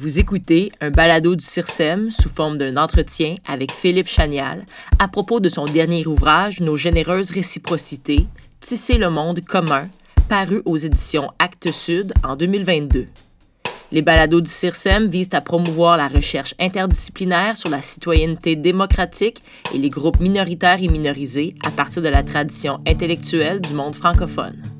Vous 0.00 0.20
écoutez 0.20 0.70
un 0.80 0.92
balado 0.92 1.34
du 1.34 1.44
CIRSEM 1.44 2.12
sous 2.12 2.28
forme 2.28 2.56
d'un 2.56 2.76
entretien 2.76 3.34
avec 3.48 3.72
Philippe 3.72 4.06
Chanial 4.06 4.64
à 5.00 5.08
propos 5.08 5.40
de 5.40 5.48
son 5.48 5.64
dernier 5.64 6.06
ouvrage 6.06 6.60
Nos 6.60 6.76
généreuses 6.76 7.32
réciprocités, 7.32 8.28
Tisser 8.60 8.96
le 8.96 9.10
monde 9.10 9.40
commun, 9.44 9.88
paru 10.28 10.62
aux 10.66 10.76
éditions 10.76 11.32
Actes 11.40 11.72
Sud 11.72 12.12
en 12.22 12.36
2022. 12.36 13.08
Les 13.90 14.02
balados 14.02 14.40
du 14.40 14.50
CIRSEM 14.50 15.08
visent 15.08 15.30
à 15.32 15.40
promouvoir 15.40 15.96
la 15.96 16.06
recherche 16.06 16.54
interdisciplinaire 16.60 17.56
sur 17.56 17.68
la 17.68 17.82
citoyenneté 17.82 18.54
démocratique 18.54 19.42
et 19.74 19.78
les 19.78 19.88
groupes 19.88 20.20
minoritaires 20.20 20.80
et 20.80 20.86
minorisés 20.86 21.56
à 21.66 21.72
partir 21.72 22.02
de 22.02 22.08
la 22.08 22.22
tradition 22.22 22.78
intellectuelle 22.86 23.60
du 23.60 23.72
monde 23.72 23.96
francophone. 23.96 24.77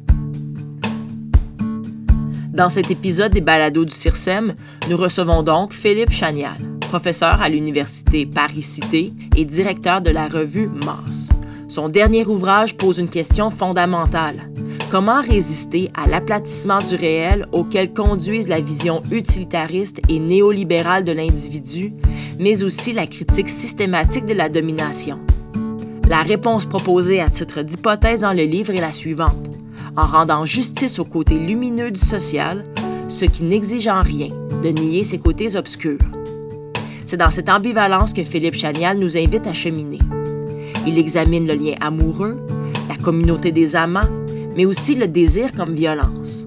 Dans 2.58 2.68
cet 2.68 2.90
épisode 2.90 3.30
des 3.30 3.40
balados 3.40 3.84
du 3.84 3.94
CIRSEM, 3.94 4.52
nous 4.90 4.96
recevons 4.96 5.44
donc 5.44 5.72
Philippe 5.72 6.10
Chanial, 6.10 6.56
professeur 6.80 7.40
à 7.40 7.48
l'Université 7.48 8.26
Paris-Cité 8.26 9.12
et 9.36 9.44
directeur 9.44 10.00
de 10.00 10.10
la 10.10 10.26
revue 10.26 10.66
Mars. 10.66 11.28
Son 11.68 11.88
dernier 11.88 12.26
ouvrage 12.26 12.76
pose 12.76 12.98
une 12.98 13.08
question 13.08 13.52
fondamentale. 13.52 14.50
Comment 14.90 15.22
résister 15.22 15.92
à 15.94 16.08
l'aplatissement 16.08 16.80
du 16.80 16.96
réel 16.96 17.46
auquel 17.52 17.92
conduisent 17.92 18.48
la 18.48 18.60
vision 18.60 19.04
utilitariste 19.12 20.00
et 20.08 20.18
néolibérale 20.18 21.04
de 21.04 21.12
l'individu, 21.12 21.92
mais 22.40 22.64
aussi 22.64 22.92
la 22.92 23.06
critique 23.06 23.50
systématique 23.50 24.26
de 24.26 24.34
la 24.34 24.48
domination? 24.48 25.20
La 26.08 26.22
réponse 26.22 26.66
proposée 26.66 27.20
à 27.20 27.30
titre 27.30 27.62
d'hypothèse 27.62 28.22
dans 28.22 28.32
le 28.32 28.42
livre 28.42 28.74
est 28.74 28.80
la 28.80 28.90
suivante 28.90 29.48
en 29.98 30.06
rendant 30.06 30.44
justice 30.44 31.00
au 31.00 31.04
côté 31.04 31.34
lumineux 31.34 31.90
du 31.90 31.98
social, 31.98 32.62
ce 33.08 33.24
qui 33.24 33.42
n'exige 33.42 33.88
en 33.88 34.00
rien 34.00 34.28
de 34.62 34.68
nier 34.68 35.02
ses 35.02 35.18
côtés 35.18 35.56
obscurs. 35.56 35.98
C'est 37.04 37.16
dans 37.16 37.32
cette 37.32 37.48
ambivalence 37.48 38.12
que 38.12 38.22
Philippe 38.22 38.54
Chanial 38.54 38.98
nous 38.98 39.16
invite 39.16 39.48
à 39.48 39.52
cheminer. 39.52 39.98
Il 40.86 41.00
examine 41.00 41.48
le 41.48 41.54
lien 41.54 41.74
amoureux, 41.80 42.40
la 42.88 42.96
communauté 42.96 43.50
des 43.50 43.74
amants, 43.74 44.08
mais 44.54 44.66
aussi 44.66 44.94
le 44.94 45.08
désir 45.08 45.50
comme 45.52 45.74
violence. 45.74 46.46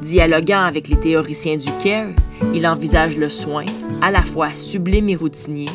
Dialoguant 0.00 0.62
avec 0.62 0.88
les 0.88 0.98
théoriciens 0.98 1.58
du 1.58 1.70
care, 1.82 2.08
il 2.54 2.66
envisage 2.66 3.18
le 3.18 3.28
soin, 3.28 3.66
à 4.00 4.10
la 4.10 4.22
fois 4.22 4.54
sublime 4.54 5.10
et 5.10 5.16
routinier, 5.16 5.68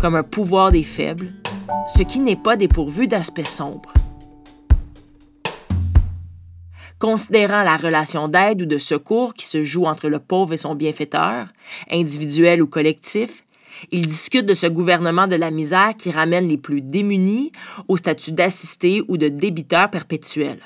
comme 0.00 0.16
un 0.16 0.24
pouvoir 0.24 0.72
des 0.72 0.82
faibles, 0.82 1.32
ce 1.86 2.02
qui 2.02 2.18
n'est 2.18 2.34
pas 2.34 2.56
dépourvu 2.56 3.06
d'aspects 3.06 3.46
sombres. 3.46 3.92
Considérant 6.98 7.62
la 7.62 7.76
relation 7.76 8.28
d'aide 8.28 8.62
ou 8.62 8.66
de 8.66 8.78
secours 8.78 9.34
qui 9.34 9.46
se 9.46 9.64
joue 9.64 9.86
entre 9.86 10.08
le 10.08 10.18
pauvre 10.18 10.52
et 10.52 10.58
son 10.58 10.74
bienfaiteur, 10.74 11.46
individuel 11.90 12.62
ou 12.62 12.66
collectif, 12.66 13.44
il 13.90 14.06
discute 14.06 14.46
de 14.46 14.54
ce 14.54 14.66
gouvernement 14.66 15.26
de 15.26 15.36
la 15.36 15.50
misère 15.50 15.94
qui 15.96 16.10
ramène 16.10 16.48
les 16.48 16.56
plus 16.56 16.80
démunis 16.80 17.52
au 17.88 17.96
statut 17.96 18.32
d'assisté 18.32 19.02
ou 19.08 19.16
de 19.16 19.28
débiteur 19.28 19.90
perpétuel. 19.90 20.58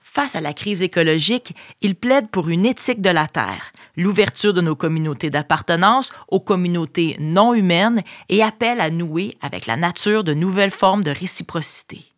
Face 0.00 0.34
à 0.34 0.40
la 0.40 0.54
crise 0.54 0.82
écologique, 0.82 1.54
il 1.82 1.94
plaide 1.94 2.28
pour 2.30 2.48
une 2.48 2.64
éthique 2.64 3.02
de 3.02 3.10
la 3.10 3.28
Terre, 3.28 3.72
l'ouverture 3.96 4.54
de 4.54 4.62
nos 4.62 4.74
communautés 4.74 5.30
d'appartenance 5.30 6.10
aux 6.28 6.40
communautés 6.40 7.16
non 7.20 7.52
humaines 7.52 8.02
et 8.30 8.42
appelle 8.42 8.80
à 8.80 8.88
nouer 8.88 9.34
avec 9.42 9.66
la 9.66 9.76
nature 9.76 10.24
de 10.24 10.32
nouvelles 10.32 10.70
formes 10.70 11.04
de 11.04 11.10
réciprocité 11.10 12.15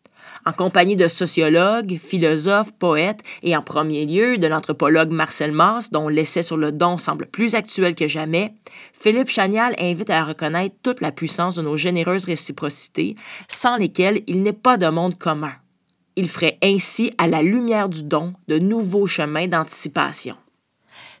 en 0.49 0.53
compagnie 0.53 0.95
de 0.95 1.07
sociologues, 1.07 1.99
philosophes, 1.99 2.73
poètes 2.73 3.21
et 3.43 3.55
en 3.55 3.61
premier 3.61 4.07
lieu 4.07 4.39
de 4.39 4.47
l'anthropologue 4.47 5.11
Marcel 5.11 5.51
Mars, 5.51 5.91
dont 5.91 6.09
l'essai 6.09 6.41
sur 6.41 6.57
le 6.57 6.71
don 6.71 6.97
semble 6.97 7.27
plus 7.27 7.53
actuel 7.53 7.93
que 7.93 8.07
jamais, 8.07 8.55
Philippe 8.93 9.29
Chanial 9.29 9.75
invite 9.79 10.09
à 10.09 10.23
reconnaître 10.23 10.75
toute 10.81 11.01
la 11.01 11.11
puissance 11.11 11.55
de 11.55 11.61
nos 11.61 11.77
généreuses 11.77 12.25
réciprocités, 12.25 13.15
sans 13.47 13.77
lesquelles 13.77 14.23
il 14.25 14.41
n'est 14.41 14.51
pas 14.51 14.77
de 14.77 14.87
monde 14.87 15.19
commun. 15.19 15.53
Il 16.15 16.27
ferait 16.27 16.57
ainsi, 16.63 17.13
à 17.19 17.27
la 17.27 17.43
lumière 17.43 17.87
du 17.87 18.01
don, 18.01 18.33
de 18.47 18.57
nouveaux 18.57 19.05
chemins 19.05 19.47
d'anticipation. 19.47 20.35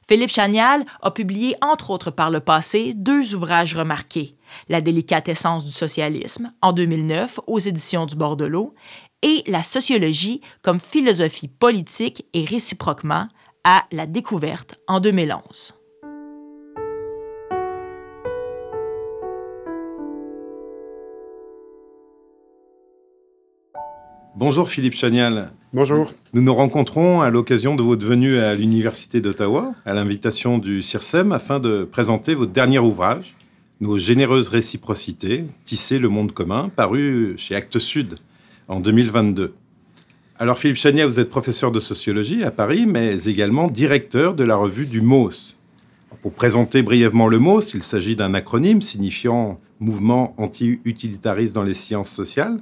Philippe 0.09 0.31
Chanial 0.31 0.85
a 1.03 1.11
publié, 1.11 1.55
entre 1.61 1.91
autres 1.91 2.09
par 2.09 2.31
le 2.31 2.39
passé, 2.39 2.93
deux 2.95 3.35
ouvrages 3.35 3.75
remarqués. 3.75 4.35
La 4.67 4.81
délicate 4.81 5.29
essence 5.29 5.63
du 5.63 5.71
socialisme, 5.71 6.51
en 6.63 6.73
2009, 6.73 7.41
aux 7.45 7.59
éditions 7.59 8.07
du 8.07 8.15
Bordelot, 8.15 8.73
et 9.21 9.43
la 9.47 9.63
sociologie 9.63 10.41
comme 10.63 10.79
philosophie 10.79 11.47
politique 11.47 12.25
et 12.33 12.45
réciproquement 12.45 13.27
à 13.63 13.85
la 13.91 14.05
découverte 14.05 14.79
en 14.87 14.99
2011. 14.99 15.75
Bonjour 24.35 24.69
Philippe 24.69 24.93
Chanial. 24.93 25.51
Bonjour. 25.73 26.13
Nous 26.31 26.41
nous 26.41 26.53
rencontrons 26.53 27.19
à 27.19 27.29
l'occasion 27.29 27.75
de 27.75 27.83
votre 27.83 28.05
venue 28.05 28.37
à 28.37 28.55
l'Université 28.55 29.19
d'Ottawa, 29.19 29.73
à 29.85 29.93
l'invitation 29.93 30.57
du 30.57 30.81
CIRSEM, 30.81 31.33
afin 31.33 31.59
de 31.59 31.83
présenter 31.83 32.35
votre 32.35 32.53
dernier 32.53 32.79
ouvrage, 32.79 33.35
Nos 33.81 33.97
généreuses 33.97 34.49
réciprocités, 34.49 35.45
tisser 35.65 35.99
le 35.99 36.09
monde 36.09 36.31
commun, 36.31 36.69
paru 36.73 37.33
chez 37.37 37.55
Actes 37.55 37.79
Sud 37.79 38.17
en 38.69 38.79
2022. 38.79 39.53
Alors 40.37 40.57
Philippe 40.57 40.77
Chania, 40.77 41.05
vous 41.05 41.19
êtes 41.19 41.29
professeur 41.29 41.71
de 41.71 41.81
sociologie 41.81 42.43
à 42.43 42.51
Paris, 42.51 42.85
mais 42.85 43.25
également 43.25 43.67
directeur 43.67 44.35
de 44.35 44.43
la 44.45 44.55
revue 44.55 44.85
du 44.85 45.01
MOS. 45.01 45.57
Pour 46.21 46.31
présenter 46.31 46.81
brièvement 46.81 47.27
le 47.27 47.39
MOS, 47.39 47.73
il 47.73 47.83
s'agit 47.83 48.15
d'un 48.15 48.33
acronyme 48.33 48.81
signifiant 48.81 49.59
Mouvement 49.81 50.33
anti-utilitariste 50.37 51.55
dans 51.55 51.63
les 51.63 51.73
sciences 51.73 52.09
sociales, 52.09 52.59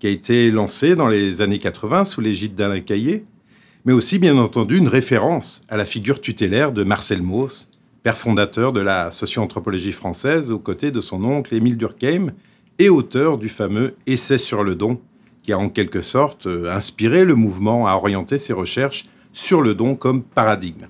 qui 0.00 0.06
a 0.06 0.10
été 0.10 0.50
lancé 0.50 0.96
dans 0.96 1.08
les 1.08 1.42
années 1.42 1.58
80 1.58 2.06
sous 2.06 2.22
l'égide 2.22 2.54
d'Alain 2.54 2.80
Caillé, 2.80 3.26
mais 3.84 3.92
aussi 3.92 4.18
bien 4.18 4.38
entendu 4.38 4.78
une 4.78 4.88
référence 4.88 5.62
à 5.68 5.76
la 5.76 5.84
figure 5.84 6.22
tutélaire 6.22 6.72
de 6.72 6.82
Marcel 6.82 7.22
Mauss, 7.22 7.68
père 8.02 8.16
fondateur 8.16 8.72
de 8.72 8.80
la 8.80 9.10
socio-anthropologie 9.10 9.92
française 9.92 10.50
aux 10.50 10.58
côtés 10.58 10.90
de 10.90 11.02
son 11.02 11.22
oncle 11.24 11.54
Émile 11.54 11.76
Durkheim 11.76 12.32
et 12.78 12.88
auteur 12.88 13.36
du 13.36 13.50
fameux 13.50 13.94
Essai 14.06 14.38
sur 14.38 14.64
le 14.64 14.74
don 14.74 14.98
qui 15.44 15.52
a 15.52 15.58
en 15.58 15.68
quelque 15.68 16.02
sorte 16.02 16.46
euh, 16.46 16.74
inspiré 16.74 17.24
le 17.24 17.36
mouvement 17.36 17.86
à 17.86 17.92
orienter 17.92 18.38
ses 18.38 18.52
recherches 18.52 19.06
sur 19.32 19.60
le 19.60 19.74
don 19.74 19.94
comme 19.94 20.22
paradigme. 20.22 20.86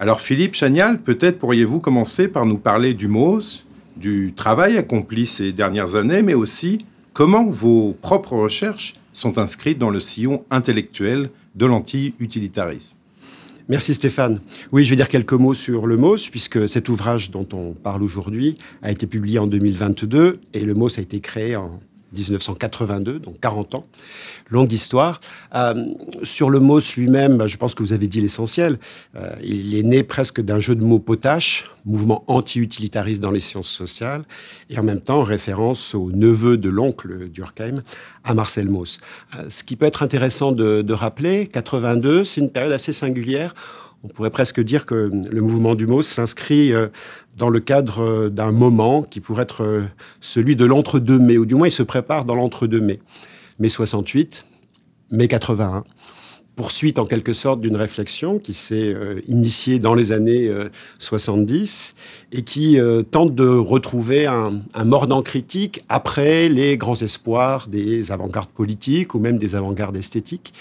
Alors 0.00 0.20
Philippe 0.20 0.54
Chanial, 0.54 1.00
peut-être 1.00 1.38
pourriez-vous 1.38 1.80
commencer 1.80 2.28
par 2.28 2.44
nous 2.44 2.58
parler 2.58 2.92
du 2.92 3.08
MOS, 3.08 3.64
du 3.96 4.32
travail 4.34 4.76
accompli 4.76 5.26
ces 5.26 5.52
dernières 5.52 5.94
années, 5.94 6.22
mais 6.22 6.34
aussi 6.34 6.84
comment 7.12 7.44
vos 7.44 7.96
propres 8.00 8.36
recherches 8.36 8.96
sont 9.12 9.38
inscrites 9.38 9.78
dans 9.78 9.90
le 9.90 10.00
sillon 10.00 10.44
intellectuel 10.50 11.30
de 11.54 11.66
l'anti-utilitarisme. 11.66 12.96
Merci 13.68 13.92
Stéphane. 13.92 14.40
Oui, 14.72 14.84
je 14.84 14.90
vais 14.90 14.96
dire 14.96 15.08
quelques 15.08 15.34
mots 15.34 15.52
sur 15.52 15.86
le 15.86 15.96
MOS, 15.96 16.30
puisque 16.30 16.68
cet 16.68 16.88
ouvrage 16.88 17.30
dont 17.30 17.46
on 17.52 17.72
parle 17.72 18.02
aujourd'hui 18.02 18.56
a 18.82 18.90
été 18.90 19.06
publié 19.06 19.38
en 19.38 19.46
2022 19.46 20.40
et 20.54 20.60
le 20.60 20.74
MOS 20.74 20.98
a 20.98 21.02
été 21.02 21.20
créé 21.20 21.54
en 21.54 21.80
1982, 22.12 23.18
donc 23.18 23.40
40 23.40 23.74
ans, 23.74 23.86
longue 24.50 24.72
histoire. 24.72 25.20
Euh, 25.54 25.74
sur 26.22 26.50
le 26.50 26.60
MOS 26.60 26.96
lui-même, 26.96 27.36
bah, 27.36 27.46
je 27.46 27.56
pense 27.56 27.74
que 27.74 27.82
vous 27.82 27.92
avez 27.92 28.08
dit 28.08 28.20
l'essentiel. 28.20 28.78
Euh, 29.16 29.34
il 29.42 29.76
est 29.76 29.82
né 29.82 30.02
presque 30.02 30.40
d'un 30.40 30.60
jeu 30.60 30.74
de 30.74 30.82
mots 30.82 30.98
potache, 30.98 31.64
mouvement 31.84 32.24
anti-utilitariste 32.26 33.20
dans 33.20 33.30
les 33.30 33.40
sciences 33.40 33.68
sociales, 33.68 34.24
et 34.70 34.78
en 34.78 34.82
même 34.82 35.00
temps 35.00 35.22
référence 35.22 35.94
au 35.94 36.10
neveu 36.10 36.56
de 36.56 36.68
l'oncle 36.68 37.28
Durkheim, 37.28 37.82
à 38.24 38.34
Marcel 38.34 38.68
Mauss. 38.68 39.00
Euh, 39.38 39.44
ce 39.48 39.64
qui 39.64 39.76
peut 39.76 39.86
être 39.86 40.02
intéressant 40.02 40.52
de, 40.52 40.82
de 40.82 40.92
rappeler, 40.92 41.46
82, 41.46 42.24
c'est 42.24 42.40
une 42.40 42.50
période 42.50 42.72
assez 42.72 42.92
singulière 42.92 43.54
on 44.04 44.08
pourrait 44.08 44.30
presque 44.30 44.60
dire 44.60 44.86
que 44.86 44.94
le 44.94 45.40
mouvement 45.40 45.74
du 45.74 45.86
MOS 45.86 46.02
s'inscrit 46.02 46.72
euh, 46.72 46.88
dans 47.36 47.48
le 47.48 47.60
cadre 47.60 48.02
euh, 48.02 48.30
d'un 48.30 48.52
moment 48.52 49.02
qui 49.02 49.20
pourrait 49.20 49.42
être 49.42 49.64
euh, 49.64 49.84
celui 50.20 50.56
de 50.56 50.64
l'entre-deux-mai, 50.64 51.38
ou 51.38 51.46
du 51.46 51.54
moins 51.54 51.68
il 51.68 51.72
se 51.72 51.82
prépare 51.82 52.24
dans 52.24 52.34
l'entre-deux-mai. 52.34 53.00
Mai 53.58 53.68
68, 53.68 54.44
mai 55.10 55.26
81 55.26 55.84
poursuite 56.58 56.98
en 56.98 57.06
quelque 57.06 57.34
sorte 57.34 57.60
d'une 57.60 57.76
réflexion 57.76 58.40
qui 58.40 58.52
s'est 58.52 58.92
euh, 58.92 59.20
initiée 59.28 59.78
dans 59.78 59.94
les 59.94 60.10
années 60.10 60.50
70 60.98 61.94
euh, 61.94 62.36
et 62.36 62.42
qui 62.42 62.80
euh, 62.80 63.04
tente 63.04 63.32
de 63.36 63.46
retrouver 63.46 64.26
un, 64.26 64.54
un, 64.74 64.84
mordant 64.84 65.22
critique 65.22 65.84
après 65.88 66.48
les 66.48 66.76
grands 66.76 67.00
espoirs 67.00 67.68
des 67.68 68.10
avant-gardes 68.10 68.48
politiques 68.50 69.14
ou 69.14 69.20
même 69.20 69.38
des 69.38 69.54
avant-gardes 69.54 69.96
esthétiques 69.96 70.52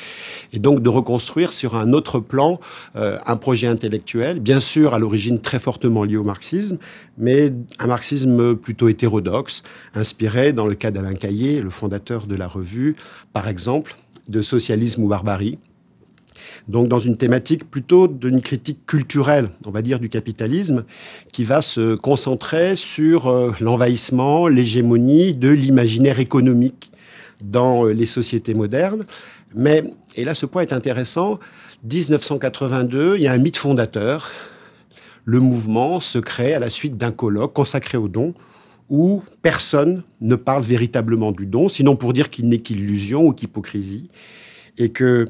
et 0.54 0.60
donc 0.60 0.84
de 0.84 0.90
reconstruire 0.90 1.52
sur 1.52 1.74
un 1.74 1.94
autre 1.94 2.20
plan 2.20 2.60
un 2.94 3.38
projet 3.38 3.66
intellectuel, 3.66 4.40
bien 4.40 4.60
sûr 4.60 4.94
à 4.94 5.00
l'origine 5.00 5.40
très 5.42 5.60
fortement 5.60 6.04
lié 6.04 6.18
au 6.18 6.24
marxisme, 6.24 6.78
mais 7.18 7.52
un 7.80 7.88
marxisme 7.88 8.56
plutôt 8.56 8.88
hétérodoxe, 8.88 9.64
inspiré 9.96 10.54
dans 10.54 10.68
le 10.68 10.76
cas 10.76 10.92
d'Alain 10.92 11.16
Caillé, 11.16 11.60
le 11.60 11.72
fondateur 11.72 12.28
de 12.28 12.36
la 12.36 12.48
revue, 12.48 12.96
par 13.34 13.48
exemple, 13.48 13.96
de 14.28 14.42
Socialisme 14.42 15.04
ou 15.04 15.08
Barbarie, 15.08 15.58
Donc 16.68 16.88
dans 16.90 17.00
une 17.00 17.18
thématique 17.18 17.70
plutôt 17.70 18.08
d'une 18.08 18.42
critique 18.42 18.86
culturelle, 18.86 19.50
on 19.66 19.72
va 19.72 19.82
dire, 19.82 20.00
du 20.00 20.10
capitalisme, 20.10 20.84
qui 21.32 21.44
va 21.44 21.62
se 21.62 21.96
concentrer 21.96 22.76
sur 22.76 23.28
euh, 23.28 23.54
l'envahissement, 23.62 24.48
l'hégémonie 24.48 25.34
de 25.34 25.50
l'imaginaire 25.50 26.20
économique 26.20 26.92
dans 27.44 27.86
euh, 27.86 27.94
les 27.94 28.06
sociétés 28.06 28.54
modernes. 28.54 29.06
Mais, 29.56 29.84
et 30.16 30.26
là 30.26 30.34
ce 30.34 30.46
point 30.46 30.62
est 30.62 30.74
intéressant, 30.74 31.40
1982, 31.84 33.16
il 33.18 33.24
y 33.24 33.28
a 33.28 33.32
un 33.32 33.38
mythe 33.38 33.58
fondateur. 33.58 34.30
Le 35.24 35.40
mouvement 35.40 36.00
se 36.00 36.20
crée 36.20 36.54
à 36.54 36.60
la 36.60 36.70
suite 36.70 36.98
d'un 36.98 37.12
colloque 37.12 37.54
consacré 37.54 37.98
au 37.98 38.10
don, 38.10 38.34
où 38.90 39.22
personne 39.42 40.04
ne 40.22 40.36
parle 40.36 40.64
véritablement 40.64 41.32
du 41.32 41.46
don, 41.46 41.70
sinon 41.70 41.96
pour 41.96 42.14
dire 42.14 42.30
qu'il 42.30 42.48
n'est 42.48 42.60
qu'illusion 42.60 43.26
ou 43.26 43.34
qu'hypocrisie, 43.34 44.10
et 44.78 44.90
que 44.90 45.28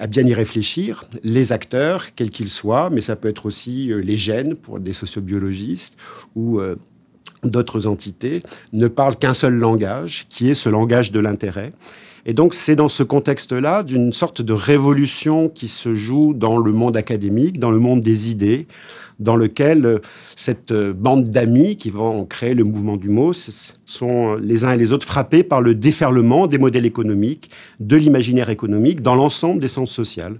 à 0.00 0.06
bien 0.06 0.24
y 0.26 0.34
réfléchir, 0.34 1.04
les 1.22 1.52
acteurs, 1.52 2.14
quels 2.14 2.30
qu'ils 2.30 2.50
soient, 2.50 2.90
mais 2.90 3.00
ça 3.00 3.16
peut 3.16 3.28
être 3.28 3.46
aussi 3.46 3.92
euh, 3.92 3.98
les 3.98 4.16
gènes 4.16 4.56
pour 4.56 4.80
des 4.80 4.92
sociobiologistes 4.92 5.96
ou 6.34 6.60
euh, 6.60 6.76
d'autres 7.42 7.86
entités, 7.86 8.42
ne 8.72 8.88
parlent 8.88 9.16
qu'un 9.16 9.34
seul 9.34 9.54
langage, 9.54 10.26
qui 10.30 10.48
est 10.48 10.54
ce 10.54 10.68
langage 10.68 11.12
de 11.12 11.20
l'intérêt. 11.20 11.72
Et 12.26 12.32
donc 12.32 12.54
c'est 12.54 12.76
dans 12.76 12.88
ce 12.88 13.02
contexte-là 13.02 13.82
d'une 13.82 14.12
sorte 14.12 14.40
de 14.40 14.54
révolution 14.54 15.50
qui 15.50 15.68
se 15.68 15.94
joue 15.94 16.32
dans 16.32 16.56
le 16.56 16.72
monde 16.72 16.96
académique, 16.96 17.58
dans 17.58 17.70
le 17.70 17.78
monde 17.78 18.00
des 18.00 18.30
idées, 18.30 18.66
dans 19.18 19.36
lequel 19.36 19.86
euh, 19.86 19.98
cette 20.36 20.72
euh, 20.72 20.92
bande 20.92 21.30
d'amis 21.30 21.76
qui 21.76 21.90
vont 21.90 22.24
créer 22.24 22.54
le 22.54 22.64
mouvement 22.64 22.96
du 22.96 23.08
mot 23.08 23.32
sont 23.32 24.34
les 24.36 24.64
uns 24.64 24.72
et 24.72 24.76
les 24.76 24.92
autres 24.92 25.06
frappés 25.06 25.42
par 25.42 25.60
le 25.60 25.74
déferlement 25.74 26.46
des 26.46 26.58
modèles 26.58 26.86
économiques, 26.86 27.50
de 27.80 27.96
l'imaginaire 27.96 28.50
économique 28.50 29.02
dans 29.02 29.14
l'ensemble 29.14 29.60
des 29.60 29.68
sciences 29.68 29.92
sociales. 29.92 30.38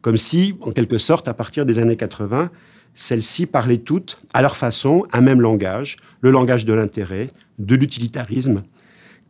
Comme 0.00 0.16
si, 0.16 0.54
en 0.60 0.70
quelque 0.70 0.98
sorte, 0.98 1.28
à 1.28 1.34
partir 1.34 1.64
des 1.64 1.78
années 1.78 1.96
80, 1.96 2.50
celles-ci 2.94 3.46
parlaient 3.46 3.78
toutes, 3.78 4.20
à 4.32 4.42
leur 4.42 4.56
façon, 4.56 5.04
un 5.12 5.20
même 5.20 5.40
langage, 5.40 5.96
le 6.20 6.30
langage 6.30 6.64
de 6.64 6.72
l'intérêt, 6.72 7.26
de 7.58 7.74
l'utilitarisme, 7.74 8.62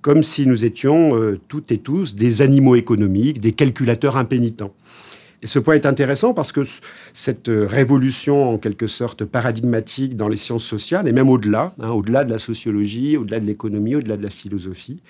comme 0.02 0.22
si 0.22 0.46
nous 0.46 0.66
étions 0.66 1.16
euh, 1.16 1.40
toutes 1.48 1.72
et 1.72 1.78
tous 1.78 2.14
des 2.14 2.42
animaux 2.42 2.74
économiques, 2.74 3.40
des 3.40 3.52
calculateurs 3.52 4.18
impénitents. 4.18 4.74
Et 5.44 5.46
ce 5.46 5.58
point 5.58 5.74
est 5.74 5.84
intéressant 5.84 6.32
parce 6.32 6.52
que 6.52 6.62
cette 7.12 7.50
euh, 7.50 7.66
révolution, 7.66 8.54
en 8.54 8.56
quelque 8.56 8.86
sorte 8.86 9.26
paradigmatique 9.26 10.16
dans 10.16 10.28
les 10.28 10.38
sciences 10.38 10.64
sociales, 10.64 11.06
et 11.06 11.12
même 11.12 11.28
au-delà, 11.28 11.74
hein, 11.80 11.90
au-delà 11.90 12.24
de 12.24 12.30
la 12.30 12.38
sociologie, 12.38 13.18
au-delà 13.18 13.40
de 13.40 13.44
l'économie, 13.44 13.94
au-delà 13.94 14.16
de 14.16 14.22
la 14.22 14.30
philosophie, 14.30 15.02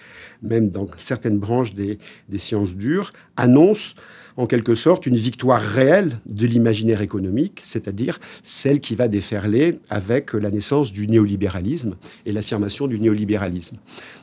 même 0.42 0.70
dans 0.70 0.88
certaines 0.96 1.38
branches 1.38 1.74
des, 1.74 2.00
des 2.28 2.38
sciences 2.38 2.74
dures, 2.74 3.12
annonce 3.36 3.94
en 4.36 4.46
quelque 4.46 4.74
sorte 4.74 5.06
une 5.06 5.16
victoire 5.16 5.60
réelle 5.60 6.18
de 6.26 6.46
l'imaginaire 6.46 7.02
économique, 7.02 7.60
c'est-à-dire 7.64 8.18
celle 8.42 8.80
qui 8.80 8.94
va 8.94 9.08
déferler 9.08 9.78
avec 9.90 10.32
la 10.32 10.50
naissance 10.50 10.92
du 10.92 11.06
néolibéralisme 11.06 11.94
et 12.26 12.32
l'affirmation 12.32 12.86
du 12.86 12.98
néolibéralisme. 12.98 13.76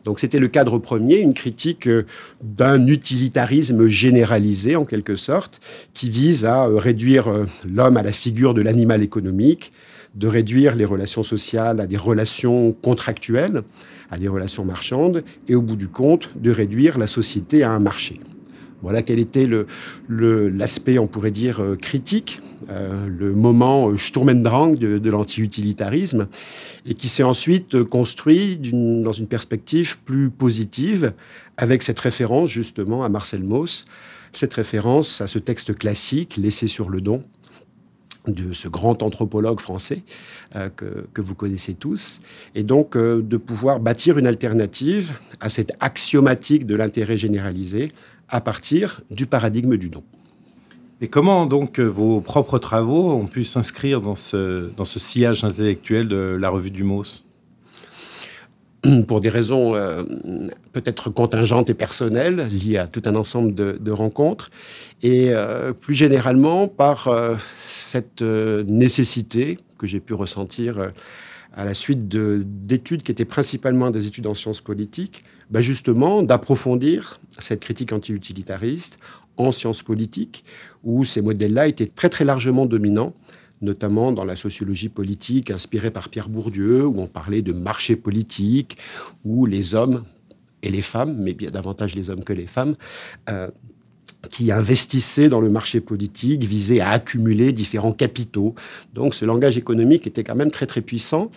Donc 0.03 0.19
c'était 0.19 0.39
le 0.39 0.47
cadre 0.47 0.79
premier, 0.79 1.19
une 1.19 1.33
critique 1.33 1.87
euh, 1.87 2.05
d'un 2.43 2.87
utilitarisme 2.87 3.87
généralisé 3.87 4.75
en 4.75 4.85
quelque 4.85 5.15
sorte, 5.15 5.61
qui 5.93 6.09
vise 6.09 6.45
à 6.45 6.65
euh, 6.65 6.77
réduire 6.77 7.27
euh, 7.27 7.45
l'homme 7.69 7.97
à 7.97 8.03
la 8.03 8.11
figure 8.11 8.53
de 8.53 8.61
l'animal 8.61 9.01
économique, 9.01 9.71
de 10.15 10.27
réduire 10.27 10.75
les 10.75 10.85
relations 10.85 11.23
sociales 11.23 11.79
à 11.79 11.87
des 11.87 11.97
relations 11.97 12.73
contractuelles, 12.73 13.61
à 14.09 14.17
des 14.17 14.27
relations 14.27 14.65
marchandes, 14.65 15.23
et 15.47 15.55
au 15.55 15.61
bout 15.61 15.77
du 15.77 15.87
compte, 15.87 16.31
de 16.35 16.51
réduire 16.51 16.97
la 16.97 17.07
société 17.07 17.63
à 17.63 17.71
un 17.71 17.79
marché. 17.79 18.15
Voilà 18.81 19.03
quel 19.03 19.19
était 19.19 19.47
l'aspect, 20.09 20.97
on 20.97 21.05
pourrait 21.05 21.31
dire, 21.31 21.61
euh, 21.61 21.75
critique, 21.75 22.39
euh, 22.69 23.07
le 23.07 23.31
moment 23.33 23.89
euh, 23.89 23.97
Sturm 23.97 24.29
und 24.29 24.41
Drang 24.41 24.75
de, 24.75 24.97
de 24.97 25.09
l'anti-utilitarisme, 25.09 26.27
et 26.87 26.95
qui 26.95 27.07
s'est 27.07 27.23
ensuite 27.23 27.83
construit 27.83 28.57
dans 28.57 29.11
une 29.11 29.27
perspective 29.27 29.99
plus 29.99 30.31
positive, 30.31 31.13
avec 31.57 31.83
cette 31.83 31.99
référence 31.99 32.49
justement 32.49 33.03
à 33.03 33.09
Marcel 33.09 33.43
Mauss, 33.43 33.85
cette 34.31 34.53
référence 34.55 35.21
à 35.21 35.27
ce 35.27 35.37
texte 35.37 35.77
classique, 35.77 36.37
Laissé 36.37 36.67
sur 36.67 36.89
le 36.89 37.01
don, 37.01 37.23
de 38.27 38.53
ce 38.53 38.67
grand 38.67 39.01
anthropologue 39.01 39.59
français 39.59 40.03
que, 40.53 41.21
vous 41.21 41.33
connaissez 41.33 41.73
tous, 41.73 42.21
et 42.53 42.61
donc 42.61 42.95
de 42.95 43.37
pouvoir 43.37 43.79
bâtir 43.79 44.19
une 44.19 44.27
alternative 44.27 45.13
à 45.39 45.49
cette 45.49 45.73
axiomatique 45.79 46.67
de 46.67 46.75
l'intérêt 46.75 47.17
généralisé 47.17 47.91
à 48.31 48.41
partir 48.41 49.01
du 49.11 49.25
paradigme 49.27 49.77
du 49.77 49.89
don. 49.89 50.03
Et 51.01 51.07
comment 51.07 51.47
donc 51.47 51.79
euh, 51.79 51.85
vos 51.85 52.21
propres 52.21 52.59
travaux 52.59 53.11
ont 53.11 53.25
pu 53.25 53.43
s'inscrire 53.43 54.01
dans 54.01 54.15
ce, 54.15 54.69
dans 54.77 54.85
ce 54.85 54.99
sillage 54.99 55.43
intellectuel 55.43 56.07
de 56.07 56.37
la 56.39 56.49
revue 56.49 56.69
du 56.69 56.83
MOS? 56.83 57.23
Pour 59.07 59.19
des 59.19 59.29
raisons 59.29 59.75
euh, 59.75 60.03
peut-être 60.73 61.09
contingentes 61.09 61.71
et 61.71 61.73
personnelles, 61.73 62.47
liées 62.51 62.77
à 62.77 62.87
tout 62.87 63.01
un 63.05 63.15
ensemble 63.15 63.55
de, 63.55 63.91
rencontres, 63.91 64.51
et 65.01 65.29
euh, 65.31 65.73
plus 65.73 65.95
généralement 65.95 66.67
par 66.67 67.09
cette 67.65 68.21
nécessité 68.21 69.57
que 69.79 69.87
j'ai 69.87 69.99
pu 69.99 70.13
ressentir 70.13 70.91
à 71.53 71.65
la 71.65 71.73
suite 71.73 72.07
d'études 72.07 73.03
qui 73.03 73.11
étaient 73.11 73.25
principalement 73.25 73.89
des 73.89 74.07
études 74.07 74.27
en 74.27 74.33
sciences 74.33 74.61
politiques, 74.61 75.23
bah, 75.51 75.61
justement 75.61 76.23
d'approfondir 76.23 77.19
cette 77.37 77.59
critique 77.59 77.93
anti-utilitariste 77.93 78.97
en 79.37 79.51
sciences 79.51 79.83
politiques, 79.83 80.43
où 80.83 81.03
ces 81.03 81.21
modèles-là 81.21 81.67
étaient 81.67 81.87
très 81.87 82.25
largement 82.25 82.65
dominants, 82.65 83.13
notamment 83.61 84.11
dans 84.11 84.25
la 84.25 84.35
sociologie 84.35 84.89
politique 84.89 85.51
inspirée 85.51 85.91
par 85.91 86.09
Pierre 86.09 86.29
Bourdieu, 86.29 86.85
où 86.85 86.99
on 86.99 87.07
parlait 87.07 87.41
de 87.41 87.53
marché 87.53 87.95
politique, 87.95 88.77
où 89.23 89.45
les 89.45 89.75
hommes 89.75 90.03
et 90.63 90.69
les 90.69 90.81
femmes, 90.81 91.15
mais 91.17 91.33
bien 91.33 91.51
davantage 91.51 91.95
les 91.95 92.09
hommes 92.09 92.23
que 92.23 92.33
les 92.33 92.47
femmes, 92.47 92.75
euh, 93.29 93.49
qui 94.29 94.51
investissait 94.51 95.29
dans 95.29 95.41
le 95.41 95.49
marché 95.49 95.81
politique, 95.81 96.43
visait 96.43 96.79
à 96.79 96.89
accumuler 96.89 97.51
différents 97.53 97.91
capitaux. 97.91 98.53
Donc 98.93 99.15
ce 99.15 99.25
langage 99.25 99.57
économique 99.57 100.05
était 100.05 100.23
quand 100.23 100.35
même 100.35 100.51
très 100.51 100.67
très 100.67 100.81
puissant 100.81 101.31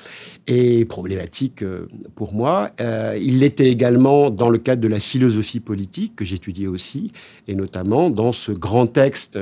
et 0.46 0.84
problématique 0.84 1.62
euh, 1.62 1.88
pour 2.14 2.34
moi. 2.34 2.70
Euh, 2.80 3.18
il 3.20 3.38
l'était 3.38 3.70
également 3.70 4.30
dans 4.30 4.50
le 4.50 4.58
cadre 4.58 4.82
de 4.82 4.88
la 4.88 5.00
philosophie 5.00 5.60
politique 5.60 6.16
que 6.16 6.24
j'étudiais 6.24 6.66
aussi, 6.66 7.12
et 7.48 7.54
notamment 7.54 8.10
dans 8.10 8.32
ce 8.32 8.52
grand 8.52 8.86
texte 8.86 9.38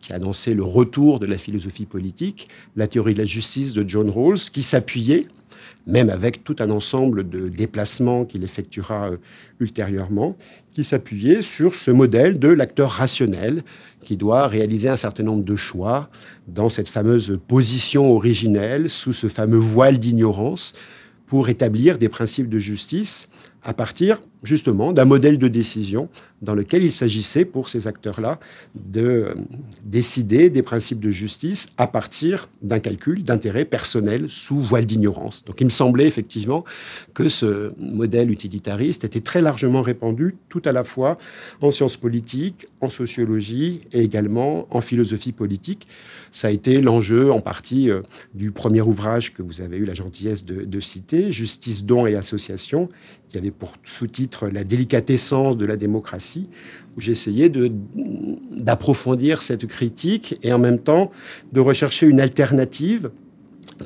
qui 0.00 0.12
annonçait 0.12 0.54
le 0.54 0.64
retour 0.64 1.18
de 1.20 1.26
la 1.26 1.36
philosophie 1.36 1.86
politique, 1.86 2.48
la 2.76 2.86
théorie 2.86 3.14
de 3.14 3.18
la 3.18 3.24
justice 3.24 3.74
de 3.74 3.86
John 3.86 4.08
Rawls, 4.08 4.38
qui 4.52 4.62
s'appuyait 4.62 5.26
même 5.88 6.10
avec 6.10 6.44
tout 6.44 6.56
un 6.60 6.70
ensemble 6.70 7.28
de 7.28 7.48
déplacements 7.48 8.26
qu'il 8.26 8.44
effectuera 8.44 9.10
euh, 9.10 9.16
ultérieurement, 9.58 10.36
qui 10.78 10.84
s'appuyait 10.84 11.42
sur 11.42 11.74
ce 11.74 11.90
modèle 11.90 12.38
de 12.38 12.46
l'acteur 12.46 12.88
rationnel 12.88 13.64
qui 14.04 14.16
doit 14.16 14.46
réaliser 14.46 14.88
un 14.88 14.94
certain 14.94 15.24
nombre 15.24 15.42
de 15.42 15.56
choix 15.56 16.08
dans 16.46 16.68
cette 16.68 16.88
fameuse 16.88 17.40
position 17.48 18.14
originelle, 18.14 18.88
sous 18.88 19.12
ce 19.12 19.26
fameux 19.26 19.58
voile 19.58 19.98
d'ignorance, 19.98 20.74
pour 21.26 21.48
établir 21.48 21.98
des 21.98 22.08
principes 22.08 22.48
de 22.48 22.60
justice 22.60 23.28
à 23.62 23.74
partir 23.74 24.20
justement 24.44 24.92
d'un 24.92 25.04
modèle 25.04 25.38
de 25.38 25.48
décision 25.48 26.08
dans 26.42 26.54
lequel 26.54 26.84
il 26.84 26.92
s'agissait 26.92 27.44
pour 27.44 27.68
ces 27.68 27.88
acteurs-là 27.88 28.38
de 28.74 29.00
euh, 29.00 29.34
décider 29.84 30.48
des 30.50 30.62
principes 30.62 31.00
de 31.00 31.10
justice 31.10 31.68
à 31.76 31.88
partir 31.88 32.48
d'un 32.62 32.78
calcul 32.78 33.24
d'intérêt 33.24 33.64
personnel 33.64 34.26
sous 34.28 34.60
voile 34.60 34.86
d'ignorance. 34.86 35.44
Donc 35.44 35.60
il 35.60 35.64
me 35.64 35.70
semblait 35.70 36.06
effectivement 36.06 36.64
que 37.14 37.28
ce 37.28 37.72
modèle 37.78 38.30
utilitariste 38.30 39.04
était 39.04 39.20
très 39.20 39.42
largement 39.42 39.82
répandu 39.82 40.36
tout 40.48 40.62
à 40.64 40.72
la 40.72 40.84
fois 40.84 41.18
en 41.60 41.72
sciences 41.72 41.96
politiques, 41.96 42.66
en 42.80 42.88
sociologie 42.88 43.80
et 43.92 44.02
également 44.02 44.68
en 44.70 44.80
philosophie 44.80 45.32
politique. 45.32 45.88
Ça 46.32 46.48
a 46.48 46.50
été 46.50 46.80
l'enjeu 46.80 47.32
en 47.32 47.40
partie 47.40 47.90
euh, 47.90 48.02
du 48.34 48.50
premier 48.50 48.80
ouvrage 48.80 49.32
que 49.32 49.42
vous 49.42 49.60
avez 49.60 49.76
eu 49.76 49.84
la 49.84 49.94
gentillesse 49.94 50.44
de, 50.44 50.80
citer, 50.80 51.32
Justice, 51.32 51.84
don 51.84 52.06
et 52.06 52.14
association, 52.14 52.88
qui 53.28 53.38
avait 53.38 53.50
pour 53.50 53.74
sous-titre 53.84 54.48
La 54.48 54.64
délicatessence 54.64 55.56
de 55.56 55.66
la 55.66 55.76
démocratie, 55.76 56.48
où 56.96 57.00
j'essayais 57.00 57.50
d'approfondir 57.50 59.42
cette 59.42 59.66
critique 59.66 60.38
et 60.42 60.52
en 60.52 60.58
même 60.58 60.78
temps 60.78 61.10
de 61.52 61.60
rechercher 61.60 62.06
une 62.06 62.20
alternative 62.20 63.10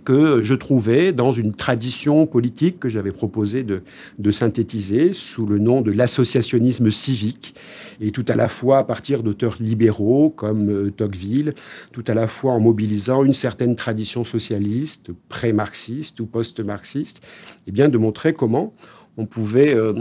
que 0.00 0.42
je 0.42 0.54
trouvais 0.54 1.12
dans 1.12 1.32
une 1.32 1.54
tradition 1.54 2.26
politique 2.26 2.80
que 2.80 2.88
j'avais 2.88 3.12
proposé 3.12 3.64
de, 3.64 3.82
synthétiser 4.30 5.12
sous 5.12 5.46
le 5.46 5.58
nom 5.58 5.82
de 5.82 5.92
l'associationnisme 5.92 6.90
civique, 6.90 7.54
et 8.00 8.10
tout 8.10 8.24
à 8.28 8.34
la 8.34 8.48
fois 8.48 8.78
à 8.78 8.84
partir 8.84 9.22
d'auteurs 9.22 9.56
libéraux 9.60 10.30
comme 10.30 10.70
euh, 10.70 10.90
Tocqueville, 10.90 11.54
tout 11.92 12.04
à 12.06 12.14
la 12.14 12.28
fois 12.28 12.52
en 12.52 12.60
mobilisant 12.60 13.24
une 13.24 13.34
certaine 13.34 13.76
tradition 13.76 14.24
socialiste, 14.24 15.10
pré-marxiste 15.28 16.20
ou 16.20 16.26
post-marxiste, 16.26 17.20
et 17.66 17.72
bien 17.72 17.88
de 17.88 17.98
montrer 17.98 18.32
comment 18.32 18.74
on 19.18 19.26
pouvait 19.26 19.74
euh, 19.74 19.92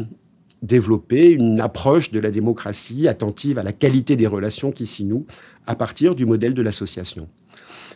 développer 0.61 1.31
une 1.31 1.59
approche 1.59 2.11
de 2.11 2.19
la 2.19 2.31
démocratie 2.31 3.07
attentive 3.07 3.57
à 3.57 3.63
la 3.63 3.73
qualité 3.73 4.15
des 4.15 4.27
relations 4.27 4.71
qui 4.71 4.85
s'y 4.85 5.03
nouent 5.03 5.25
à 5.67 5.75
partir 5.75 6.15
du 6.15 6.25
modèle 6.25 6.53
de 6.53 6.61
l'association. 6.61 7.27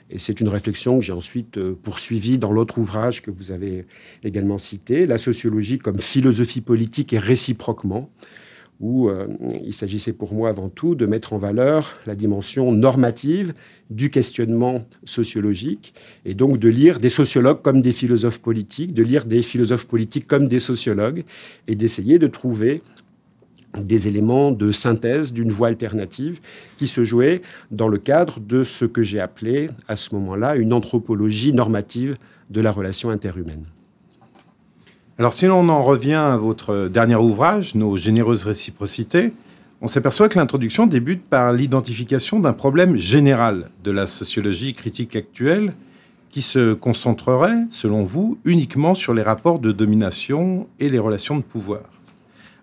Et 0.10 0.20
c'est 0.20 0.40
une 0.40 0.50
réflexion 0.50 1.00
que 1.00 1.06
j'ai 1.06 1.14
ensuite 1.14 1.58
euh, 1.58 1.76
poursuivie 1.82 2.38
dans 2.38 2.52
l'autre 2.52 2.78
ouvrage 2.78 3.22
que 3.22 3.32
vous 3.32 3.52
avez 3.52 3.86
également 4.24 4.58
cité, 4.58 5.06
La 5.06 5.18
sociologie 5.18 5.80
comme 5.80 6.00
philosophie 6.00 6.62
politique 6.62 7.14
et 7.14 7.20
réciproquement, 7.20 8.10
où 8.80 9.10
euh, 9.10 9.28
il 9.64 9.74
s'agissait 9.74 10.14
pour 10.14 10.34
moi 10.34 10.50
avant 10.50 10.70
tout 10.70 10.96
de 10.96 11.06
mettre 11.06 11.34
en 11.34 11.38
valeur 11.38 11.98
la 12.06 12.16
dimension 12.16 12.72
normative 12.72 13.54
du 13.90 14.10
questionnement 14.10 14.86
sociologique, 15.06 15.94
et 16.26 16.34
donc 16.34 16.60
de 16.60 16.70
lire 16.70 17.00
des 17.00 17.10
sociologues 17.10 17.62
comme 17.62 17.82
des 17.82 17.94
philosophes 17.94 18.40
politiques, 18.40 18.94
de 18.94 19.04
lire 19.04 19.26
des 19.26 19.42
philosophes 19.42 19.86
politiques 19.86 20.28
comme 20.28 20.48
des 20.48 20.60
sociologues, 20.60 21.24
et 21.68 21.76
d'essayer 21.76 22.20
de 22.20 22.28
trouver 22.28 22.82
des 23.84 24.08
éléments 24.08 24.52
de 24.52 24.72
synthèse 24.72 25.34
d'une 25.34 25.52
voie 25.52 25.68
alternative 25.68 26.40
qui 26.78 26.88
se 26.88 27.04
jouait 27.04 27.42
dans 27.72 27.88
le 27.88 27.98
cadre 27.98 28.40
de 28.40 28.64
ce 28.64 28.86
que 28.86 29.04
j'ai 29.04 29.20
appelé 29.20 29.70
à 29.88 29.96
ce 29.96 30.14
moment-là 30.16 30.56
une 30.56 30.74
anthropologie 30.74 31.54
normative 31.54 32.18
de 32.50 32.62
la 32.62 32.72
relation 32.72 33.10
interhumaine. 33.10 33.66
Alors 35.18 35.34
si 35.34 35.46
l'on 35.46 35.70
en 35.70 35.82
revient 35.82 36.14
à 36.14 36.38
votre 36.38 36.90
dernier 36.90 37.16
ouvrage, 37.16 37.76
Nos 37.76 37.96
généreuses 37.96 38.44
réciprocités, 38.44 39.32
on 39.82 39.88
s'aperçoit 39.88 40.30
que 40.30 40.38
l'introduction 40.38 40.88
débute 40.88 41.24
par 41.24 41.54
l'identification 41.54 42.40
d'un 42.40 42.54
problème 42.54 42.96
général 42.96 43.70
de 43.84 43.92
la 43.92 44.08
sociologie 44.08 44.74
critique 44.74 45.16
actuelle 45.16 45.74
qui 46.32 46.42
se 46.42 46.74
concentrerait, 46.74 47.66
selon 47.72 48.04
vous, 48.04 48.38
uniquement 48.44 48.94
sur 48.94 49.14
les 49.14 49.22
rapports 49.22 49.60
de 49.60 49.72
domination 49.72 50.68
et 50.82 50.90
les 50.90 51.00
relations 51.00 51.38
de 51.38 51.44
pouvoir. 51.44 51.95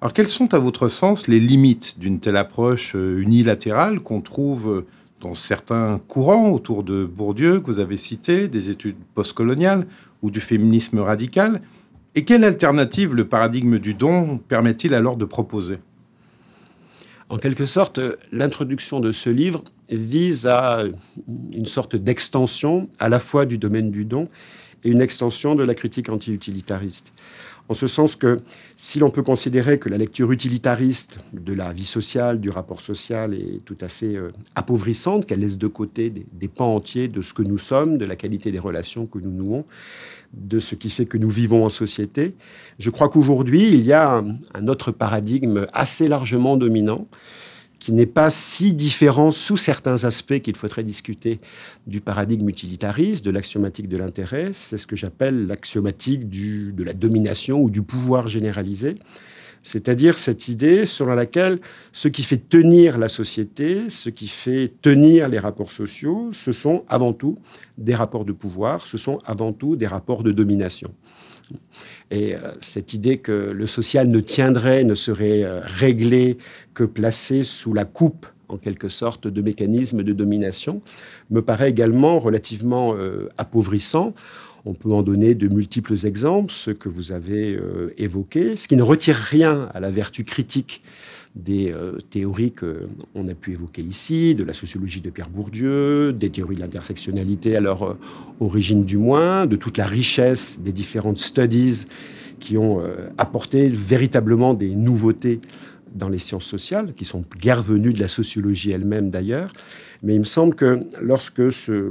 Alors 0.02 0.12
quelles 0.12 0.26
sont 0.26 0.52
à 0.52 0.58
votre 0.58 0.88
sens 0.88 1.28
les 1.28 1.38
limites 1.38 1.96
d'une 1.96 2.18
telle 2.18 2.36
approche 2.36 2.96
euh, 2.96 3.20
unilatérale 3.20 4.00
qu'on 4.00 4.20
trouve 4.20 4.84
dans 5.20 5.36
certains 5.36 6.00
courants 6.08 6.50
autour 6.50 6.82
de 6.82 7.04
Bourdieu 7.04 7.60
que 7.60 7.66
vous 7.66 7.78
avez 7.78 7.96
cité, 7.96 8.48
des 8.48 8.70
études 8.70 8.96
postcoloniales 9.14 9.86
ou 10.20 10.32
du 10.32 10.40
féminisme 10.40 10.98
radical? 10.98 11.60
Et 12.16 12.24
quelle 12.24 12.42
alternative 12.42 13.14
le 13.14 13.28
paradigme 13.28 13.78
du 13.78 13.94
don 13.94 14.38
permet-il 14.38 14.92
alors 14.92 15.16
de 15.16 15.24
proposer? 15.24 15.78
En 17.28 17.38
quelque 17.38 17.64
sorte, 17.64 18.00
l'introduction 18.32 18.98
de 18.98 19.12
ce 19.12 19.30
livre 19.30 19.62
vise 19.88 20.48
à 20.48 20.82
une 21.54 21.66
sorte 21.66 21.94
d'extension 21.94 22.90
à 22.98 23.08
la 23.08 23.20
fois 23.20 23.46
du 23.46 23.56
domaine 23.56 23.92
du 23.92 24.04
don 24.04 24.28
et 24.82 24.90
une 24.90 25.00
extension 25.00 25.54
de 25.54 25.62
la 25.62 25.74
critique 25.74 26.08
anti-utilitariste. 26.08 27.12
En 27.68 27.74
ce 27.74 27.86
sens 27.86 28.16
que 28.16 28.38
si 28.76 28.98
l'on 28.98 29.08
peut 29.08 29.22
considérer 29.22 29.78
que 29.78 29.88
la 29.88 29.96
lecture 29.96 30.30
utilitariste 30.32 31.20
de 31.32 31.54
la 31.54 31.72
vie 31.72 31.86
sociale, 31.86 32.40
du 32.40 32.50
rapport 32.50 32.80
social 32.80 33.34
est 33.34 33.64
tout 33.64 33.78
à 33.80 33.88
fait 33.88 34.16
euh, 34.16 34.30
appauvrissante, 34.54 35.26
qu'elle 35.26 35.40
laisse 35.40 35.58
de 35.58 35.68
côté 35.68 36.10
des, 36.10 36.26
des, 36.32 36.48
pans 36.48 36.74
entiers 36.74 37.08
de 37.08 37.22
ce 37.22 37.32
que 37.32 37.42
nous 37.42 37.58
sommes, 37.58 37.98
de 37.98 38.04
la 38.04 38.16
qualité 38.16 38.52
des 38.52 38.58
relations 38.58 39.06
que 39.06 39.18
nous 39.18 39.30
nouons, 39.30 39.64
de 40.32 40.60
ce 40.60 40.74
qui 40.74 40.90
fait 40.90 41.06
que 41.06 41.18
nous 41.18 41.30
vivons 41.30 41.64
en 41.64 41.68
société. 41.68 42.34
Je 42.78 42.90
crois 42.90 43.08
qu'aujourd'hui, 43.08 43.68
il 43.72 43.82
y 43.82 43.92
a 43.92 44.24
un, 44.54 44.68
autre 44.68 44.90
paradigme 44.90 45.66
assez 45.72 46.08
largement 46.08 46.56
dominant 46.56 47.06
qui 47.82 47.90
n'est 47.90 48.06
pas 48.06 48.30
si 48.30 48.74
différent 48.74 49.32
sous 49.32 49.56
certains 49.56 50.04
aspects 50.04 50.38
qu'il 50.38 50.56
faudrait 50.56 50.84
discuter 50.84 51.40
du 51.88 52.00
paradigme 52.00 52.48
utilitariste, 52.48 53.24
de 53.24 53.32
l'axiomatique 53.32 53.88
de 53.88 53.96
l'intérêt. 53.96 54.52
C'est 54.52 54.78
ce 54.78 54.86
que 54.86 54.94
j'appelle 54.94 55.48
l'axiomatique 55.48 56.28
de 56.28 56.84
la 56.84 56.92
domination 56.92 57.60
ou 57.60 57.70
du 57.70 57.82
pouvoir 57.82 58.28
généralisé 58.28 58.96
c'est-à-dire 59.64 60.18
cette 60.18 60.48
idée 60.48 60.86
selon 60.86 61.14
laquelle 61.14 61.60
ce 61.92 62.08
qui 62.08 62.24
fait 62.24 62.48
tenir 62.48 62.98
la 62.98 63.08
société, 63.08 63.88
ce 63.90 64.10
qui 64.10 64.26
fait 64.26 64.72
tenir 64.82 65.28
les 65.28 65.38
rapports 65.38 65.70
sociaux, 65.70 66.30
ce 66.32 66.50
sont 66.50 66.84
avant 66.88 67.12
tout 67.12 67.38
des 67.78 67.94
rapports 67.94 68.24
de 68.24 68.32
pouvoir, 68.32 68.84
ce 68.84 68.98
sont 68.98 69.20
avant 69.24 69.52
tout 69.52 69.76
des 69.76 69.86
rapports 69.86 70.24
de 70.24 70.32
domination. 70.32 70.92
Et 72.10 72.34
euh, 72.34 72.38
cette 72.60 72.94
idée 72.94 73.18
que 73.18 73.32
le 73.32 73.66
social 73.66 74.08
ne 74.08 74.20
tiendrait, 74.20 74.84
ne 74.84 74.94
serait 74.94 75.44
euh, 75.44 75.60
réglé 75.62 76.38
que 76.74 76.84
placé 76.84 77.42
sous 77.42 77.72
la 77.72 77.84
coupe 77.84 78.26
en 78.48 78.58
quelque 78.58 78.88
sorte 78.88 79.26
de 79.28 79.42
mécanismes 79.42 80.02
de 80.02 80.12
domination, 80.12 80.82
me 81.30 81.40
paraît 81.40 81.70
également 81.70 82.18
relativement 82.18 82.94
euh, 82.94 83.28
appauvrissant. 83.38 84.14
On 84.66 84.74
peut 84.74 84.92
en 84.92 85.02
donner 85.02 85.34
de 85.34 85.48
multiples 85.48 86.06
exemples, 86.06 86.52
ceux 86.52 86.74
que 86.74 86.88
vous 86.88 87.10
avez 87.10 87.58
évoqués, 87.98 88.54
ce 88.54 88.68
qui 88.68 88.76
ne 88.76 88.82
retire 88.84 89.16
rien 89.16 89.68
à 89.74 89.80
la 89.80 89.90
vertu 89.90 90.22
critique 90.22 90.84
des 91.34 91.72
euh, 91.72 91.98
théories 92.10 92.52
qu'on 92.52 93.28
a 93.28 93.34
pu 93.34 93.52
évoquer 93.52 93.82
ici, 93.82 94.34
de 94.34 94.44
la 94.44 94.52
sociologie 94.52 95.00
de 95.00 95.10
Pierre 95.10 95.30
Bourdieu, 95.30 96.12
des 96.12 96.30
théories 96.30 96.56
de 96.56 96.60
l'intersectionnalité 96.60 97.56
à 97.56 97.60
leur 97.60 97.82
euh, 97.82 97.98
origine 98.40 98.84
du 98.84 98.98
moins, 98.98 99.46
de 99.46 99.56
toute 99.56 99.78
la 99.78 99.86
richesse 99.86 100.60
des 100.60 100.72
différentes 100.72 101.20
studies 101.20 101.86
qui 102.38 102.58
ont 102.58 102.82
apporté 103.18 103.68
véritablement 103.68 104.52
des 104.52 104.74
nouveautés 104.74 105.40
dans 105.94 106.08
les 106.08 106.18
sciences 106.18 106.44
sociales, 106.44 106.92
qui 106.92 107.04
sont 107.04 107.22
guère 107.38 107.62
venues 107.62 107.92
de 107.92 108.00
la 108.00 108.08
sociologie 108.08 108.72
elle-même 108.72 109.10
d'ailleurs. 109.10 109.52
Mais 110.02 110.16
il 110.16 110.20
me 110.20 110.24
semble 110.24 110.56
que 110.56 110.80
lorsque 111.00 111.52
ce, 111.52 111.88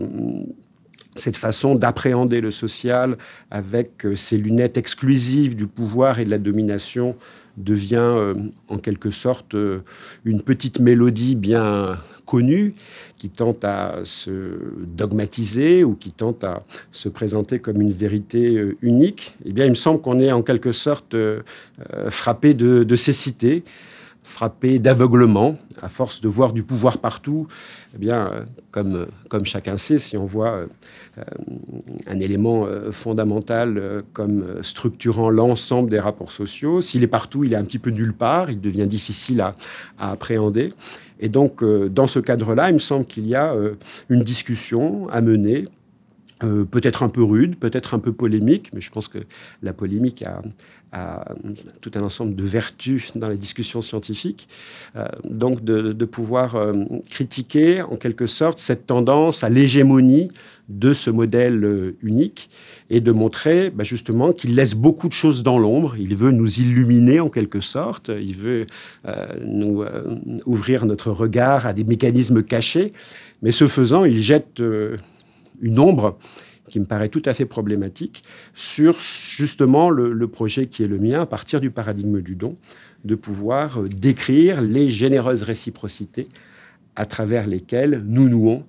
cette 1.16 1.38
façon 1.38 1.76
d'appréhender 1.76 2.42
le 2.42 2.52
social 2.52 3.18
avec 3.50 4.06
euh, 4.06 4.16
ces 4.16 4.38
lunettes 4.38 4.78
exclusives 4.78 5.56
du 5.56 5.68
pouvoir 5.68 6.20
et 6.20 6.26
de 6.26 6.30
la 6.30 6.38
domination 6.38 7.16
devient 7.58 7.96
euh, 7.98 8.34
en 8.68 8.78
quelque 8.78 9.12
sorte 9.12 9.56
euh, 9.56 9.82
une 10.26 10.42
petite 10.42 10.80
mélodie 10.80 11.36
bien 11.36 11.98
connue 12.26 12.74
qui 13.18 13.30
tente 13.30 13.64
à 13.64 14.00
se 14.04 14.32
dogmatiser 14.80 15.84
ou 15.84 15.96
qui 15.96 16.12
tente 16.12 16.44
à 16.44 16.64
se 16.92 17.10
présenter 17.10 17.60
comme 17.60 17.82
une 17.82 17.92
vérité 17.92 18.74
unique, 18.82 19.36
eh 19.46 19.54
bien, 19.54 19.66
il 19.66 19.72
me 19.72 19.76
semble 19.76 20.02
qu'on 20.02 20.20
est 20.20 20.32
en 20.32 20.42
quelque 20.42 20.72
sorte 20.72 21.16
frappé 22.10 22.54
de 22.54 22.96
cécité 22.96 23.64
frappé 24.24 24.80
d'aveuglement, 24.80 25.58
à 25.82 25.90
force 25.90 26.22
de 26.22 26.28
voir 26.28 26.54
du 26.54 26.64
pouvoir 26.64 27.00
partout. 27.00 27.48
Eh 27.96 27.98
bien, 27.98 28.28
euh, 28.28 28.44
comme, 28.70 29.08
comme 29.30 29.46
chacun 29.46 29.78
sait, 29.78 30.00
si 30.00 30.16
on 30.16 30.26
voit 30.26 30.52
euh, 30.52 30.68
euh, 31.18 31.24
un 32.08 32.20
élément 32.20 32.68
fondamental 32.92 34.04
comme 34.14 34.46
structurant 34.62 35.30
l'ensemble 35.30 35.90
des 35.90 36.00
rapports 36.00 36.32
sociaux, 36.32 36.82
s'il 36.82 37.04
est 37.04 37.08
partout, 37.08 37.44
il 37.44 37.54
est 37.54 37.58
un 37.58 37.66
petit 37.66 37.80
peu 37.80 37.90
nulle 37.90 38.14
part, 38.14 38.52
il 38.52 38.62
devient 38.62 38.88
difficile 38.88 39.42
à 39.42 39.56
appréhender. 40.00 40.74
Et 41.20 41.30
donc, 41.30 41.64
dans 41.64 42.08
ce 42.08 42.20
cadre-là, 42.20 42.70
il 42.70 42.76
me 42.76 42.80
semble 42.80 43.06
qu'il 43.06 43.28
y 43.28 43.36
a 43.36 43.54
une 44.10 44.22
discussion 44.22 45.08
à 45.10 45.22
mener 45.22 45.68
peut-être 46.42 47.04
un 47.04 47.10
peu 47.10 47.24
rude, 47.24 47.56
peut-être 47.58 47.94
un 47.94 48.00
peu 48.00 48.12
polémique, 48.14 48.72
mais 48.74 48.82
je 48.82 48.92
pense 48.92 49.08
que 49.08 49.20
la 49.62 49.74
polémique 49.74 50.24
a, 50.24 50.42
tout 51.80 51.92
un 51.96 52.02
ensemble 52.02 52.36
de 52.36 52.44
vertus 52.44 53.16
dans 53.16 53.30
les 53.30 53.38
discussions 53.38 53.82
scientifiques. 53.82 54.48
Euh, 54.96 55.06
donc 55.24 55.64
de, 55.64 56.06
pouvoir 56.06 56.56
euh, 56.56 56.74
critiquer 57.10 57.82
en 57.82 57.96
quelque 57.96 58.28
sorte 58.28 58.60
cette 58.60 58.88
tendance 58.88 59.44
à 59.44 59.50
l'hégémonie 59.50 60.30
de 60.68 60.92
ce 60.92 61.10
modèle 61.10 61.64
euh, 61.64 61.96
unique 62.02 62.50
et 62.90 63.00
de 63.00 63.12
montrer 63.14 63.70
bah, 63.70 63.86
justement 63.86 64.34
qu'il 64.34 64.56
laisse 64.56 64.76
beaucoup 64.76 65.08
de 65.08 65.14
choses 65.14 65.44
dans 65.44 65.58
l'ombre. 65.58 65.96
Il 65.98 66.16
veut 66.16 66.32
nous 66.32 66.60
illuminer 66.60 67.22
en 67.22 67.30
quelque 67.30 67.62
sorte, 67.62 68.10
il 68.10 68.36
veut 68.36 68.66
nous 69.46 69.86
ouvrir 70.46 70.86
notre 70.86 71.12
regard 71.12 71.66
à 71.66 71.74
des 71.74 71.86
mécanismes 71.86 72.44
cachés, 72.44 72.92
mais 73.42 73.52
ce 73.52 73.68
faisant, 73.68 74.04
il 74.04 74.20
jette 74.20 74.62
une 75.62 75.80
ombre 75.80 76.18
qui 76.72 76.80
me 76.80 76.86
paraît 76.86 77.10
tout 77.10 77.22
à 77.26 77.34
fait 77.34 77.46
problématique, 77.46 78.24
sur 78.56 78.98
justement 79.00 79.90
le, 79.90 80.28
projet 80.28 80.68
qui 80.68 80.84
est 80.84 80.88
le 80.88 80.98
mien, 80.98 81.22
à 81.22 81.26
partir 81.26 81.62
du 81.62 81.70
paradigme 81.70 82.22
du 82.22 82.36
don, 82.36 82.58
de 83.06 83.16
pouvoir 83.16 83.82
euh, 83.82 83.90
décrire 83.90 84.62
les 84.62 84.88
généreuses 84.88 85.44
réciprocités 85.44 86.28
à 86.96 87.06
travers 87.06 87.48
lesquelles 87.48 88.04
nous 88.06 88.30
nouons 88.30 88.64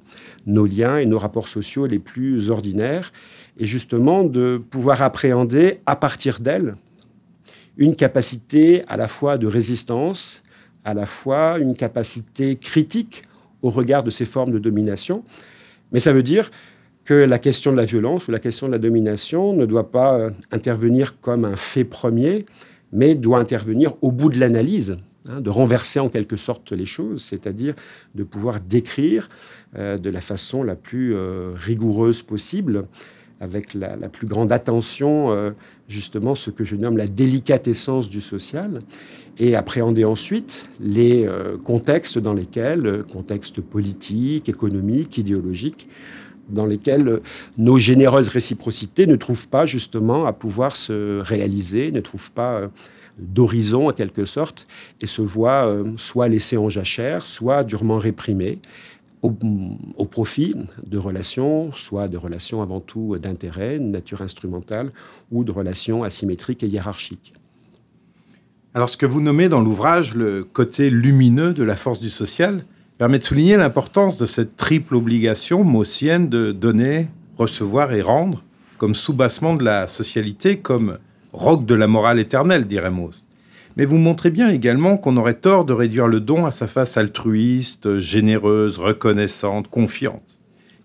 nos 0.46 0.66
liens 0.66 0.98
et 0.98 1.06
nos 1.06 1.18
rapports 1.18 1.48
sociaux 1.48 1.86
les 1.86 1.98
plus 1.98 2.50
ordinaires, 2.50 3.12
et 3.58 3.66
justement 3.66 4.24
de 4.24 4.60
pouvoir 4.70 5.02
appréhender 5.02 5.80
à 5.86 5.96
partir 5.96 6.40
d'elles 6.40 6.76
une 7.76 7.96
capacité 7.96 8.82
à 8.88 8.96
la 8.96 9.08
fois 9.08 9.38
de 9.38 9.46
résistance, 9.46 10.42
à 10.84 10.94
la 10.94 11.06
fois 11.06 11.58
une 11.58 11.74
capacité 11.74 12.56
critique 12.56 13.22
au 13.62 13.70
regard 13.70 14.02
de 14.02 14.10
ces 14.10 14.24
formes 14.24 14.52
de 14.52 14.58
domination. 14.58 15.24
Mais 15.92 16.00
ça 16.00 16.12
veut 16.12 16.22
dire 16.22 16.50
que 17.04 17.14
la 17.14 17.38
question 17.38 17.72
de 17.72 17.76
la 17.76 17.84
violence 17.84 18.28
ou 18.28 18.30
la 18.30 18.38
question 18.38 18.66
de 18.66 18.72
la 18.72 18.78
domination 18.78 19.52
ne 19.54 19.66
doit 19.66 19.90
pas 19.90 20.14
euh, 20.14 20.30
intervenir 20.50 21.20
comme 21.20 21.44
un 21.44 21.56
fait 21.56 21.84
premier, 21.84 22.46
mais 22.92 23.14
doit 23.14 23.38
intervenir 23.38 23.94
au 24.02 24.12
bout 24.12 24.30
de 24.30 24.38
l'analyse, 24.38 24.98
hein, 25.28 25.40
de 25.40 25.50
renverser 25.50 25.98
en 25.98 26.08
quelque 26.08 26.36
sorte 26.36 26.72
les 26.72 26.86
choses, 26.86 27.22
c'est-à-dire 27.22 27.74
de 28.14 28.22
pouvoir 28.22 28.60
décrire 28.60 29.28
euh, 29.76 29.98
de 29.98 30.10
la 30.10 30.20
façon 30.20 30.62
la 30.62 30.76
plus 30.76 31.14
euh, 31.14 31.52
rigoureuse 31.54 32.22
possible 32.22 32.84
avec 33.40 33.74
la, 33.74 33.96
plus 34.08 34.28
grande 34.28 34.52
attention, 34.52 35.52
justement, 35.88 36.36
ce 36.36 36.52
que 36.52 36.62
je 36.62 36.76
nomme 36.76 36.96
la 36.96 37.08
délicatessence 37.08 38.08
du 38.08 38.20
social, 38.20 38.82
et 39.36 39.56
appréhender 39.56 40.04
ensuite 40.04 40.68
les 40.78 41.28
contextes 41.64 42.18
dans 42.20 42.34
lesquels, 42.34 43.02
contextes 43.12 43.60
politiques, 43.60 44.48
économiques, 44.48 45.18
idéologiques, 45.18 45.88
dans 46.48 46.66
lesquels 46.66 47.20
nos 47.58 47.78
généreuses 47.78 48.28
réciprocités 48.28 49.06
ne 49.06 49.16
trouvent 49.16 49.48
pas 49.48 49.66
justement 49.66 50.26
à 50.26 50.32
pouvoir 50.32 50.76
se 50.76 51.20
réaliser, 51.20 51.90
ne 51.92 52.00
trouvent 52.00 52.32
pas 52.32 52.70
d'horizon 53.18 53.88
en 53.88 53.92
quelque 53.92 54.24
sorte, 54.24 54.66
et 55.00 55.06
se 55.06 55.22
voient 55.22 55.84
soit 55.96 56.28
laissées 56.28 56.56
en 56.56 56.68
jachère, 56.68 57.22
soit 57.22 57.62
durement 57.62 57.98
réprimées 57.98 58.58
au, 59.22 60.04
profit 60.04 60.54
de 60.84 60.98
relations, 60.98 61.72
soit 61.72 62.08
de 62.08 62.16
relations 62.16 62.60
avant 62.60 62.80
tout 62.80 63.16
d'intérêt, 63.18 63.78
de 63.78 63.84
nature 63.84 64.20
instrumentale, 64.20 64.90
ou 65.30 65.44
de 65.44 65.52
relations 65.52 66.02
asymétriques 66.02 66.62
et 66.64 66.66
hiérarchiques. 66.66 67.32
Alors 68.74 68.88
ce 68.88 68.96
que 68.96 69.06
vous 69.06 69.20
nommez 69.20 69.48
dans 69.48 69.60
l'ouvrage 69.60 70.14
le 70.14 70.44
côté 70.44 70.90
lumineux 70.90 71.52
de 71.52 71.62
la 71.62 71.76
force 71.76 72.00
du 72.00 72.10
social 72.10 72.64
permet 73.02 73.18
de 73.18 73.24
souligner 73.24 73.56
l'importance 73.56 74.16
de 74.16 74.26
cette 74.26 74.56
triple 74.56 74.94
obligation 74.94 75.64
maussienne 75.64 76.28
de 76.28 76.52
donner, 76.52 77.08
recevoir 77.36 77.92
et 77.92 78.00
rendre, 78.00 78.44
comme 78.78 78.94
soubassement 78.94 79.56
de 79.56 79.64
la 79.64 79.88
socialité, 79.88 80.58
comme 80.58 80.98
roc 81.32 81.66
de 81.66 81.74
la 81.74 81.88
morale 81.88 82.20
éternelle, 82.20 82.64
dirait 82.64 82.92
Mauss. 82.92 83.24
Mais 83.76 83.86
vous 83.86 83.96
montrez 83.96 84.30
bien 84.30 84.50
également 84.50 84.98
qu'on 84.98 85.16
aurait 85.16 85.34
tort 85.34 85.64
de 85.64 85.72
réduire 85.72 86.06
le 86.06 86.20
don 86.20 86.46
à 86.46 86.52
sa 86.52 86.68
face 86.68 86.96
altruiste, 86.96 87.98
généreuse, 87.98 88.78
reconnaissante, 88.78 89.66
confiante. 89.66 90.38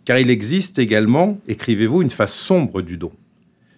Car 0.04 0.18
il 0.18 0.32
existe 0.32 0.80
également, 0.80 1.38
écrivez-vous, 1.48 2.02
une 2.02 2.10
face 2.10 2.34
sombre 2.34 2.82
du 2.82 2.98
don, 2.98 3.12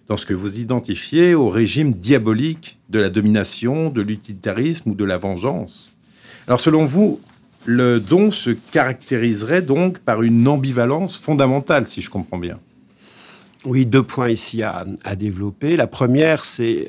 dans 0.08 0.16
ce 0.16 0.24
que 0.24 0.32
vous 0.32 0.60
identifiez 0.60 1.34
au 1.34 1.50
régime 1.50 1.92
diabolique 1.92 2.78
de 2.88 3.00
la 3.00 3.10
domination, 3.10 3.90
de 3.90 4.00
l'utilitarisme 4.00 4.92
ou 4.92 4.94
de 4.94 5.04
la 5.04 5.18
vengeance. 5.18 5.92
Alors 6.46 6.60
selon 6.60 6.86
vous, 6.86 7.20
le 7.66 8.00
don 8.00 8.32
se 8.32 8.50
caractériserait 8.50 9.62
donc 9.62 9.98
par 9.98 10.22
une 10.22 10.46
ambivalence 10.48 11.16
fondamentale, 11.16 11.86
si 11.86 12.00
je 12.00 12.10
comprends 12.10 12.38
bien. 12.38 12.58
Oui, 13.64 13.84
deux 13.84 14.02
points 14.02 14.30
ici 14.30 14.62
à, 14.62 14.84
développer. 15.16 15.76
La 15.76 15.86
première, 15.86 16.44
c'est 16.44 16.88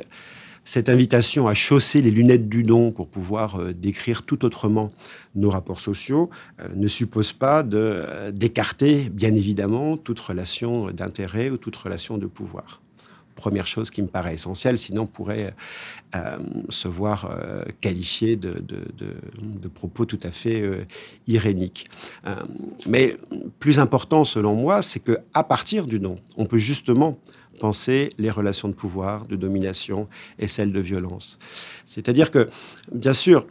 cette 0.63 0.87
invitation 0.87 1.47
à 1.47 1.53
chausser 1.53 2.01
les 2.01 2.11
lunettes 2.11 2.47
du 2.47 2.63
don 2.63 2.91
pour 2.91 3.09
pouvoir 3.09 3.59
euh, 3.59 3.73
décrire 3.73 4.23
tout 4.23 4.45
autrement 4.45 4.93
nos 5.35 5.49
rapports 5.49 5.81
sociaux 5.81 6.29
euh, 6.61 6.67
ne 6.75 6.87
suppose 6.87 7.33
pas 7.33 7.65
euh, 7.73 8.31
d'écarter, 8.31 9.09
bien 9.09 9.33
évidemment, 9.33 9.97
toute 9.97 10.19
relation 10.19 10.91
d'intérêt 10.91 11.49
ou 11.49 11.57
toute 11.57 11.75
relation 11.75 12.17
de 12.17 12.27
pouvoir. 12.27 12.79
Première 13.35 13.67
chose 13.67 13.89
qui 13.89 14.01
me 14.01 14.07
paraît 14.07 14.35
essentielle, 14.35 14.77
sinon 14.77 15.03
on 15.03 15.07
pourrait 15.07 15.53
se 16.69 16.87
voir 16.87 17.29
qualifié 17.79 18.35
de, 18.35 18.53
propos 19.73 20.05
tout 20.05 20.19
à 20.23 20.31
fait 20.31 20.63
iréniques. 21.27 21.87
mais 22.87 23.15
plus 23.59 23.79
important, 23.79 24.25
selon 24.25 24.55
moi, 24.55 24.81
c'est 24.81 24.99
que 24.99 25.19
à 25.33 25.43
partir 25.43 25.87
du 25.87 25.99
don, 25.99 26.17
on 26.37 26.45
peut 26.45 26.57
justement 26.57 27.17
penser 27.61 28.09
les 28.17 28.31
relations 28.31 28.69
de 28.69 28.73
pouvoir, 28.73 29.27
de 29.27 29.35
domination 29.35 30.07
et 30.39 30.47
celles 30.47 30.71
de 30.71 30.79
violence. 30.79 31.37
C'est-à-dire 31.85 32.31
que, 32.31 32.49
bien 32.91 33.13
sûr, 33.13 33.45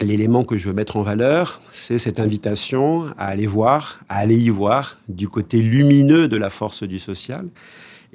l'élément 0.00 0.42
que 0.44 0.56
je 0.56 0.68
veux 0.68 0.74
mettre 0.74 0.96
en 0.96 1.02
valeur, 1.02 1.60
c'est 1.70 1.98
cette 1.98 2.18
invitation 2.18 3.06
à 3.18 3.26
aller 3.26 3.46
voir, 3.46 4.00
à 4.08 4.16
aller 4.16 4.36
y 4.36 4.48
voir 4.48 4.98
du 5.08 5.28
côté 5.28 5.60
lumineux 5.60 6.28
de 6.28 6.36
la 6.38 6.48
force 6.48 6.82
du 6.82 6.98
social 6.98 7.46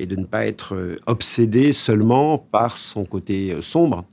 et 0.02 0.08
de 0.08 0.16
ne 0.16 0.26
pas 0.26 0.48
être 0.48 0.76
euh, 0.76 0.98
obsédé 1.06 1.72
seulement 1.74 2.40
par 2.40 2.80
son 2.80 3.06
côté 3.06 3.52
euh, 3.54 3.62
sombre 3.62 4.04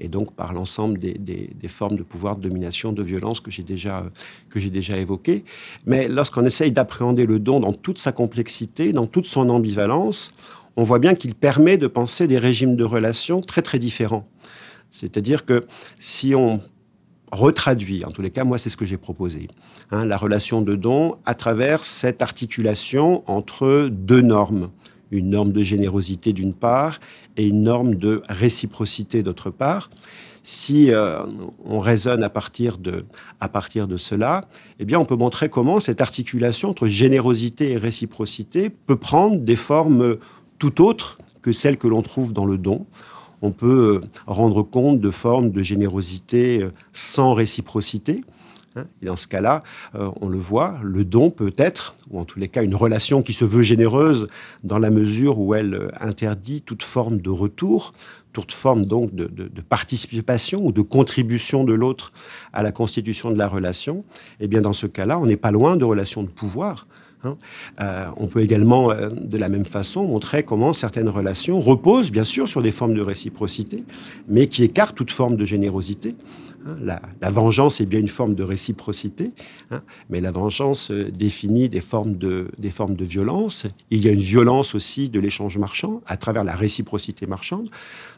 et 0.00 0.08
donc 0.08 0.34
par 0.34 0.52
l'ensemble 0.54 0.98
des, 0.98 1.68
formes 1.68 1.96
de 1.96 2.02
pouvoir, 2.02 2.36
de 2.36 2.48
domination, 2.48 2.92
de 2.92 3.02
violence 3.02 3.40
que 3.40 3.50
j'ai 3.50 3.62
déjà, 3.62 4.04
j'ai 4.56 4.70
déjà 4.70 4.96
évoquées. 4.96 5.44
Mais 5.86 6.08
lorsqu'on 6.08 6.44
essaye 6.44 6.72
d'appréhender 6.72 7.26
le 7.26 7.38
don 7.38 7.60
dans 7.60 7.72
toute 7.72 7.98
sa 7.98 8.10
complexité, 8.10 8.92
dans 8.92 9.06
toute 9.06 9.26
son 9.26 9.48
ambivalence, 9.50 10.32
on 10.76 10.82
voit 10.82 10.98
bien 10.98 11.14
qu'il 11.14 11.36
permet 11.36 11.78
de 11.78 11.86
penser 11.86 12.26
des 12.26 12.38
régimes 12.38 12.74
de 12.74 12.82
relations 12.82 13.40
très 13.40 13.62
très 13.62 13.78
différents. 13.78 14.26
C'est-à-dire 14.90 15.44
que 15.44 15.64
si 16.00 16.34
on 16.34 16.60
retraduit, 17.30 18.04
en 18.04 18.10
tous 18.10 18.22
les 18.22 18.30
cas, 18.30 18.42
moi 18.42 18.58
c'est 18.58 18.70
ce 18.70 18.76
que 18.76 18.84
j'ai 18.84 18.96
proposé, 18.96 19.48
hein, 19.92 20.04
la 20.04 20.16
relation 20.16 20.60
de 20.60 20.74
don 20.74 21.14
à 21.24 21.34
travers 21.34 21.84
cette 21.84 22.20
articulation 22.20 23.22
entre 23.30 23.88
deux 23.90 24.22
normes, 24.22 24.70
une 25.14 25.30
norme 25.30 25.52
de 25.52 25.62
générosité 25.62 26.32
d'une 26.32 26.54
part 26.54 27.00
et 27.36 27.46
une 27.46 27.62
norme 27.62 27.94
de 27.94 28.22
réciprocité 28.28 29.22
d'autre 29.22 29.50
part. 29.50 29.90
Si 30.42 30.90
euh, 30.90 31.20
on 31.64 31.80
raisonne 31.80 32.22
à 32.22 32.28
partir, 32.28 32.76
de, 32.76 33.06
à 33.40 33.48
partir 33.48 33.88
de 33.88 33.96
cela, 33.96 34.46
eh 34.78 34.84
bien, 34.84 34.98
on 34.98 35.06
peut 35.06 35.16
montrer 35.16 35.48
comment 35.48 35.80
cette 35.80 36.02
articulation 36.02 36.68
entre 36.68 36.86
générosité 36.86 37.72
et 37.72 37.76
réciprocité 37.78 38.68
peut 38.68 38.96
prendre 38.96 39.40
des 39.40 39.56
formes 39.56 40.16
tout 40.58 40.82
autre 40.82 41.18
que 41.40 41.52
celles 41.52 41.78
que 41.78 41.88
l'on 41.88 42.02
trouve 42.02 42.32
dans 42.34 42.44
le 42.44 42.58
don. 42.58 42.86
On 43.40 43.52
peut 43.52 44.02
euh, 44.02 44.06
rendre 44.26 44.62
compte 44.62 45.00
de 45.00 45.10
formes 45.10 45.50
de 45.50 45.62
générosité 45.62 46.62
euh, 46.62 46.72
sans 46.92 47.32
réciprocité. 47.34 48.24
Hein. 48.76 48.86
Et 49.02 49.06
dans 49.06 49.16
ce 49.16 49.26
cas-là, 49.28 49.62
euh, 49.94 50.10
on 50.20 50.28
le 50.28 50.38
voit, 50.38 50.78
le 50.82 51.04
don 51.04 51.30
peut 51.30 51.52
être, 51.56 51.94
ou 52.10 52.18
en 52.18 52.24
tous 52.24 52.38
les 52.38 52.48
cas 52.48 52.62
une 52.62 52.74
relation 52.74 53.22
qui 53.22 53.32
se 53.32 53.44
veut 53.44 53.62
généreuse 53.62 54.28
dans 54.62 54.78
la 54.78 54.90
mesure 54.90 55.38
où 55.38 55.54
elle 55.54 55.92
interdit 56.00 56.62
toute 56.62 56.82
forme 56.82 57.18
de 57.20 57.30
retour, 57.30 57.92
toute 58.32 58.52
forme 58.52 58.84
donc 58.84 59.14
de, 59.14 59.48
participation 59.62 60.64
ou 60.64 60.72
de 60.72 60.82
contribution 60.82 61.62
de 61.64 61.72
l'autre 61.72 62.12
à 62.52 62.62
la 62.62 62.72
constitution 62.72 63.30
de 63.30 63.38
la 63.38 63.46
relation. 63.46 64.04
Et 64.40 64.44
eh 64.44 64.48
bien 64.48 64.60
dans 64.60 64.72
ce 64.72 64.86
cas-là, 64.86 65.18
on 65.18 65.26
n'est 65.26 65.36
pas 65.36 65.52
loin 65.52 65.76
de 65.76 65.84
relations 65.84 66.24
de 66.24 66.28
pouvoir 66.28 66.86
Hein. 67.24 67.36
Euh, 67.80 68.06
on 68.16 68.26
peut 68.26 68.40
également, 68.40 68.90
euh, 68.90 69.10
de 69.10 69.36
la 69.38 69.48
même 69.48 69.64
façon, 69.64 70.04
montrer 70.04 70.42
comment 70.42 70.72
certaines 70.72 71.08
relations 71.08 71.60
reposent, 71.60 72.10
bien 72.10 72.24
sûr, 72.24 72.48
sur 72.48 72.62
des 72.62 72.70
formes 72.70 72.94
de 72.94 73.00
réciprocité, 73.00 73.84
mais 74.28 74.46
qui 74.46 74.64
écartent 74.64 74.96
toute 74.96 75.10
forme 75.10 75.36
de 75.36 75.44
générosité. 75.44 76.14
Hein. 76.66 76.76
La, 76.80 77.30
vengeance 77.30 77.80
est 77.80 77.86
bien 77.86 78.00
une 78.00 78.08
forme 78.08 78.34
de 78.34 78.42
réciprocité, 78.42 79.32
hein, 79.70 79.82
mais 80.10 80.20
la 80.20 80.30
vengeance 80.30 80.90
euh, 80.90 81.10
définit 81.10 81.68
des 81.68 81.80
formes, 81.80 82.16
de, 82.16 82.48
des 82.58 82.70
formes 82.70 82.94
de 82.94 83.04
violence. 83.04 83.66
Il 83.90 84.04
y 84.04 84.08
a 84.08 84.12
une 84.12 84.20
violence 84.20 84.74
aussi 84.74 85.10
de 85.10 85.20
l'échange 85.20 85.58
marchand 85.58 86.02
à 86.06 86.16
travers 86.16 86.44
la 86.44 86.54
réciprocité 86.54 87.26
marchande. 87.26 87.68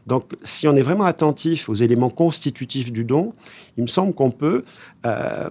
Donc, 0.07 0.35
si 0.43 0.69
on 0.69 0.77
est 0.77 0.83
vraiment 0.83 1.05
attentif 1.05 1.69
aux 1.69 1.75
éléments 1.75 2.11
constitutifs 2.11 2.93
du 2.93 3.05
don, 3.05 3.33
il 3.77 3.83
me 3.83 3.89
semble 3.89 4.15
qu'on 4.15 4.31
peut 4.31 4.65
euh, 5.05 5.51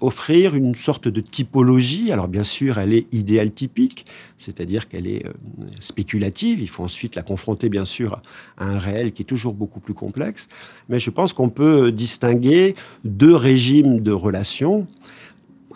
offrir 0.00 0.54
une 0.54 0.74
sorte 0.74 1.08
de 1.08 1.20
typologie. 1.20 2.12
Alors, 2.12 2.28
bien 2.28 2.44
sûr, 2.44 2.78
elle 2.78 2.92
est 2.92 3.12
idéale 3.12 3.50
typique, 3.50 4.06
c'est-à-dire 4.38 4.88
qu'elle 4.88 5.06
est 5.06 5.26
euh, 5.26 5.32
spéculative. 5.80 6.60
Il 6.60 6.68
faut 6.68 6.84
ensuite 6.84 7.16
la 7.16 7.22
confronter, 7.22 7.68
bien 7.68 7.84
sûr, 7.84 8.22
à 8.58 8.66
un 8.66 8.78
réel 8.78 9.12
qui 9.12 9.22
est 9.22 9.26
toujours 9.26 9.54
beaucoup 9.54 9.80
plus 9.80 9.94
complexe. 9.94 10.48
Mais 10.88 10.98
je 10.98 11.10
pense 11.10 11.32
qu'on 11.32 11.50
peut 11.50 11.90
distinguer 11.90 12.76
deux 13.04 13.34
régimes 13.34 14.00
de 14.00 14.12
relations. 14.12 14.86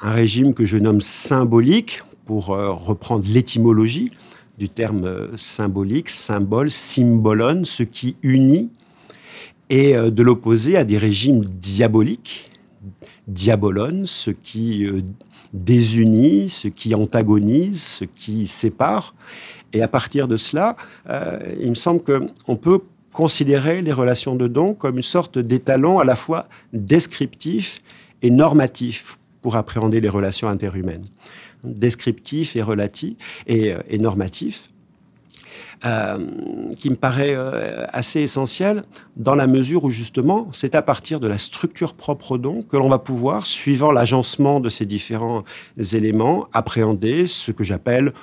Un 0.03 0.12
régime 0.12 0.55
que 0.55 0.64
je 0.64 0.77
nomme 0.77 1.00
symbolique, 1.00 2.03
pour 2.24 2.50
euh, 2.50 2.72
reprendre 2.72 3.24
l'étymologie, 3.29 4.11
du 4.59 4.69
terme 4.69 5.05
euh, 5.05 5.37
symbolique, 5.37 6.09
symbole, 6.09 6.71
symbolon, 6.71 7.64
ce 7.64 7.83
qui 7.83 8.17
unit, 8.23 8.71
et 9.71 9.97
euh, 9.97 10.11
de 10.11 10.23
l'opposer 10.23 10.77
à 10.77 10.85
des 10.85 10.99
régimes 10.99 11.45
diaboliques, 11.45 12.51
diabolon, 13.27 14.03
ce 14.07 14.31
qui 14.31 14.87
euh, 14.87 15.03
désunit, 15.53 16.49
ce 16.49 16.69
qui 16.69 16.95
antagonise, 16.95 17.83
ce 17.83 18.05
qui 18.05 18.47
sépare. 18.47 19.14
Et 19.73 19.83
à 19.83 19.88
partir 19.88 20.29
de 20.29 20.37
cela, 20.37 20.77
il 21.61 21.69
me 21.69 21.75
semble 21.75 22.01
qu'on 22.01 22.55
peut 22.55 22.79
considérer 23.12 23.83
les 23.83 23.93
relations 23.93 24.37
de 24.37 24.47
don 24.47 24.73
comme 24.73 24.99
une 24.99 25.03
sorte 25.03 25.37
d'étalon 25.37 25.99
à 25.99 26.05
la 26.05 26.14
fois 26.14 26.49
descriptif 26.73 27.83
et 28.23 28.31
normatif 28.31 29.19
pour 29.43 29.57
appréhender 29.57 30.01
les 30.01 30.09
relations 30.09 30.49
interhumaines 30.49 31.07
descriptif 31.64 32.57
et 32.57 32.62
relatif 32.62 33.16
et, 33.46 33.72
euh, 33.72 33.98
normatif. 33.98 34.70
Euh, 35.85 36.16
qui 36.79 36.88
me 36.88 36.94
paraît 36.94 37.35
euh, 37.35 37.85
assez 37.92 38.20
essentiel 38.20 38.85
dans 39.16 39.35
la 39.35 39.46
mesure 39.46 39.85
où 39.85 39.90
justement 39.90 40.48
c'est 40.50 40.74
à 40.74 40.81
partir 40.81 41.20
de 41.20 41.27
la 41.27 41.37
structure 41.37 41.92
propre 41.92 42.33
au 42.33 42.38
don 42.38 42.62
que 42.62 42.79
l'on 42.79 42.88
va 42.88 42.98
pouvoir, 42.98 43.46
suivant 43.46 43.90
l'agencement 43.90 44.61
de 44.61 44.70
ces 44.70 44.87
différents 44.87 45.44
éléments, 45.92 46.48
appréhender 46.55 47.27
ce 47.27 47.53
que 47.53 47.64
j'appelle 47.64 48.14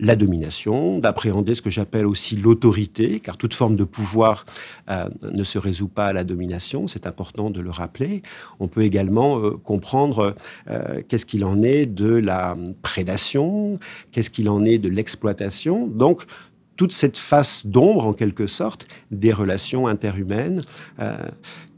la 0.00 0.16
domination, 0.16 0.98
d'appréhender 0.98 1.54
ce 1.54 1.62
que 1.62 1.70
j'appelle 1.70 2.06
aussi 2.06 2.36
l'autorité, 2.36 3.20
car 3.20 3.36
toute 3.36 3.52
forme 3.52 3.76
de 3.76 3.84
pouvoir 3.84 4.46
euh, 4.90 5.08
ne 5.30 5.44
se 5.44 5.58
résout 5.58 5.88
pas 5.88 6.06
à 6.06 6.12
la 6.14 6.24
domination, 6.24 6.88
c'est 6.88 7.06
important 7.06 7.50
de 7.50 7.60
le 7.60 7.70
rappeler. 7.70 8.22
On 8.60 8.66
peut 8.68 8.82
également 8.82 9.38
euh, 9.38 9.50
comprendre 9.50 10.34
euh, 10.70 11.02
qu'est-ce 11.06 11.26
qu'il 11.26 11.44
en 11.44 11.62
est 11.62 11.84
de 11.84 12.14
la 12.14 12.56
prédation, 12.80 13.78
qu'est-ce 14.10 14.30
qu'il 14.30 14.48
en 14.48 14.64
est 14.64 14.78
de 14.78 14.88
l'exploitation. 14.88 15.86
Donc, 15.86 16.22
toute 16.76 16.92
cette 16.92 17.18
face 17.18 17.66
d'ombre, 17.66 18.06
en 18.06 18.14
quelque 18.14 18.46
sorte, 18.46 18.88
des 19.10 19.34
relations 19.34 19.86
interhumaines, 19.86 20.64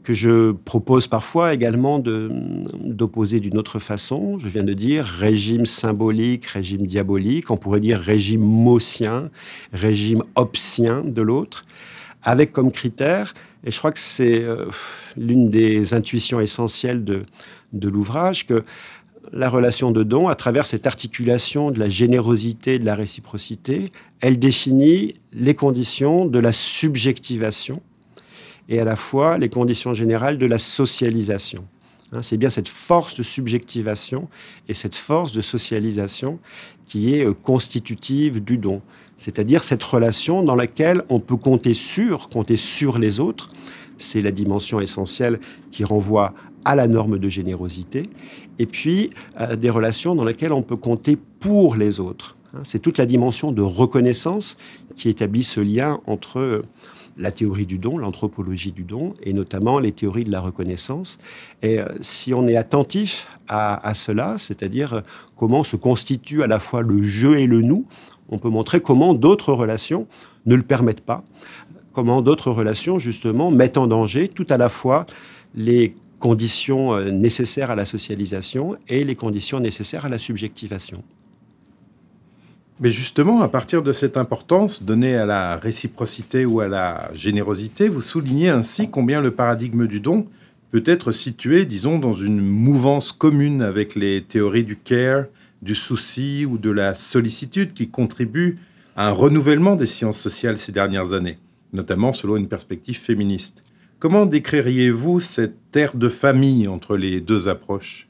que 0.03 0.13
je 0.13 0.51
propose 0.51 1.07
parfois 1.07 1.53
également 1.53 1.99
d'opposer 1.99 3.39
d'une 3.39 3.57
autre 3.57 3.79
façon. 3.79 4.37
Je 4.39 4.49
viens 4.49 4.63
de 4.63 4.73
dire 4.73 5.05
régime 5.05 5.65
symbolique, 5.65 6.45
régime 6.45 6.85
diabolique, 6.85 7.49
on 7.51 7.57
pourrait 7.57 7.79
dire 7.79 7.99
régime 7.99 8.41
maussien, 8.41 9.31
régime 9.71 10.23
obscien 10.35 11.03
de 11.03 11.21
l'autre, 11.21 11.65
avec 12.21 12.51
comme 12.51 12.71
critère, 12.71 13.33
et 13.65 13.71
je 13.71 13.77
crois 13.77 13.91
que 13.91 13.99
c'est 13.99 14.43
euh, 14.43 14.65
l'une 15.15 15.49
des 15.49 15.93
intuitions 15.93 16.41
essentielles 16.41 17.03
de, 17.05 17.23
de 17.71 17.87
l'ouvrage, 17.89 18.45
que 18.45 18.63
la 19.31 19.49
relation 19.49 19.91
de 19.91 20.03
don, 20.03 20.27
à 20.27 20.35
travers 20.35 20.65
cette 20.65 20.85
articulation 20.85 21.71
de 21.71 21.79
la 21.79 21.87
générosité, 21.87 22.77
de 22.77 22.85
la 22.85 22.95
réciprocité, 22.95 23.89
elle 24.19 24.37
définit 24.37 25.15
les 25.33 25.55
conditions 25.55 26.25
de 26.25 26.39
la 26.39 26.51
subjectivation 26.51 27.81
et 28.69 28.79
à 28.79 28.83
la 28.83 28.95
fois 28.95 29.37
les 29.37 29.49
conditions 29.49 29.93
générales 29.93 30.37
de 30.37 30.45
la 30.45 30.57
socialisation. 30.57 31.65
Hein, 32.13 32.21
c'est 32.21 32.37
bien 32.37 32.49
cette 32.49 32.67
force 32.67 33.15
de 33.17 33.23
subjectivation 33.23 34.29
et 34.67 34.73
cette 34.73 34.95
force 34.95 35.33
de 35.33 35.41
socialisation 35.41 36.39
qui 36.85 37.15
est 37.15 37.25
euh, 37.25 37.33
constitutive 37.33 38.43
du 38.43 38.57
don. 38.57 38.81
C'est-à-dire 39.17 39.63
cette 39.63 39.83
relation 39.83 40.43
dans 40.43 40.55
laquelle 40.55 41.03
on 41.09 41.19
peut 41.19 41.37
compter 41.37 41.73
sur, 41.73 42.29
compter 42.29 42.57
sur 42.57 42.99
les 42.99 43.19
autres. 43.19 43.49
C'est 43.97 44.21
la 44.21 44.31
dimension 44.31 44.79
essentielle 44.79 45.39
qui 45.71 45.83
renvoie 45.83 46.33
à 46.65 46.75
la 46.75 46.87
norme 46.87 47.17
de 47.19 47.29
générosité. 47.29 48.09
Et 48.59 48.65
puis, 48.65 49.09
euh, 49.39 49.55
des 49.55 49.69
relations 49.69 50.15
dans 50.15 50.25
lesquelles 50.25 50.53
on 50.53 50.61
peut 50.61 50.77
compter 50.77 51.17
pour 51.39 51.75
les 51.75 51.99
autres. 51.99 52.37
Hein, 52.53 52.61
c'est 52.63 52.79
toute 52.79 52.97
la 52.97 53.05
dimension 53.05 53.51
de 53.51 53.61
reconnaissance 53.61 54.57
qui 54.95 55.09
établit 55.09 55.43
ce 55.43 55.59
lien 55.59 55.99
entre 56.05 56.39
euh, 56.39 56.61
la 57.17 57.31
théorie 57.31 57.65
du 57.65 57.77
don, 57.77 57.97
l'anthropologie 57.97 58.71
du 58.71 58.83
don, 58.83 59.13
et 59.21 59.33
notamment 59.33 59.79
les 59.79 59.91
théories 59.91 60.23
de 60.23 60.31
la 60.31 60.39
reconnaissance. 60.39 61.19
Et 61.61 61.79
euh, 61.79 61.85
si 62.01 62.33
on 62.33 62.47
est 62.47 62.55
attentif 62.55 63.27
à, 63.47 63.93
cela, 63.93 64.37
c'est-à-dire 64.37 64.93
euh, 64.93 65.01
comment 65.35 65.63
se 65.63 65.75
constitue 65.75 66.43
à 66.43 66.47
la 66.47 66.59
fois 66.59 66.81
le 66.81 67.03
je 67.03 67.27
et 67.27 67.47
le 67.47 67.61
nous, 67.61 67.85
on 68.29 68.39
peut 68.39 68.49
montrer 68.49 68.81
comment 68.81 69.13
d'autres 69.13 69.53
relations 69.53 70.07
ne 70.45 70.55
le 70.55 70.63
permettent 70.63 71.01
pas, 71.01 71.23
comment 71.91 72.21
d'autres 72.21 72.51
relations, 72.51 72.99
justement, 72.99 73.51
mettent 73.51 73.77
en 73.77 73.87
danger 73.87 74.27
tout 74.27 74.47
à 74.49 74.57
la 74.57 74.69
fois 74.69 75.05
les 75.55 75.95
conditions 76.19 76.95
euh, 76.95 77.11
nécessaires 77.11 77.69
à 77.69 77.75
la 77.75 77.85
socialisation 77.85 78.77
et 78.87 79.03
les 79.03 79.15
conditions 79.15 79.59
nécessaires 79.59 80.05
à 80.05 80.09
la 80.09 80.17
subjectivation. 80.17 81.03
Mais 82.83 82.91
justement, 82.91 83.41
à 83.41 83.47
partir 83.47 83.81
de 83.81 83.93
cette 83.93 84.17
importance 84.17 84.83
donnée 84.83 85.15
à 85.15 85.25
la 85.25 85.55
réciprocité 85.55 86.45
ou 86.45 86.59
à 86.59 86.67
la 86.67 87.09
générosité, 87.13 87.87
vous 87.87 88.01
soulignez 88.01 88.49
ainsi 88.49 88.89
combien 88.89 89.21
le 89.21 89.31
paradigme 89.31 89.87
du 89.87 90.01
don 90.01 90.27
peut 90.69 90.83
être 90.85 91.13
situé, 91.13 91.65
disons, 91.65 91.97
dans 91.97 92.11
une 92.11 92.41
mouvance 92.41 93.13
commune 93.13 93.61
avec 93.61 93.95
les 93.95 94.21
théories 94.21 94.65
du 94.65 94.75
care, 94.75 95.27
du 95.61 95.75
souci 95.75 96.45
ou 96.45 96.57
de 96.57 96.71
la 96.71 96.93
sollicitude 96.93 97.73
qui 97.73 97.87
contribuent 97.87 98.59
à 98.97 99.07
un 99.07 99.11
renouvellement 99.11 99.77
des 99.77 99.87
sciences 99.87 100.19
sociales 100.19 100.57
ces 100.57 100.73
dernières 100.73 101.13
années, 101.13 101.37
notamment 101.71 102.11
selon 102.11 102.35
une 102.35 102.49
perspective 102.49 102.99
féministe. 102.99 103.63
Comment 103.99 104.25
décririez-vous 104.25 105.21
cette 105.21 105.71
terre 105.71 105.95
de 105.95 106.09
famille 106.09 106.67
entre 106.67 106.97
les 106.97 107.21
deux 107.21 107.47
approches? 107.47 108.09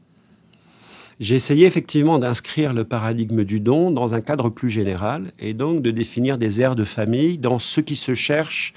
J'ai 1.23 1.35
essayé 1.35 1.65
effectivement 1.65 2.19
d'inscrire 2.19 2.73
le 2.73 2.83
paradigme 2.83 3.45
du 3.45 3.61
don 3.61 3.91
dans 3.91 4.13
un 4.13 4.19
cadre 4.19 4.49
plus 4.49 4.69
général 4.69 5.31
et 5.39 5.53
donc 5.53 5.81
de 5.81 5.89
définir 5.89 6.37
des 6.37 6.59
aires 6.59 6.75
de 6.75 6.83
famille 6.83 7.37
dans 7.37 7.59
ce 7.59 7.79
qui 7.79 7.95
se 7.95 8.13
cherche 8.13 8.73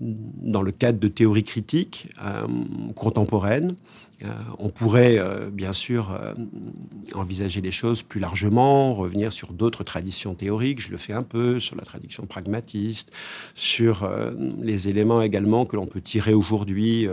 dans 0.00 0.62
le 0.62 0.72
cadre 0.72 0.98
de 0.98 1.08
théories 1.08 1.44
critiques 1.44 2.08
euh, 2.22 2.46
contemporaines. 2.96 3.76
Euh, 4.24 4.28
on 4.58 4.68
pourrait 4.68 5.18
euh, 5.18 5.50
bien 5.50 5.72
sûr 5.72 6.18
envisager 7.14 7.60
les 7.60 7.70
choses 7.70 8.02
plus 8.02 8.20
largement, 8.20 8.94
revenir 8.94 9.32
sur 9.32 9.52
d'autres 9.52 9.84
traditions 9.84 10.34
théoriques, 10.34 10.80
je 10.80 10.90
le 10.90 10.96
fais 10.96 11.12
un 11.12 11.22
peu, 11.22 11.60
sur 11.60 11.76
la 11.76 11.82
tradition 11.82 12.26
pragmatiste, 12.26 13.12
sur 13.54 14.08
les 14.60 14.88
éléments 14.88 15.22
également 15.22 15.66
que 15.66 15.76
l'on 15.76 15.86
peut 15.86 16.00
tirer 16.00 16.34
aujourd'hui 16.34 17.06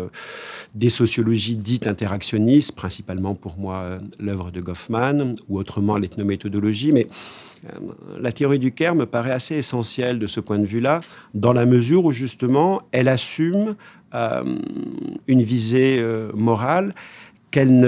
des 0.75 0.89
sociologies 0.89 1.57
dites 1.57 1.87
interactionnistes, 1.87 2.75
principalement 2.75 3.35
pour 3.35 3.57
moi 3.57 3.99
l'œuvre 4.19 4.51
de 4.51 4.61
Goffman, 4.61 5.35
ou 5.49 5.59
autrement 5.59 5.97
l'ethnométhodologie, 5.97 6.91
mais 6.91 7.07
la 8.19 8.31
théorie 8.31 8.59
du 8.59 8.71
Caire 8.71 8.95
me 8.95 9.05
paraît 9.05 9.31
assez 9.31 9.55
essentielle 9.55 10.19
de 10.19 10.27
ce 10.27 10.39
point 10.39 10.59
de 10.59 10.65
vue-là, 10.65 11.01
dans 11.33 11.53
la 11.53 11.65
mesure 11.65 12.05
où 12.05 12.11
justement 12.11 12.81
elle 12.91 13.07
assume 13.07 13.75
euh, 14.13 14.43
une 15.27 15.41
visée 15.41 15.99
euh, 16.01 16.31
morale 16.33 16.93
qu'elle 17.51 17.79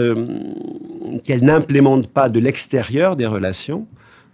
n'implémente 1.41 2.07
pas 2.07 2.29
de 2.29 2.39
l'extérieur 2.39 3.15
des 3.15 3.25
relations, 3.25 3.87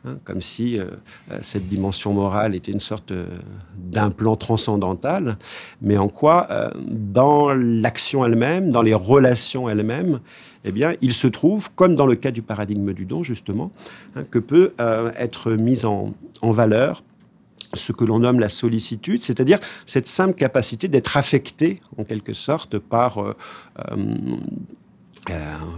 hein, 0.06 0.18
comme 0.24 0.42
si 0.42 0.78
euh, 0.78 0.86
cette 1.42 1.68
dimension 1.68 2.14
morale 2.14 2.56
était 2.56 2.72
une 2.72 2.80
sorte 2.80 3.14
d'implant 3.76 4.36
transcendantal, 4.36 5.38
mais 5.82 5.98
en 5.98 6.10
quoi, 6.10 6.48
dans 6.86 7.54
l'action 7.54 8.26
elle-même, 8.26 8.72
dans 8.72 8.82
les 8.82 8.96
relations 8.96 9.70
elles-mêmes, 9.70 10.20
eh 10.66 10.72
bien, 10.72 10.94
il 11.02 11.14
se 11.14 11.28
trouve, 11.28 11.70
comme 11.76 11.96
dans 11.96 12.06
le 12.06 12.16
cas 12.16 12.32
du 12.32 12.42
paradigme 12.42 12.94
du 12.94 13.06
don, 13.06 13.24
justement, 13.24 13.72
hein, 14.16 14.24
que 14.30 14.40
peut 14.40 14.74
euh, 14.82 15.12
être 15.18 15.52
mise 15.52 15.86
en, 15.86 16.14
valeur 16.42 17.04
ce 17.76 17.92
que 17.92 18.04
l'on 18.04 18.20
nomme 18.20 18.40
la 18.40 18.50
sollicitude, 18.50 19.22
c'est-à-dire 19.22 19.60
cette 19.86 20.08
simple 20.08 20.34
capacité 20.34 20.88
d'être 20.88 21.18
affecté, 21.18 21.82
en 21.98 22.04
quelque 22.04 22.34
sorte, 22.34 22.80
par 22.80 23.20
euh, 23.20 23.36
euh, 25.30 25.36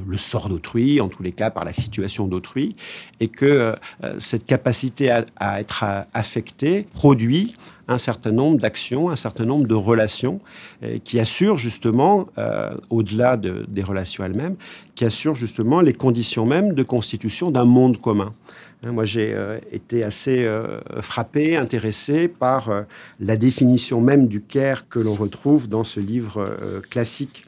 le 0.08 0.18
sort 0.18 0.48
d'autrui, 0.48 1.02
en 1.02 1.10
tous 1.10 1.24
les 1.24 1.34
cas 1.34 1.50
par 1.52 1.66
la 1.66 1.74
situation 1.74 2.28
d'autrui, 2.28 2.76
et 3.20 3.28
que 3.28 3.76
cette 4.20 4.46
capacité 4.46 5.12
à 5.12 5.60
être 5.60 5.84
affecté 6.14 6.84
produit 6.94 7.56
un 7.92 7.98
certain 7.98 8.32
nombre 8.32 8.60
d'actions, 8.60 9.10
un 9.10 9.16
certain 9.16 9.46
nombre 9.46 9.68
de 9.68 9.76
relations 9.76 10.40
euh, 10.84 10.98
qui 11.04 11.20
assurent 11.20 11.58
justement, 11.58 12.28
euh, 12.38 12.72
au-delà 12.90 13.38
des 13.38 13.84
relations 13.84 14.24
elles-mêmes, 14.24 14.56
qui 14.96 15.06
assurent 15.06 15.36
justement 15.36 15.82
les 15.82 15.94
conditions 15.94 16.46
mêmes 16.46 16.74
de 16.74 16.84
constitution 16.84 17.52
d'un 17.52 17.66
monde 17.66 17.98
commun. 17.98 18.34
Hein, 18.84 18.94
moi, 18.94 19.06
j'ai 19.06 19.34
euh, 19.34 19.60
été 19.72 20.04
assez 20.04 20.48
frappé, 21.02 21.56
intéressé 21.56 22.28
par 22.28 22.70
la 23.20 23.38
définition 23.38 24.02
même 24.02 24.28
du 24.28 24.42
care 24.42 24.88
que 24.88 25.00
l'on 25.00 25.16
retrouve 25.16 25.68
dans 25.68 25.84
ce 25.84 26.00
livre 26.00 26.58
classique 26.90 27.46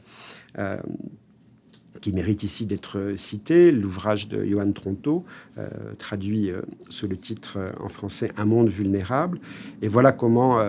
qui 2.04 2.12
mérite 2.12 2.42
ici 2.42 2.66
d'être 2.66 3.14
cité, 3.16 3.72
l'ouvrage 3.72 4.28
de 4.28 4.44
Johan 4.44 4.70
Tronto, 4.72 5.24
euh, 5.56 5.66
traduit 5.96 6.50
euh, 6.50 6.60
sous 6.90 7.08
le 7.08 7.16
titre 7.16 7.54
euh, 7.56 7.70
en 7.82 7.88
français 7.88 8.30
Un 8.36 8.44
monde 8.44 8.68
vulnérable. 8.68 9.40
Et 9.80 9.88
voilà 9.88 10.12
comment 10.12 10.60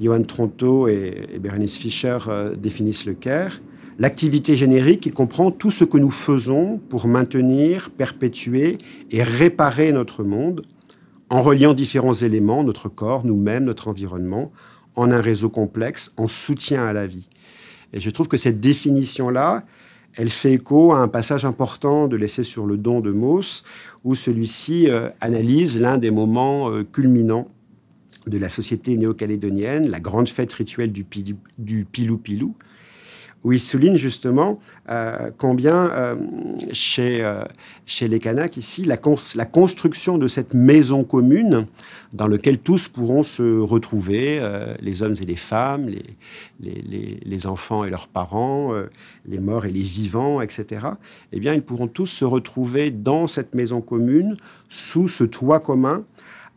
Johan 0.00 0.22
Tronto 0.22 0.88
et, 0.88 1.28
et 1.34 1.38
Berenice 1.38 1.76
Fischer 1.76 2.16
définissent 2.56 3.04
le 3.04 3.12
CARE. 3.12 3.60
L'activité 3.98 4.56
générique 4.56 5.00
qui 5.02 5.10
comprend 5.10 5.50
tout 5.50 5.70
ce 5.70 5.84
que 5.84 5.98
nous 5.98 6.10
faisons 6.10 6.78
pour 6.88 7.06
maintenir, 7.06 7.90
perpétuer 7.90 8.78
et 9.10 9.22
réparer 9.22 9.92
notre 9.92 10.24
monde 10.24 10.62
en 11.28 11.42
reliant 11.42 11.74
différents 11.74 12.14
éléments, 12.14 12.64
notre 12.64 12.88
corps, 12.88 13.26
nous-mêmes, 13.26 13.64
notre 13.64 13.88
environnement, 13.88 14.50
en 14.96 15.10
un 15.10 15.20
réseau 15.20 15.50
complexe, 15.50 16.14
en 16.16 16.26
soutien 16.26 16.86
à 16.86 16.94
la 16.94 17.06
vie. 17.06 17.28
Et 17.92 18.00
je 18.00 18.08
trouve 18.08 18.28
que 18.28 18.38
cette 18.38 18.60
définition-là, 18.60 19.64
elle 20.16 20.30
fait 20.30 20.54
écho 20.54 20.92
à 20.92 20.98
un 20.98 21.08
passage 21.08 21.44
important 21.44 22.08
de 22.08 22.16
l'essai 22.16 22.44
sur 22.44 22.66
le 22.66 22.76
don 22.76 23.00
de 23.00 23.12
Mauss, 23.12 23.64
où 24.04 24.14
celui-ci 24.14 24.88
euh, 24.88 25.08
analyse 25.20 25.80
l'un 25.80 25.98
des 25.98 26.10
moments 26.10 26.70
euh, 26.70 26.84
culminants 26.84 27.48
de 28.26 28.38
la 28.38 28.48
société 28.48 28.96
néo-calédonienne, 28.96 29.88
la 29.88 30.00
grande 30.00 30.28
fête 30.28 30.52
rituelle 30.52 30.92
du, 30.92 31.06
du 31.58 31.84
pilou-pilou, 31.84 32.54
où 33.42 33.52
il 33.52 33.60
souligne 33.60 33.96
justement 33.96 34.60
euh, 34.90 35.30
combien 35.38 35.90
euh, 35.90 36.14
chez, 36.72 37.24
euh, 37.24 37.44
chez 37.86 38.06
les 38.08 38.18
Kanaks 38.18 38.56
ici, 38.56 38.84
la, 38.84 38.96
construction 38.96 40.18
de 40.18 40.28
cette 40.28 40.52
maison 40.52 41.04
commune 41.04 41.66
dans 42.12 42.26
laquelle 42.26 42.58
tous 42.58 42.88
pourront 42.88 43.22
se 43.22 43.58
retrouver, 43.60 44.40
les 44.80 45.02
hommes 45.02 45.14
et 45.20 45.24
les 45.24 45.36
femmes, 45.36 45.88
les, 45.88 46.02
les, 46.60 47.20
les, 47.22 47.46
enfants 47.46 47.84
et 47.84 47.90
leurs 47.90 48.08
parents, 48.08 48.72
les 49.26 49.38
morts 49.38 49.64
et 49.64 49.70
les 49.70 49.82
vivants, 49.82 50.40
etc., 50.40 50.86
eh 51.32 51.38
bien, 51.38 51.54
ils 51.54 51.62
pourront 51.62 51.86
tous 51.86 52.06
se 52.06 52.24
retrouver 52.24 52.90
dans 52.90 53.28
cette 53.28 53.54
maison 53.54 53.80
commune, 53.80 54.36
sous 54.68 55.06
ce 55.06 55.22
toit 55.22 55.60
commun, 55.60 56.04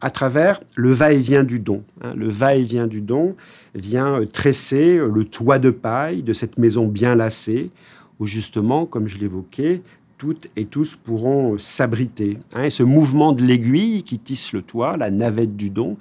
à 0.03 0.09
travers 0.09 0.59
le 0.75 0.91
va-et-vient 0.91 1.45
du 1.45 1.59
don. 1.59 1.81
Hein. 2.01 2.13
Le 2.15 2.27
va-et-vient 2.27 2.87
du 2.87 2.99
don 2.99 3.37
vient 3.73 4.19
euh, 4.19 4.25
tresser 4.25 4.97
euh, 4.97 5.07
le 5.07 5.23
toit 5.23 5.59
de 5.59 5.69
paille 5.69 6.23
de 6.23 6.33
cette 6.33 6.59
maison 6.59 6.87
bien 6.87 7.15
lacée, 7.15 7.71
où 8.19 8.25
justement, 8.25 8.85
comme 8.85 9.07
je 9.07 9.17
l'évoquais, 9.17 9.81
toutes 10.17 10.49
et 10.57 10.65
tous 10.65 10.97
pourront 10.97 11.57
s'abriter. 11.57 12.37
Hein. 12.53 12.63
Et 12.63 12.69
ce 12.69 12.83
mouvement 12.83 13.31
de 13.31 13.43
l'aiguille 13.43 14.03
qui 14.03 14.19
tisse 14.19 14.51
le 14.51 14.61
toit, 14.61 14.97
la 14.97 15.09
navette 15.09 15.55
du 15.55 15.71
don, 15.71 15.97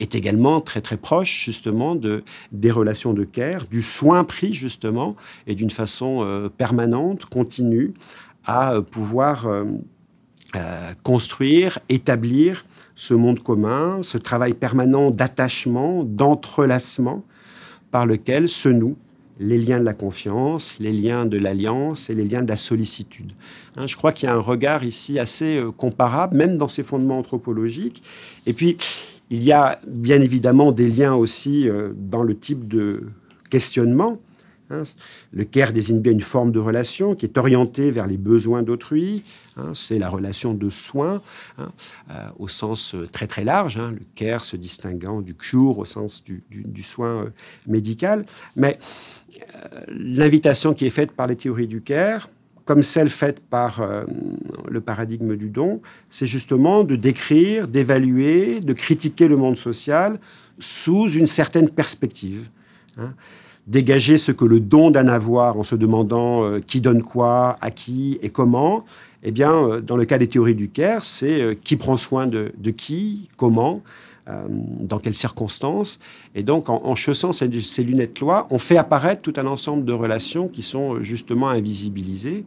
est 0.00 0.16
également 0.16 0.60
très 0.60 0.80
très 0.80 0.96
proche 0.96 1.44
justement 1.44 1.94
de, 1.94 2.24
des 2.50 2.72
relations 2.72 3.14
de 3.14 3.22
care, 3.22 3.66
du 3.66 3.80
soin 3.80 4.24
pris 4.24 4.52
justement 4.52 5.14
et 5.46 5.54
d'une 5.54 5.70
façon 5.70 6.50
permanente, 6.58 7.24
continue, 7.26 7.94
à 8.44 8.82
pouvoir 8.82 9.46
euh, 10.56 10.92
construire, 11.02 11.78
établir 11.88 12.64
ce 12.94 13.14
monde 13.14 13.42
commun, 13.42 14.00
ce 14.02 14.18
travail 14.18 14.54
permanent 14.54 15.10
d'attachement, 15.10 16.04
d'entrelacement 16.04 17.24
par 17.90 18.06
lequel 18.06 18.48
se 18.48 18.68
nouent 18.68 18.96
les 19.40 19.58
liens 19.58 19.80
de 19.80 19.84
la 19.84 19.94
confiance, 19.94 20.76
les 20.78 20.92
liens 20.92 21.26
de 21.26 21.38
l'alliance 21.38 22.10
et 22.10 22.14
les 22.14 22.24
liens 22.24 22.42
de 22.42 22.48
la 22.48 22.56
sollicitude. 22.56 23.32
Hein, 23.76 23.86
je 23.86 23.96
crois 23.96 24.12
qu'il 24.12 24.28
y 24.28 24.32
a 24.32 24.34
un 24.34 24.40
regard 24.40 24.84
ici 24.84 25.18
assez 25.18 25.56
euh, 25.56 25.70
comparable, 25.70 26.36
même 26.36 26.58
dans 26.58 26.68
ses 26.68 26.82
fondements 26.82 27.18
anthropologiques. 27.18 28.02
Et 28.46 28.52
puis, 28.52 28.76
il 29.30 29.42
y 29.42 29.52
a 29.52 29.78
bien 29.88 30.20
évidemment 30.20 30.70
des 30.70 30.88
liens 30.88 31.14
aussi 31.14 31.68
euh, 31.68 31.92
dans 31.96 32.22
le 32.22 32.36
type 32.36 32.68
de 32.68 33.04
questionnement 33.50 34.18
Hein, 34.72 34.84
le 35.32 35.44
care 35.44 35.72
désigne 35.72 36.00
bien 36.00 36.12
une 36.12 36.22
forme 36.22 36.50
de 36.50 36.58
relation 36.58 37.14
qui 37.14 37.26
est 37.26 37.36
orientée 37.36 37.90
vers 37.90 38.06
les 38.06 38.16
besoins 38.16 38.62
d'autrui. 38.62 39.22
Hein, 39.56 39.72
c'est 39.74 39.98
la 39.98 40.08
relation 40.08 40.54
de 40.54 40.70
soins 40.70 41.20
hein, 41.58 41.72
euh, 42.10 42.14
au 42.38 42.48
sens 42.48 42.94
euh, 42.94 43.06
très 43.06 43.26
très 43.26 43.44
large. 43.44 43.78
le 43.78 44.00
care 44.14 44.44
se 44.44 44.56
distinguant 44.56 45.20
du 45.20 45.34
cure 45.34 45.78
au 45.78 45.84
sens 45.84 46.24
du, 46.24 46.82
soin 46.82 47.24
euh, 47.24 47.30
médical. 47.66 48.24
Mais 48.56 48.78
l'invitation 49.88 50.72
qui 50.72 50.86
est 50.86 50.90
faite 50.90 51.12
par 51.12 51.26
les 51.26 51.36
théories 51.36 51.66
du 51.66 51.82
care, 51.82 52.30
comme 52.64 52.82
celle 52.82 53.10
faite 53.10 53.40
par 53.40 53.82
le 54.68 54.80
paradigme 54.80 55.36
du 55.36 55.48
don, 55.48 55.80
c'est 56.10 56.26
justement 56.26 56.84
de 56.84 56.96
décrire, 56.96 57.66
d'évaluer, 57.66 58.60
de 58.60 58.72
critiquer 58.72 59.26
le 59.26 59.36
monde 59.36 59.56
social 59.56 60.20
sous 60.58 61.08
une 61.08 61.26
certaine 61.26 61.70
perspective 61.70 62.48
dégager 63.66 64.18
ce 64.18 64.32
que 64.32 64.44
le 64.44 64.60
don 64.60 64.90
d'un 64.90 65.08
avoir 65.08 65.56
en 65.56 65.64
se 65.64 65.74
demandant 65.76 66.44
euh, 66.44 66.60
qui 66.60 66.80
donne 66.80 67.02
quoi, 67.02 67.56
à 67.60 67.70
qui 67.70 68.18
et 68.22 68.30
comment, 68.30 68.84
eh 69.22 69.30
bien, 69.30 69.52
euh, 69.52 69.80
dans 69.80 69.96
le 69.96 70.04
cas 70.04 70.18
des 70.18 70.26
théories 70.26 70.54
du 70.54 70.68
Caire, 70.68 71.04
c'est 71.04 71.40
euh, 71.40 71.54
qui 71.54 71.76
prend 71.76 71.96
soin 71.96 72.26
de, 72.26 72.52
qui, 72.76 73.28
comment, 73.36 73.82
dans 74.80 75.00
quelles 75.00 75.14
circonstances. 75.14 75.98
Et 76.36 76.44
donc, 76.44 76.68
en, 76.68 76.80
en 76.84 76.94
chaussant 76.94 77.32
ces, 77.32 77.50
ces 77.60 77.82
lunettes-là, 77.82 78.46
on 78.50 78.58
fait 78.58 78.76
apparaître 78.76 79.20
tout 79.20 79.32
un 79.36 79.46
ensemble 79.46 79.84
de 79.84 79.92
relations 79.92 80.46
qui 80.46 80.62
sont 80.62 81.02
justement 81.02 81.48
invisibilisées. 81.48 82.44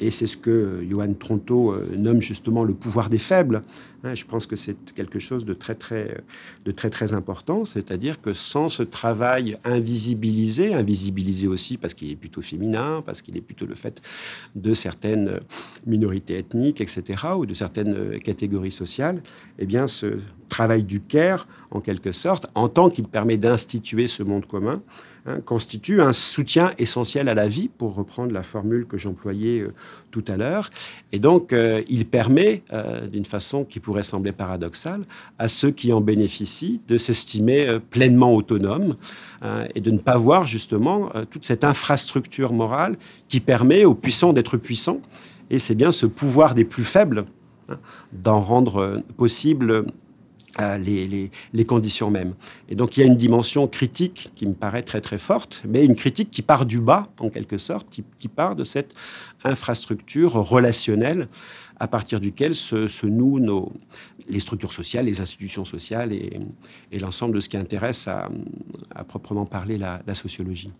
Et 0.00 0.10
c'est 0.10 0.26
ce 0.26 0.36
que 0.36 0.82
Johan 0.88 1.12
Tronto 1.12 1.74
nomme 1.96 2.22
justement 2.22 2.64
le 2.64 2.74
pouvoir 2.74 3.10
des 3.10 3.18
faibles. 3.18 3.62
Hein, 4.02 4.14
je 4.14 4.24
pense 4.24 4.46
que 4.46 4.56
c'est 4.56 4.76
quelque 4.94 5.18
chose 5.18 5.44
de 5.44 5.52
très 5.52 5.74
très, 5.74 6.22
de 6.64 6.70
très, 6.70 6.88
très 6.88 7.12
important, 7.12 7.66
c'est-à-dire 7.66 8.22
que 8.22 8.32
sans 8.32 8.70
ce 8.70 8.82
travail 8.82 9.58
invisibilisé, 9.62 10.72
invisibilisé 10.72 11.46
aussi 11.46 11.76
parce 11.76 11.92
qu'il 11.92 12.10
est 12.10 12.16
plutôt 12.16 12.40
féminin, 12.40 13.02
parce 13.04 13.20
qu'il 13.20 13.36
est 13.36 13.42
plutôt 13.42 13.66
le 13.66 13.74
fait 13.74 14.00
de 14.54 14.72
certaines 14.72 15.40
minorités 15.86 16.38
ethniques, 16.38 16.80
etc., 16.80 17.24
ou 17.36 17.44
de 17.44 17.52
certaines 17.52 18.18
catégories 18.20 18.72
sociales, 18.72 19.22
eh 19.58 19.66
bien 19.66 19.86
ce 19.86 20.18
travail 20.48 20.82
du 20.82 21.00
care, 21.02 21.46
en 21.70 21.80
quelque 21.80 22.12
sorte, 22.12 22.46
en 22.54 22.70
tant 22.70 22.88
qu'il 22.88 23.06
permet 23.06 23.36
d'instituer 23.36 24.06
ce 24.06 24.22
monde 24.22 24.46
commun, 24.46 24.82
Hein, 25.26 25.40
constitue 25.44 26.00
un 26.00 26.14
soutien 26.14 26.70
essentiel 26.78 27.28
à 27.28 27.34
la 27.34 27.46
vie, 27.46 27.68
pour 27.68 27.94
reprendre 27.94 28.32
la 28.32 28.42
formule 28.42 28.86
que 28.86 28.96
j'employais 28.96 29.60
euh, 29.60 29.74
tout 30.10 30.24
à 30.28 30.38
l'heure. 30.38 30.70
Et 31.12 31.18
donc, 31.18 31.52
euh, 31.52 31.82
il 31.90 32.06
permet, 32.06 32.62
euh, 32.72 33.06
d'une 33.06 33.26
façon 33.26 33.64
qui 33.64 33.80
pourrait 33.80 34.02
sembler 34.02 34.32
paradoxale, 34.32 35.04
à 35.38 35.48
ceux 35.48 35.72
qui 35.72 35.92
en 35.92 36.00
bénéficient 36.00 36.80
de 36.88 36.96
s'estimer 36.96 37.78
pleinement 37.90 38.34
autonomes 38.34 38.96
hein, 39.42 39.66
et 39.74 39.82
de 39.82 39.90
ne 39.90 39.98
pas 39.98 40.16
voir 40.16 40.46
justement 40.46 41.10
toute 41.30 41.44
cette 41.44 41.64
infrastructure 41.64 42.54
morale 42.54 42.96
qui 43.28 43.40
permet 43.40 43.84
aux 43.84 43.94
puissants 43.94 44.32
d'être 44.32 44.56
puissants. 44.56 45.02
Et 45.50 45.58
c'est 45.58 45.74
bien 45.74 45.92
ce 45.92 46.06
pouvoir 46.06 46.54
des 46.54 46.64
plus 46.64 46.84
faibles 46.84 47.26
hein, 47.68 47.78
d'en 48.12 48.40
rendre 48.40 49.02
possible 49.18 49.84
les, 50.58 51.30
les, 51.52 51.64
conditions 51.64 52.10
mêmes. 52.10 52.34
Et 52.68 52.74
donc 52.74 52.96
il 52.96 53.00
y 53.00 53.02
a 53.02 53.06
une 53.06 53.16
dimension 53.16 53.66
critique 53.68 54.32
qui 54.34 54.46
me 54.46 54.54
paraît 54.54 54.82
très 54.82 55.00
très 55.00 55.18
forte, 55.18 55.62
mais 55.66 55.84
une 55.84 55.94
critique 55.94 56.30
qui 56.30 56.42
part 56.42 56.66
du 56.66 56.80
bas, 56.80 57.08
en 57.18 57.30
quelque 57.30 57.58
sorte, 57.58 57.88
qui, 57.90 58.28
part 58.28 58.56
de 58.56 58.64
cette 58.64 58.94
infrastructure 59.44 60.32
relationnelle 60.32 61.28
à 61.78 61.88
partir 61.88 62.20
duquel 62.20 62.54
se, 62.54 63.06
nouent 63.06 63.40
nos, 63.40 63.72
les 64.28 64.40
structures 64.40 64.72
sociales, 64.72 65.06
les 65.06 65.20
institutions 65.20 65.64
sociales 65.64 66.12
et, 66.12 66.98
l'ensemble 66.98 67.34
de 67.34 67.40
ce 67.40 67.48
qui 67.48 67.56
intéresse 67.56 68.08
à, 68.08 68.28
proprement 69.08 69.46
parler 69.46 69.78
la 69.78 70.14
sociologie. 70.14 70.70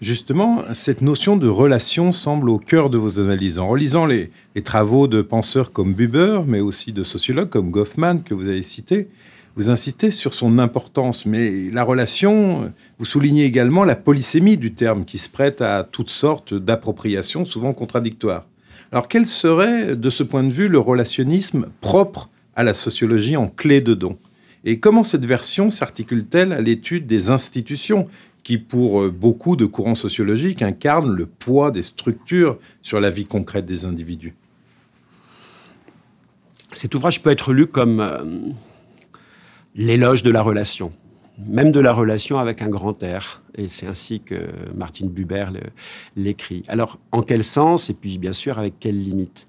Justement, 0.00 0.64
cette 0.74 1.02
notion 1.02 1.36
de 1.36 1.46
relation 1.46 2.10
semble 2.10 2.50
au 2.50 2.58
cœur 2.58 2.90
de 2.90 2.98
vos 2.98 3.20
analyses. 3.20 3.58
En 3.58 3.68
relisant 3.68 4.06
les, 4.06 4.30
travaux 4.64 5.06
de 5.06 5.22
penseurs 5.22 5.72
comme 5.72 5.94
Buber, 5.94 6.40
mais 6.46 6.60
aussi 6.60 6.92
de 6.92 7.04
sociologues 7.04 7.48
comme 7.48 7.70
Goffman 7.70 8.18
que 8.18 8.34
vous 8.34 8.48
avez 8.48 8.62
cités, 8.62 9.08
vous 9.54 9.70
insistez 9.70 10.10
sur 10.10 10.34
son 10.34 10.58
importance. 10.58 11.26
Mais 11.26 11.70
la 11.70 11.84
relation, 11.84 12.72
vous 12.98 13.04
soulignez 13.04 13.44
également 13.44 13.84
la 13.84 13.94
polysémie 13.94 14.56
du 14.56 14.74
terme 14.74 15.04
qui 15.04 15.16
se 15.16 15.28
prête 15.28 15.62
à 15.62 15.84
toutes 15.84 16.10
sortes 16.10 16.54
d'appropriations, 16.54 17.44
souvent 17.44 17.72
contradictoires. 17.72 18.46
Alors 18.90 19.06
quel 19.06 19.26
serait, 19.26 19.94
de 19.94 20.10
ce 20.10 20.24
point 20.24 20.42
de 20.42 20.52
vue, 20.52 20.68
le 20.68 20.80
relationnisme 20.80 21.66
propre 21.80 22.30
à 22.56 22.64
la 22.64 22.74
sociologie 22.74 23.36
en 23.36 23.46
clé 23.46 23.80
de 23.80 23.94
don? 23.94 24.18
Et 24.64 24.80
comment 24.80 25.04
cette 25.04 25.26
version 25.26 25.70
s'articule-t-elle 25.70 26.52
à 26.52 26.60
l'étude 26.60 27.06
des 27.06 27.30
institutions? 27.30 28.08
Qui, 28.44 28.58
pour 28.58 29.02
euh, 29.02 29.10
beaucoup 29.10 29.56
de 29.56 29.64
courants 29.64 29.94
sociologiques, 29.94 30.62
incarne 30.62 31.10
le 31.10 31.26
poids 31.26 31.70
des 31.70 31.82
structures 31.82 32.58
sur 32.82 33.00
la 33.00 33.10
vie 33.10 33.24
concrète 33.24 33.64
des 33.64 33.86
individus. 33.86 34.34
Cet 36.70 36.94
ouvrage 36.94 37.22
peut 37.22 37.30
être 37.30 37.52
lu 37.52 37.66
comme 37.66 38.00
euh, 38.00 38.24
l'éloge 39.74 40.22
de 40.22 40.30
la 40.30 40.42
relation, 40.42 40.92
même 41.38 41.72
de 41.72 41.80
la 41.80 41.92
relation 41.92 42.38
avec 42.38 42.62
un 42.62 42.68
grand 42.68 43.02
R. 43.02 43.42
Et 43.56 43.68
c'est 43.68 43.86
ainsi 43.86 44.20
que 44.20 44.34
Martine 44.74 45.08
Buber 45.08 45.46
l'écrit. 46.16 46.64
Alors, 46.68 46.98
en 47.12 47.22
quel 47.22 47.44
sens? 47.44 47.90
Et 47.90 47.94
puis 47.94 48.18
bien 48.18 48.32
sûr 48.32 48.58
avec 48.58 48.78
quelles 48.80 49.00
limites? 49.00 49.46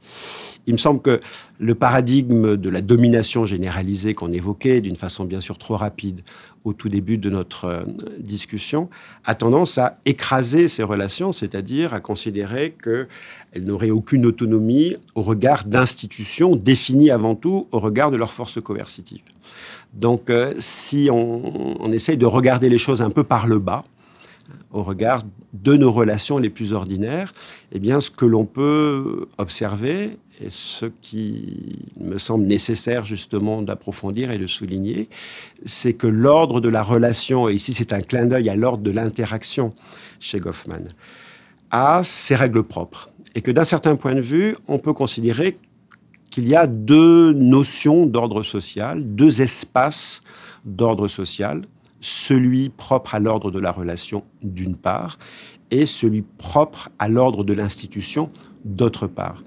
Il 0.68 0.74
me 0.74 0.78
semble 0.78 1.02
que 1.02 1.22
le 1.60 1.76
paradigme 1.76 2.58
de 2.58 2.70
la 2.70 2.82
domination 2.82 3.46
généralisée 3.46 4.16
qu'on 4.16 4.32
évoquait 4.32 4.82
d'une 4.82 4.96
façon 4.96 5.26
bien 5.26 5.40
sûr 5.40 5.58
trop 5.58 5.78
rapide 5.78 6.22
au 6.64 6.74
tout 6.74 6.90
début 6.90 7.20
de 7.20 7.30
notre 7.30 7.66
euh, 7.66 7.84
discussion 8.18 8.90
a 9.24 9.36
tendance 9.36 9.78
à 9.78 10.00
écraser 10.06 10.68
ces 10.68 10.82
relations, 10.82 11.32
c'est-à-dire 11.32 11.94
à 11.94 12.00
considérer 12.00 12.76
qu'elles 12.84 13.64
n'auraient 13.64 13.92
aucune 13.92 14.26
autonomie 14.26 14.96
au 15.14 15.22
regard 15.22 15.66
d'institutions 15.66 16.56
définies 16.56 17.12
avant 17.12 17.36
tout 17.36 17.68
au 17.72 17.80
regard 17.80 18.10
de 18.10 18.18
leurs 18.18 18.34
forces 18.34 18.60
coercitives. 18.60 19.22
Donc, 19.96 20.30
euh, 20.30 20.54
si 20.60 21.10
on, 21.12 21.82
on, 21.82 21.92
essaye 21.92 22.18
de 22.18 22.26
regarder 22.26 22.70
les 22.70 22.78
choses 22.78 23.02
un 23.02 23.10
peu 23.10 23.24
par 23.24 23.48
le 23.48 23.60
bas, 23.60 23.86
au 24.72 24.84
regard 24.84 25.24
de 25.54 25.76
nos 25.78 25.92
relations 25.92 26.38
les 26.38 26.50
plus 26.50 26.74
ordinaires, 26.74 27.32
eh 27.72 27.80
bien, 27.80 28.02
ce 28.02 28.12
que 28.12 28.26
l'on 28.26 28.46
peut 28.46 29.28
observer 29.38 30.18
et 30.42 30.50
ce 30.50 30.86
qui 31.02 31.80
me 32.00 32.18
semble 32.18 32.46
nécessaire 32.46 33.06
justement 33.06 33.62
d'approfondir 33.62 34.32
et 34.32 34.38
de 34.38 34.48
souligner, 34.48 35.08
c'est 35.66 35.94
que 35.94 36.08
l'ordre 36.08 36.60
de 36.60 36.70
la 36.70 36.84
relation, 36.84 37.48
et 37.48 37.54
ici 37.54 37.74
c'est 37.74 37.94
un 37.94 38.02
clin 38.02 38.26
d'œil 38.26 38.50
à 38.50 38.56
l'ordre 38.56 38.84
de 38.84 38.92
l'interaction 38.92 39.74
chez 40.20 40.40
Goffman, 40.40 40.94
a 41.72 42.04
ses 42.04 42.36
règles 42.36 42.64
propres. 42.64 43.10
Et 43.34 43.42
que 43.42 43.52
d'un 43.52 43.64
certain 43.64 43.96
point 43.96 44.16
de 44.16 44.22
vue, 44.22 44.56
on 44.68 44.78
peut 44.78 44.94
considérer 44.94 45.58
qu'il 46.30 46.48
y 46.48 46.56
a 46.56 46.68
deux 46.68 47.34
notions 47.34 48.06
d'ordre 48.06 48.44
social, 48.44 49.04
deux 49.16 49.42
espaces 49.42 50.24
d'ordre 50.66 51.08
social, 51.08 51.62
celui 52.02 52.70
propre 52.70 53.16
à 53.16 53.20
l'ordre 53.20 53.52
de 53.52 53.60
la 53.60 53.72
relation 53.72 54.24
d'une 54.44 54.76
part, 54.76 55.18
et 55.72 55.86
celui 55.86 56.22
propre 56.22 56.90
à 57.00 57.08
l'ordre 57.08 57.44
de 57.44 57.54
l'institution 57.54 58.30
d'autre 58.64 59.08
part. 59.08 59.44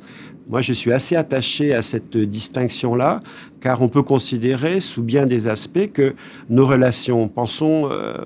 Moi, 0.49 0.63
je 0.63 0.73
suis 0.73 0.93
assez 0.93 1.15
attaché 1.15 1.75
à 1.75 1.83
cette 1.83 2.17
distinction-là, 2.17 3.21
car 3.61 3.83
on 3.83 3.89
peut 3.89 4.03
considérer, 4.03 4.81
sous 4.81 5.03
bien 5.03 5.27
des 5.27 5.47
aspects, 5.47 5.93
que 5.93 6.15
nos 6.49 6.67
relations, 6.67 7.29
pensons 7.29 7.91
euh, 7.91 8.25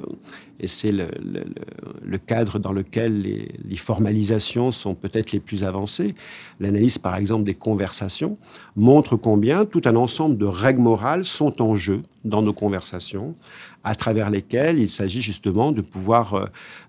et 0.62 0.68
c'est 0.68 0.92
le, 0.92 2.18
cadre 2.18 2.60
dans 2.60 2.72
lequel 2.72 3.22
les, 3.22 3.76
formalisations 3.76 4.70
sont 4.70 4.94
peut-être 4.94 5.32
les 5.32 5.40
plus 5.40 5.64
avancées. 5.64 6.14
L'analyse, 6.60 6.98
par 6.98 7.16
exemple, 7.16 7.42
des 7.42 7.54
conversations 7.54 8.38
montre 8.76 9.16
combien 9.16 9.64
tout 9.64 9.82
un 9.84 9.96
ensemble 9.96 10.38
de 10.38 10.46
règles 10.46 10.80
morales 10.80 11.24
sont 11.24 11.60
en 11.60 11.74
jeu 11.74 12.02
dans 12.24 12.42
nos 12.42 12.52
conversations, 12.52 13.34
à 13.82 13.96
travers 13.96 14.30
lesquelles 14.30 14.78
il 14.78 14.88
s'agit 14.88 15.20
justement 15.20 15.72
de 15.72 15.80
pouvoir 15.80 16.34
euh, 16.34 16.44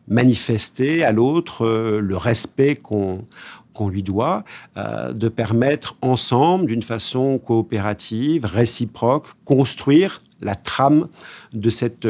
manifester 0.07 1.03
à 1.03 1.12
l'autre 1.12 1.65
euh, 1.65 1.99
le 1.99 2.15
respect 2.15 2.75
qu'on 2.75 3.25
qu'on 3.73 3.89
lui 3.89 4.03
doit, 4.03 4.43
euh, 4.77 5.13
de 5.13 5.29
permettre 5.29 5.95
ensemble, 6.01 6.67
d'une 6.67 6.81
façon 6.81 7.38
coopérative, 7.38 8.45
réciproque, 8.45 9.27
construire 9.45 10.21
la 10.41 10.55
trame 10.55 11.07
de, 11.53 11.69
cette, 11.69 12.07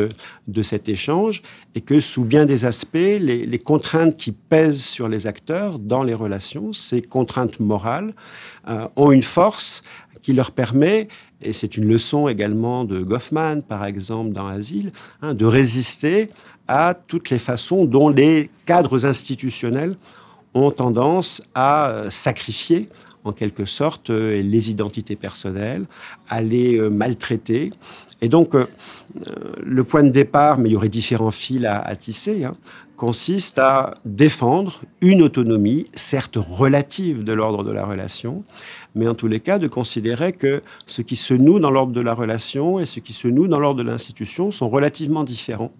de 0.47 0.63
cet 0.63 0.89
échange 0.89 1.41
et 1.75 1.81
que 1.81 1.99
sous 1.99 2.23
bien 2.23 2.45
des 2.45 2.65
aspects, 2.65 2.95
les, 2.95 3.59
contraintes 3.59 4.17
qui 4.17 4.31
pèsent 4.31 4.83
sur 4.83 5.07
les 5.07 5.27
acteurs 5.27 5.79
dans 5.79 6.03
les 6.03 6.13
relations, 6.13 6.73
ces 6.73 7.01
contraintes 7.01 7.59
morales, 7.59 8.13
euh, 8.67 8.87
ont 8.95 9.11
une 9.11 9.21
force 9.21 9.83
qui 10.23 10.33
leur 10.33 10.51
permet, 10.51 11.09
et 11.41 11.53
c'est 11.53 11.77
une 11.77 11.85
leçon 11.85 12.27
également 12.27 12.85
de 12.85 13.01
Goffman, 13.01 13.61
par 13.61 13.85
exemple, 13.85 14.31
dans 14.31 14.47
Asile, 14.47 14.91
hein, 15.21 15.33
de 15.33 15.45
résister 15.45 16.29
à 16.67 16.93
toutes 16.93 17.29
les 17.29 17.39
façons 17.39 17.85
dont 17.85 18.09
les 18.09 18.49
cadres 18.65 19.05
institutionnels 19.05 19.97
ont 20.53 20.71
tendance 20.71 21.41
à 21.55 21.89
euh, 21.89 22.09
sacrifier 22.09 22.89
en 23.23 23.31
quelque 23.31 23.65
sorte 23.65 24.09
euh, 24.09 24.41
les 24.41 24.69
identités 24.69 25.15
personnelles, 25.15 25.85
à 26.29 26.41
les 26.41 26.77
euh, 26.77 26.89
maltraiter. 26.89 27.71
Et 28.21 28.29
donc, 28.29 28.55
le 28.55 29.83
point 29.83 30.01
de 30.01 30.09
départ, 30.09 30.57
mais 30.57 30.69
il 30.69 30.71
y 30.71 30.75
aurait 30.77 30.87
différents 30.87 31.29
fils 31.29 31.65
à, 31.65 31.93
tisser, 31.97 32.45
hein, 32.45 32.55
consiste 32.95 33.59
à 33.59 33.95
défendre 34.05 34.79
une 35.01 35.21
autonomie, 35.21 35.87
certes 35.93 36.37
relative 36.37 37.25
de 37.25 37.33
l'ordre 37.33 37.65
de 37.65 37.73
la 37.73 37.85
relation, 37.85 38.45
mais 38.95 39.09
en 39.09 39.13
tous 39.13 39.27
les 39.27 39.41
cas 39.41 39.59
de 39.59 39.67
considérer 39.67 40.31
que 40.31 40.61
ce 40.85 41.01
qui 41.01 41.17
se 41.17 41.33
noue 41.33 41.59
dans 41.59 41.69
l'ordre 41.69 41.91
de 41.91 41.99
la 41.99 42.13
relation 42.13 42.79
et 42.79 42.85
ce 42.85 43.01
qui 43.01 43.11
se 43.11 43.27
noue 43.27 43.49
dans 43.49 43.59
l'ordre 43.59 43.83
de 43.83 43.89
l'institution 43.89 44.51
sont 44.51 44.69
relativement 44.69 45.25
différents, 45.25 45.73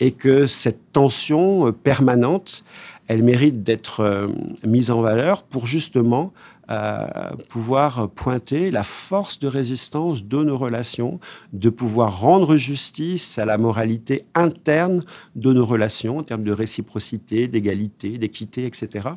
et 0.00 0.10
que 0.10 0.46
cette 0.46 0.90
tension 0.90 1.72
permanente, 1.72 2.64
elle 3.10 3.24
mérite 3.24 3.64
d'être 3.64 4.04
euh, 4.04 4.28
mise 4.64 4.92
en 4.92 5.00
valeur 5.00 5.42
pour 5.42 5.66
justement 5.66 6.32
euh, 6.70 7.08
pouvoir 7.48 8.08
pointer 8.08 8.70
la 8.70 8.84
force 8.84 9.40
de 9.40 9.48
résistance 9.48 10.24
de 10.24 10.44
nos 10.44 10.56
relations, 10.56 11.18
de 11.52 11.70
pouvoir 11.70 12.20
rendre 12.20 12.54
justice 12.54 13.36
à 13.40 13.44
la 13.44 13.58
moralité 13.58 14.26
interne 14.36 15.02
de 15.34 15.52
nos 15.52 15.66
relations 15.66 16.18
en 16.18 16.22
termes 16.22 16.44
de 16.44 16.52
réciprocité, 16.52 17.48
d'égalité, 17.48 18.16
d'équité, 18.16 18.64
etc. 18.64 19.08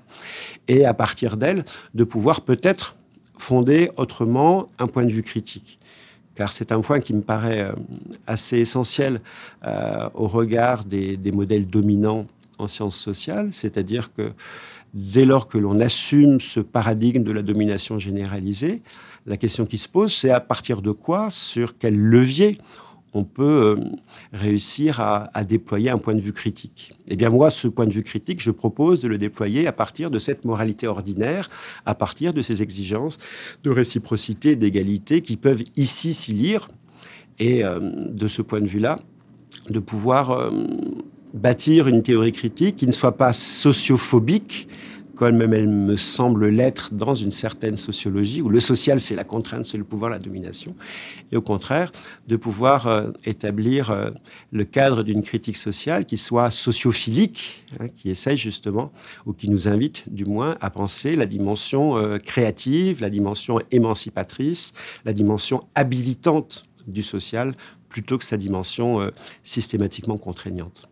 Et 0.67 0.85
à 0.85 0.95
partir 0.95 1.37
d'elle, 1.37 1.63
de 1.93 2.03
pouvoir 2.03 2.41
peut-être 2.41 2.95
fonder 3.37 3.91
autrement 3.97 4.69
un 4.79 4.87
point 4.87 5.05
de 5.05 5.11
vue 5.11 5.23
critique 5.23 5.77
car 6.33 6.51
c'est 6.51 6.71
un 6.71 6.81
point 6.81 6.99
qui 6.99 7.13
me 7.13 7.21
paraît 7.21 7.61
euh, 7.61 7.73
assez 8.25 8.57
essentiel 8.57 9.21
au 10.15 10.27
regard 10.27 10.83
des, 10.83 11.15
des 11.15 11.31
modèles 11.31 11.67
dominants 11.67 12.25
en 12.63 12.67
sciences 12.67 12.97
sociales, 12.97 13.49
c'est-à-dire 13.51 14.13
que 14.13 14.31
dès 14.93 15.25
lors 15.25 15.47
que 15.47 15.57
l'on 15.57 15.79
assume 15.79 16.39
ce 16.39 16.59
paradigme 16.59 17.23
de 17.23 17.31
la 17.31 17.41
domination 17.41 17.97
généralisée, 17.99 18.81
la 19.25 19.37
question 19.37 19.65
qui 19.65 19.77
se 19.77 19.89
pose, 19.89 20.13
c'est 20.13 20.31
à 20.31 20.39
partir 20.39 20.81
de 20.81 20.91
quoi, 20.91 21.29
sur 21.29 21.77
quel 21.77 21.97
levier 21.97 22.57
on 23.13 23.23
peut 23.23 23.77
euh, 23.77 23.83
réussir 24.31 24.99
à, 24.99 25.43
déployer 25.43 25.89
un 25.89 25.97
point 25.99 26.15
de 26.15 26.19
vue 26.19 26.33
critique. 26.33 26.93
Eh 27.07 27.15
bien 27.15 27.29
moi, 27.29 27.51
ce 27.51 27.67
point 27.67 27.85
de 27.85 27.93
vue 27.93 28.03
critique, 28.03 28.41
je 28.41 28.49
propose 28.51 29.01
de 29.01 29.07
le 29.07 29.17
déployer 29.17 29.67
à 29.67 29.71
partir 29.71 30.09
de 30.09 30.17
cette 30.17 30.45
moralité 30.45 30.87
ordinaire, 30.87 31.49
à 31.85 31.93
partir 31.93 32.33
de 32.33 32.41
ces 32.41 32.63
exigences 32.63 33.19
de 33.63 33.69
réciprocité, 33.69 34.55
d'égalité 34.55 35.21
qui 35.21 35.37
peuvent 35.37 35.63
ici 35.75 36.13
s'y 36.13 36.33
lire. 36.33 36.67
Et 37.39 37.63
euh, 37.63 37.79
de 37.79 38.27
ce 38.27 38.41
point 38.41 38.61
de 38.61 38.67
vue-là, 38.67 38.99
de 39.69 39.79
pouvoir 39.79 40.31
euh, 40.31 40.51
bâtir 41.33 41.87
une 41.87 42.03
théorie 42.03 42.31
critique 42.31 42.75
qui 42.75 42.87
ne 42.87 42.91
soit 42.91 43.17
pas 43.17 43.33
sociophobique, 43.33 44.67
comme 45.15 45.41
elle 45.41 45.69
me 45.69 45.95
semble 45.95 46.47
l'être 46.47 46.93
dans 46.93 47.13
une 47.13 47.31
certaine 47.31 47.77
sociologie, 47.77 48.41
où 48.41 48.49
le 48.49 48.59
social, 48.59 48.99
c'est 48.99 49.15
la 49.15 49.23
contrainte, 49.23 49.65
c'est 49.65 49.77
le 49.77 49.83
pouvoir, 49.83 50.09
la 50.09 50.19
domination, 50.19 50.75
et 51.31 51.37
au 51.37 51.41
contraire, 51.41 51.91
de 52.27 52.35
pouvoir 52.35 52.87
euh, 52.87 53.11
établir 53.23 53.91
euh, 53.91 54.09
le 54.51 54.65
cadre 54.65 55.03
d'une 55.03 55.21
critique 55.21 55.57
sociale 55.57 56.05
qui 56.05 56.17
soit 56.17 56.49
sociophilique, 56.49 57.63
hein, 57.79 57.87
qui 57.95 58.09
essaye 58.09 58.37
justement, 58.37 58.91
ou 59.25 59.33
qui 59.33 59.49
nous 59.49 59.67
invite 59.67 60.11
du 60.11 60.25
moins 60.25 60.57
à 60.61 60.69
penser 60.71 61.15
la 61.15 61.27
dimension 61.27 61.97
euh, 61.97 62.17
créative, 62.17 62.99
la 63.01 63.11
dimension 63.11 63.59
émancipatrice, 63.71 64.73
la 65.05 65.13
dimension 65.13 65.67
habilitante 65.75 66.63
du 66.87 67.03
social, 67.03 67.55
plutôt 67.87 68.17
que 68.17 68.25
sa 68.25 68.37
dimension 68.37 69.11
systématiquement 69.43 70.17
contraignante. 70.17 70.89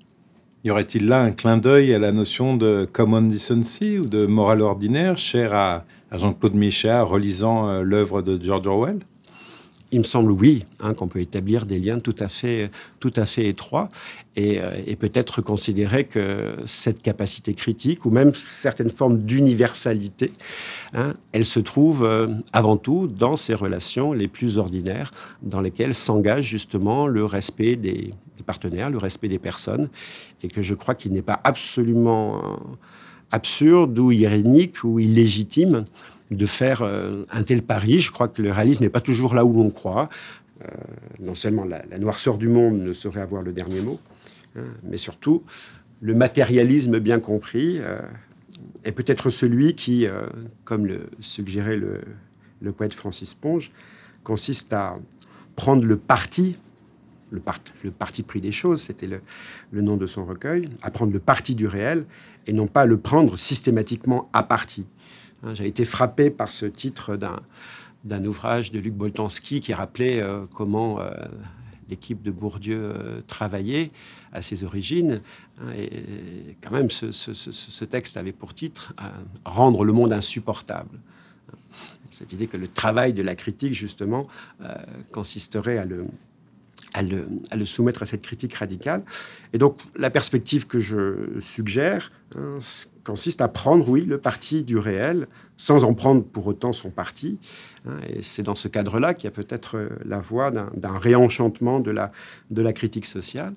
Y 0.64 0.70
aurait-il 0.70 1.08
là 1.08 1.24
un 1.24 1.32
clin 1.32 1.58
d'œil 1.58 1.92
à 1.92 1.98
la 1.98 2.12
notion 2.12 2.56
de 2.56 2.88
common 2.92 3.24
decency 3.24 3.98
ou 3.98 4.06
de 4.06 4.28
morale 4.28 4.62
ordinaire, 4.62 5.18
chère 5.18 5.56
à, 5.56 5.86
Jean-Claude 6.12 6.54
Michat, 6.54 7.02
relisant 7.04 7.68
euh, 7.68 7.82
l'œuvre 7.82 8.22
de 8.22 8.40
George 8.40 8.68
Orwell? 8.68 9.00
Il 9.94 10.00
me 10.00 10.04
semble 10.04 10.32
oui, 10.32 10.64
hein, 10.80 10.94
qu'on 10.94 11.08
peut 11.08 11.20
établir 11.20 11.66
des 11.66 11.80
liens 11.80 11.98
tout 11.98 12.16
à 12.20 12.28
fait, 12.28 12.70
tout 13.00 13.12
à 13.16 13.26
fait 13.26 13.48
étroits 13.48 13.90
et, 14.36 14.62
euh, 14.62 14.96
peut-être 15.00 15.42
considérer 15.42 16.04
que 16.04 16.56
cette 16.66 17.02
capacité 17.02 17.54
critique 17.54 18.06
ou 18.06 18.12
même 18.12 18.32
certaines 18.34 18.92
formes 18.92 19.18
d'universalité, 19.18 20.32
hein, 20.94 21.16
elle 21.32 21.46
se 21.46 21.60
trouve 21.60 22.04
euh, 22.04 22.28
avant 22.54 22.78
tout 22.78 23.08
dans 23.08 23.36
ces 23.36 23.56
relations 23.56 24.14
les 24.14 24.28
plus 24.28 24.60
ordinaires 24.60 25.12
dans 25.42 25.60
lesquelles 25.60 25.96
s'engage 25.96 26.46
justement 26.46 27.08
le 27.08 27.26
respect 27.26 27.76
des, 27.76 28.14
partenaires, 28.42 28.90
le 28.90 28.98
respect 28.98 29.28
des 29.28 29.40
personnes 29.40 29.90
et 30.44 30.48
que 30.48 30.62
je 30.62 30.74
crois 30.74 30.96
qu'il 30.96 31.12
n'est 31.14 31.22
pas 31.22 31.40
absolument 31.44 32.38
euh, 32.38 32.58
absurde 33.32 33.98
ou 33.98 34.12
irénique 34.12 34.84
ou 34.84 35.00
illégitime 35.00 35.86
de 36.32 36.46
faire 36.46 36.82
euh, 36.82 37.26
un 37.32 37.44
tel 37.44 37.62
pari. 37.62 38.00
Je 38.00 38.12
crois 38.12 38.28
que 38.28 38.42
le 38.42 38.52
réalisme 38.52 38.84
n'est 38.84 38.90
pas 38.90 39.02
toujours 39.02 39.34
là 39.34 39.46
où 39.46 39.54
l'on 39.54 39.70
croit. 39.70 40.10
Euh, 40.64 40.68
non 41.20 41.36
seulement 41.36 41.66
la, 41.66 41.84
noirceur 41.98 42.38
du 42.38 42.48
monde 42.48 42.80
ne 42.80 42.94
saurait 42.94 43.22
avoir 43.22 43.42
le 43.42 43.52
dernier 43.52 43.82
mot, 43.82 44.00
hein, 44.56 44.62
mais 44.84 44.98
surtout 44.98 45.44
le 46.02 46.14
matérialisme 46.14 47.00
bien 47.00 47.20
compris 47.20 47.80
euh, 47.80 47.98
est 48.84 48.92
peut-être 48.92 49.30
celui 49.30 49.76
qui, 49.76 50.08
comme 50.64 50.88
le 50.88 51.10
suggérait 51.20 51.78
le, 51.78 52.72
poète 52.72 52.96
Francis 52.96 53.36
Ponge, 53.36 53.72
consiste 54.24 54.74
à 54.74 54.98
prendre 55.56 55.86
le 55.86 55.98
parti, 55.98 56.58
le, 57.32 57.92
parti 57.92 58.24
pris 58.24 58.42
des 58.42 58.52
choses, 58.52 58.82
c'était 58.82 59.08
le, 59.08 59.82
nom 59.82 59.98
de 59.98 60.06
son 60.06 60.26
recueil, 60.26 60.70
à 60.82 60.92
prendre 60.92 61.14
le 61.14 61.20
parti 61.20 61.56
du 61.56 61.68
réel 61.68 62.06
et 62.48 62.54
non 62.54 62.68
pas 62.68 62.86
le 62.86 62.98
prendre 62.98 63.38
systématiquement 63.38 64.30
à 64.34 64.44
partie. 64.44 64.86
Hein, 65.44 65.54
j'ai 65.54 65.68
été 65.68 65.86
frappé 65.86 66.30
par 66.30 66.52
ce 66.52 66.66
titre 66.66 67.18
d'un 68.04 68.26
ouvrage 68.26 68.72
de 68.72 68.80
Luc 68.80 68.94
Boltanski 68.94 69.62
qui 69.62 69.74
rappelait 69.74 70.22
euh, 70.22 70.46
comment 70.54 71.00
euh, 71.00 71.12
l'équipe 71.90 72.22
de 72.22 72.32
Bourdieu 72.32 72.80
euh, 72.80 73.22
travaillait 73.28 73.92
à 74.34 74.42
ses 74.42 74.64
origines. 74.64 75.22
Hein, 75.62 75.72
et 75.78 76.58
quand 76.62 76.72
même, 76.72 76.90
ce, 76.90 77.86
texte 77.86 78.18
avait 78.18 78.32
pour 78.32 78.54
titre 78.54 78.94
Rendre 79.46 79.84
le 79.86 79.94
monde 79.94 80.14
insupportable. 80.14 81.00
Cette 82.10 82.34
idée 82.34 82.48
que 82.48 82.58
le 82.58 82.68
travail 82.68 83.14
de 83.14 83.24
la 83.24 83.36
critique, 83.36 83.74
justement, 83.74 84.28
consisterait 85.12 85.78
à 85.78 85.86
le, 85.86 86.06
à 86.94 87.02
le, 87.04 87.66
soumettre 87.66 88.04
à 88.04 88.06
cette 88.06 88.22
critique 88.22 88.54
radicale. 88.56 89.04
Et 89.54 89.58
donc, 89.58 89.80
la 89.96 90.10
perspective 90.10 90.68
que 90.68 90.80
je 90.80 91.40
suggère, 91.40 92.12
hein, 92.36 92.58
consiste 93.04 93.42
à 93.42 93.48
prendre, 93.48 93.88
oui, 93.90 94.06
le 94.06 94.18
parti 94.18 94.64
du 94.64 94.78
réel, 94.78 95.28
sans 95.58 95.84
en 95.84 95.94
prendre 95.94 96.24
pour 96.24 96.48
autant 96.48 96.74
son 96.74 96.90
parti. 96.90 97.40
Hein, 97.86 97.98
et 98.08 98.22
c'est 98.22 98.44
dans 98.44 98.56
ce 98.56 98.68
cadre-là 98.68 99.14
qu'il 99.14 99.26
y 99.26 99.28
a 99.28 99.32
peut-être 99.32 99.78
euh, 99.78 99.90
la 100.06 100.20
voie 100.20 100.52
d'un 100.52 100.98
réenchantement 100.98 101.80
de 101.80 101.92
la, 101.92 102.12
de 102.50 102.62
la 102.62 102.74
critique 102.74 103.06
sociale. 103.06 103.54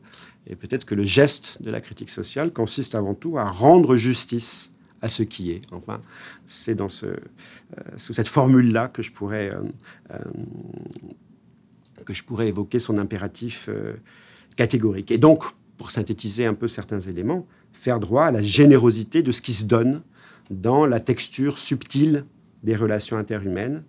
Et 0.46 0.56
peut-être 0.56 0.84
que 0.84 0.94
le 0.94 1.04
geste 1.04 1.62
de 1.62 1.70
la 1.70 1.80
critique 1.80 2.10
sociale 2.10 2.52
consiste 2.52 2.94
avant 2.94 3.14
tout 3.14 3.38
à 3.38 3.44
rendre 3.44 3.96
justice 3.96 4.70
à 5.00 5.08
ce 5.08 5.22
qui 5.22 5.50
est. 5.50 5.62
Enfin, 5.72 6.00
c'est 6.46 6.74
dans 6.74 6.88
ce, 6.88 7.06
euh, 7.06 7.16
sous 7.96 8.14
cette 8.14 8.28
formule-là 8.28 8.88
que 8.88 9.02
je 9.02 9.12
pourrais 9.12 9.50
euh, 9.50 10.18
que 12.04 12.12
je 12.12 12.22
pourrais 12.22 12.48
évoquer 12.48 12.78
son 12.78 12.98
impératif 12.98 13.68
catégorique. 14.56 15.10
Et 15.10 15.18
donc, 15.18 15.44
pour 15.76 15.90
synthétiser 15.90 16.46
un 16.46 16.54
peu 16.54 16.68
certains 16.68 17.00
éléments, 17.00 17.46
faire 17.72 18.00
droit 18.00 18.24
à 18.24 18.30
la 18.30 18.42
générosité 18.42 19.22
de 19.22 19.32
ce 19.32 19.42
qui 19.42 19.52
se 19.52 19.64
donne 19.64 20.02
dans 20.50 20.86
la 20.86 21.00
texture 21.00 21.58
subtile 21.58 22.24
des 22.62 22.76
relations 22.76 23.16
interhumaines 23.16 23.82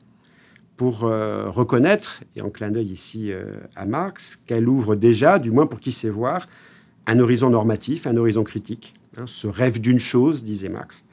pour 0.77 1.05
euh, 1.05 1.49
reconnaître, 1.49 2.21
et 2.35 2.41
en 2.41 2.49
clin 2.49 2.69
d'œil 2.69 2.87
ici 2.87 3.31
euh, 3.31 3.45
à 3.75 3.85
Marx, 3.85 4.41
qu'elle 4.45 4.67
ouvre 4.67 4.95
déjà, 4.95 5.39
du 5.39 5.51
moins 5.51 5.67
pour 5.67 5.79
qui 5.79 5.91
sait 5.91 6.09
voir, 6.09 6.47
un 7.07 7.19
horizon 7.19 7.49
normatif, 7.49 8.07
un 8.07 8.17
horizon 8.17 8.43
critique, 8.43 8.93
hein, 9.17 9.23
ce 9.25 9.47
rêve 9.47 9.79
d'une 9.79 9.99
chose, 9.99 10.43
disait 10.43 10.69
Marx, 10.69 11.05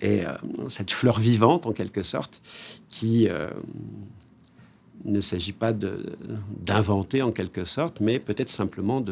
et 0.00 0.24
euh, 0.24 0.32
cette 0.68 0.92
fleur 0.92 1.18
vivante 1.18 1.66
en 1.66 1.72
quelque 1.72 2.04
sorte, 2.04 2.42
qui 2.90 3.28
euh, 3.28 3.50
ne 5.04 5.20
s'agit 5.20 5.52
pas 5.52 5.72
d'inventer 5.72 7.22
en 7.22 7.32
quelque 7.32 7.64
sorte, 7.64 8.00
mais 8.00 8.18
peut-être 8.18 8.48
simplement 8.48 9.04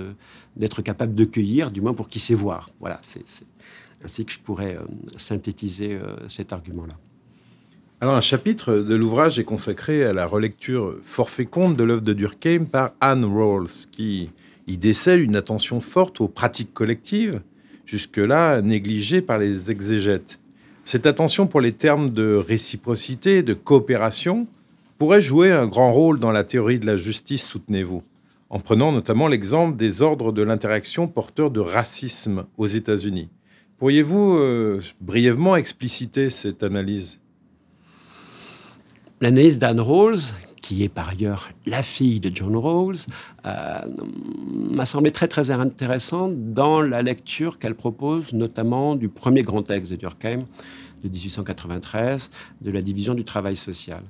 d'être 0.57 0.83
capable 0.83 1.15
de 1.15 1.25
cueillir, 1.25 1.71
du 1.71 1.81
moins 1.81 1.95
pour 1.95 2.09
qui 2.09 2.21
sait 2.21 2.35
voir. 2.35 2.71
Voilà, 2.81 3.01
c'est 3.03 3.25
ainsi 4.05 4.25
que 4.25 4.33
je 4.33 4.39
pourrais 4.39 4.77
euh, 4.77 4.83
synthétiser 5.17 5.99
cet 6.27 6.53
argument-là. 6.53 6.95
Alors, 8.03 8.15
un 8.15 8.23
chapitre 8.23 8.77
de 8.77 8.95
l'ouvrage 8.95 9.39
est 9.39 9.45
consacré 9.45 10.05
à 10.05 10.15
la 10.15 10.25
relecture 10.25 10.97
fort 11.05 11.29
féconde 11.29 11.77
de 11.77 11.85
l'œuvre 11.85 12.01
de 12.01 12.15
Durkheim 12.15 12.65
par 12.65 12.93
Anne 13.03 13.27
Rawls, 13.27 13.69
qui 13.93 14.31
y 14.67 14.79
décèle 14.79 15.21
une 15.21 15.37
attention 15.37 15.81
forte 15.81 16.23
aux 16.23 16.29
pratiques 16.29 16.73
collectives, 16.73 17.43
jusque-là 17.85 18.63
négligées 18.63 19.21
par 19.21 19.37
les 19.37 19.71
exégètes. 19.71 20.41
Cette 20.85 21.05
attention 21.05 21.47
pour 21.47 21.61
les 21.61 21.73
termes 21.73 22.09
de 22.09 22.37
réciprocité, 22.37 23.43
de 23.43 23.53
coopération, 23.53 24.47
pourrait 25.01 25.23
jouer 25.23 25.51
un 25.51 25.67
grand 25.67 25.93
rôle 25.93 26.19
dans 26.19 26.31
la 26.31 26.45
théorie 26.45 26.79
de 26.79 26.85
la 26.85 26.99
justice, 26.99 27.43
soutenez-vous, 27.43 28.03
en 28.51 28.61
prenant 28.61 28.93
notamment 28.93 29.29
l'exemple 29.29 29.79
des 29.79 30.03
ordres 30.03 30.31
de 30.31 30.43
l'interaction 30.43 31.09
porteurs 31.09 31.51
de 31.51 31.59
racisme 31.59 32.45
aux 32.59 32.67
États-Unis. 32.67 33.31
Pourriez-vous 33.79 34.37
euh, 34.37 34.83
brièvement 35.01 35.57
expliciter 35.57 36.29
cette 36.29 36.63
analyse? 36.63 37.19
L'analyse 39.23 39.59
d'Anne 39.59 39.81
Rawls, 39.81 40.35
qui 40.61 40.85
est 40.85 40.91
par 40.91 41.09
ailleurs 41.09 41.49
la 41.65 41.83
fille 41.83 42.21
de 42.21 42.31
John 42.31 42.55
Rawls, 42.55 43.07
euh, 43.47 43.79
m'a 44.71 44.85
semblé 44.85 45.13
très 45.13 45.29
très 45.29 45.51
intéressante 45.51 46.53
dans 46.53 46.83
la 46.83 47.01
lecture 47.01 47.59
qu'elle 47.59 47.75
propose, 47.75 48.35
notamment 48.35 48.97
du 48.97 49.09
premier 49.09 49.45
grand 49.45 49.63
texte 49.63 49.91
de 49.93 49.97
Durkheim 49.97 50.45
de 51.03 51.09
1893, 51.09 52.31
de 52.61 52.71
la 52.71 52.83
division 52.83 53.15
du 53.15 53.25
travail 53.25 53.57
social. 53.57 54.03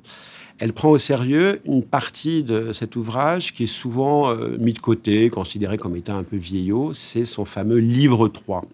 Elle 0.61 0.75
prend 0.75 0.91
au 0.91 0.99
sérieux 0.99 1.63
une 1.65 1.83
partie 1.83 2.43
de 2.43 2.75
cet 2.75 2.95
ouvrage 2.95 3.55
qui 3.55 3.65
est 3.65 3.67
souvent 3.67 4.31
euh, 4.31 4.59
mis 4.59 4.75
de 4.75 4.79
côté, 4.79 5.31
considéré 5.31 5.79
comme 5.79 5.97
étant 5.97 6.19
un 6.19 6.23
peu 6.23 6.37
vieillot, 6.37 6.93
c'est 6.93 7.25
son 7.25 7.47
fameux 7.47 7.79
livre 7.79 8.29
3, 8.29 8.67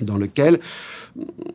dans 0.00 0.16
lequel 0.16 0.60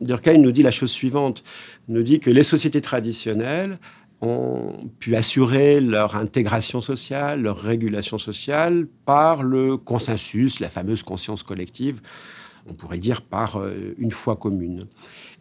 Durkheim 0.02 0.42
nous 0.42 0.52
dit 0.52 0.62
la 0.62 0.70
chose 0.70 0.90
suivante, 0.90 1.42
nous 1.88 2.02
dit 2.02 2.20
que 2.20 2.30
les 2.30 2.42
sociétés 2.42 2.82
traditionnelles 2.82 3.78
ont 4.20 4.74
pu 5.00 5.16
assurer 5.16 5.80
leur 5.80 6.14
intégration 6.16 6.82
sociale, 6.82 7.40
leur 7.40 7.58
régulation 7.58 8.18
sociale 8.18 8.86
par 9.06 9.42
le 9.42 9.78
consensus, 9.78 10.60
la 10.60 10.68
fameuse 10.68 11.02
conscience 11.02 11.42
collective, 11.42 12.02
on 12.68 12.74
pourrait 12.74 12.98
dire 12.98 13.22
par 13.22 13.56
euh, 13.56 13.94
une 13.96 14.10
foi 14.10 14.36
commune. 14.36 14.86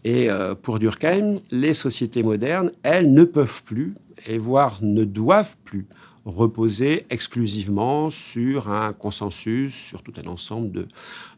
Et 0.03 0.29
euh, 0.29 0.53
pour 0.55 0.79
Durkheim, 0.79 1.39
les 1.51 1.73
sociétés 1.73 2.23
modernes, 2.23 2.71
elles 2.83 3.13
ne 3.13 3.23
peuvent 3.23 3.63
plus, 3.63 3.93
et 4.25 4.37
voire 4.37 4.79
ne 4.81 5.03
doivent 5.03 5.55
plus, 5.63 5.87
reposer 6.25 7.05
exclusivement 7.09 8.09
sur 8.09 8.69
un 8.69 8.93
consensus, 8.93 9.73
sur 9.73 10.01
tout 10.03 10.13
un 10.23 10.27
ensemble 10.27 10.87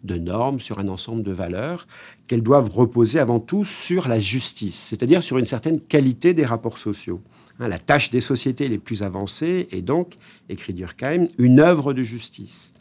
de, 0.03 0.17
normes, 0.17 0.59
sur 0.59 0.79
un 0.79 0.87
ensemble 0.87 1.23
de 1.23 1.31
valeurs, 1.31 1.87
qu'elles 2.27 2.43
doivent 2.43 2.69
reposer 2.69 3.19
avant 3.19 3.39
tout 3.39 3.63
sur 3.63 4.07
la 4.07 4.19
justice, 4.19 4.75
c'est-à-dire 4.75 5.23
sur 5.23 5.37
une 5.37 5.45
certaine 5.45 5.79
qualité 5.79 6.33
des 6.33 6.45
rapports 6.45 6.77
sociaux. 6.77 7.21
Hein, 7.59 7.67
la 7.67 7.79
tâche 7.79 8.11
des 8.11 8.21
sociétés 8.21 8.67
les 8.67 8.77
plus 8.77 9.01
avancées 9.01 9.67
est 9.71 9.81
donc, 9.81 10.17
écrit 10.49 10.73
Durkheim, 10.73 11.27
une 11.37 11.59
œuvre 11.59 11.93
de 11.93 12.03
justice. 12.03 12.73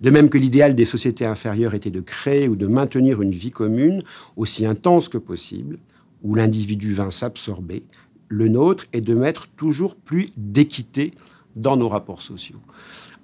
De 0.00 0.08
même 0.08 0.30
que 0.30 0.38
l'idéal 0.38 0.74
des 0.74 0.86
sociétés 0.86 1.26
inférieures 1.26 1.74
était 1.74 1.90
de 1.90 2.00
créer 2.00 2.48
ou 2.48 2.56
de 2.56 2.66
maintenir 2.66 3.20
une 3.20 3.32
vie 3.32 3.50
commune 3.50 4.02
aussi 4.36 4.64
intense 4.64 5.10
que 5.10 5.18
possible, 5.18 5.78
où 6.22 6.34
l'individu 6.34 6.94
vint 6.94 7.10
s'absorber, 7.10 7.82
le 8.30 8.48
nôtre 8.48 8.86
est 8.94 9.02
de 9.02 9.14
mettre 9.14 9.48
toujours 9.48 9.94
plus 9.94 10.30
d'équité 10.38 11.12
dans 11.56 11.76
nos 11.76 11.90
rapports 11.90 12.22
sociaux. 12.22 12.60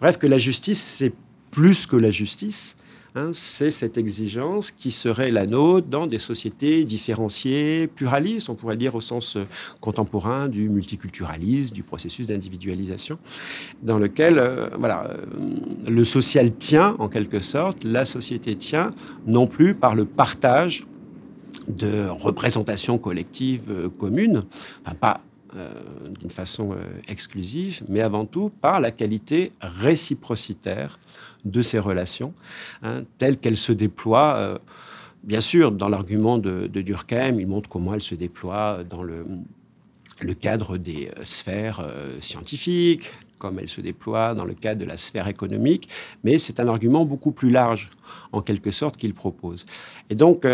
Bref, 0.01 0.19
que 0.19 0.27
la 0.27 0.37
justice, 0.37 0.83
c'est 0.83 1.15
plus 1.51 1.87
que 1.87 1.97
la 1.97 2.11
justice, 2.11 2.77
Hein, 3.19 3.31
c'est 3.33 3.71
cette 3.71 3.97
exigence 3.97 4.71
qui 4.71 4.91
serait 4.91 5.31
la 5.31 5.47
nôtre 5.47 5.87
dans 5.87 6.07
des 6.07 6.19
sociétés 6.19 6.85
différenciées, 6.85 7.87
pluralistes, 7.87 8.51
on 8.51 8.55
pourrait 8.55 8.77
dire 8.77 8.95
au 8.95 9.01
sens 9.01 9.37
euh, 9.37 9.45
contemporain 9.81 10.49
du 10.49 10.69
multiculturalisme, 10.69 11.75
du 11.75 11.83
processus 11.83 12.27
d'individualisation, 12.27 13.19
dans 13.83 13.97
lequel 13.97 14.39
euh, 14.39 14.69
voilà, 14.79 15.09
euh, 15.09 15.25
le 15.89 16.05
social 16.05 16.55
tient 16.57 16.95
en 16.99 17.09
quelque 17.09 17.41
sorte, 17.41 17.85
la 17.85 18.05
société 18.05 18.55
tient 18.55 18.93
non 19.27 19.47
plus 19.47 19.75
par 19.75 19.95
le 19.95 20.05
partage 20.05 20.85
de 21.69 22.07
représentations 22.09 22.99
collectives 22.99 23.91
communes, 23.99 24.45
enfin 24.85 24.95
pas 24.95 25.21
d'une 26.21 26.29
façon 26.29 26.77
exclusive, 27.09 27.83
mais 27.89 28.03
avant 28.03 28.27
tout 28.27 28.51
par 28.61 28.79
la 28.79 28.91
qualité 28.91 29.53
réciprocitaire 29.63 30.99
de 31.47 31.63
ces 31.63 31.79
relations, 31.79 32.35
hein, 32.83 33.05
telles 33.19 33.39
qu'elles 33.39 33.57
se 33.57 33.73
déploient. 33.73 34.37
Euh, 34.37 34.59
bien 35.23 35.41
sûr, 35.41 35.73
dans 35.73 35.89
l'argument 35.89 36.39
de, 36.39 36.67
Durkheim, 36.67 37.39
il 37.41 37.47
montre 37.47 37.69
comment 37.71 37.95
elles 37.95 38.03
se 38.03 38.15
déploient 38.15 38.85
dans 38.85 39.03
le, 39.03 39.25
cadre 40.41 40.77
des 40.77 41.09
euh, 41.17 41.25
sphères 41.25 41.81
euh, 41.81 42.21
scientifiques, 42.21 43.13
comme 43.39 43.59
elles 43.59 43.69
se 43.69 43.81
déploient 43.81 44.35
dans 44.35 44.45
le 44.45 44.55
cadre 44.55 44.81
de 44.81 44.87
la 44.87 44.97
sphère 44.97 45.29
économique, 45.29 45.89
mais 46.25 46.39
c'est 46.39 46.61
un 46.61 46.69
argument 46.69 47.05
beaucoup 47.05 47.33
plus 47.33 47.51
large, 47.51 47.91
en 48.33 48.41
quelque 48.41 48.71
sorte, 48.71 48.97
qu'il 48.97 49.15
propose. 49.15 49.67
Et 50.11 50.15
donc, 50.15 50.47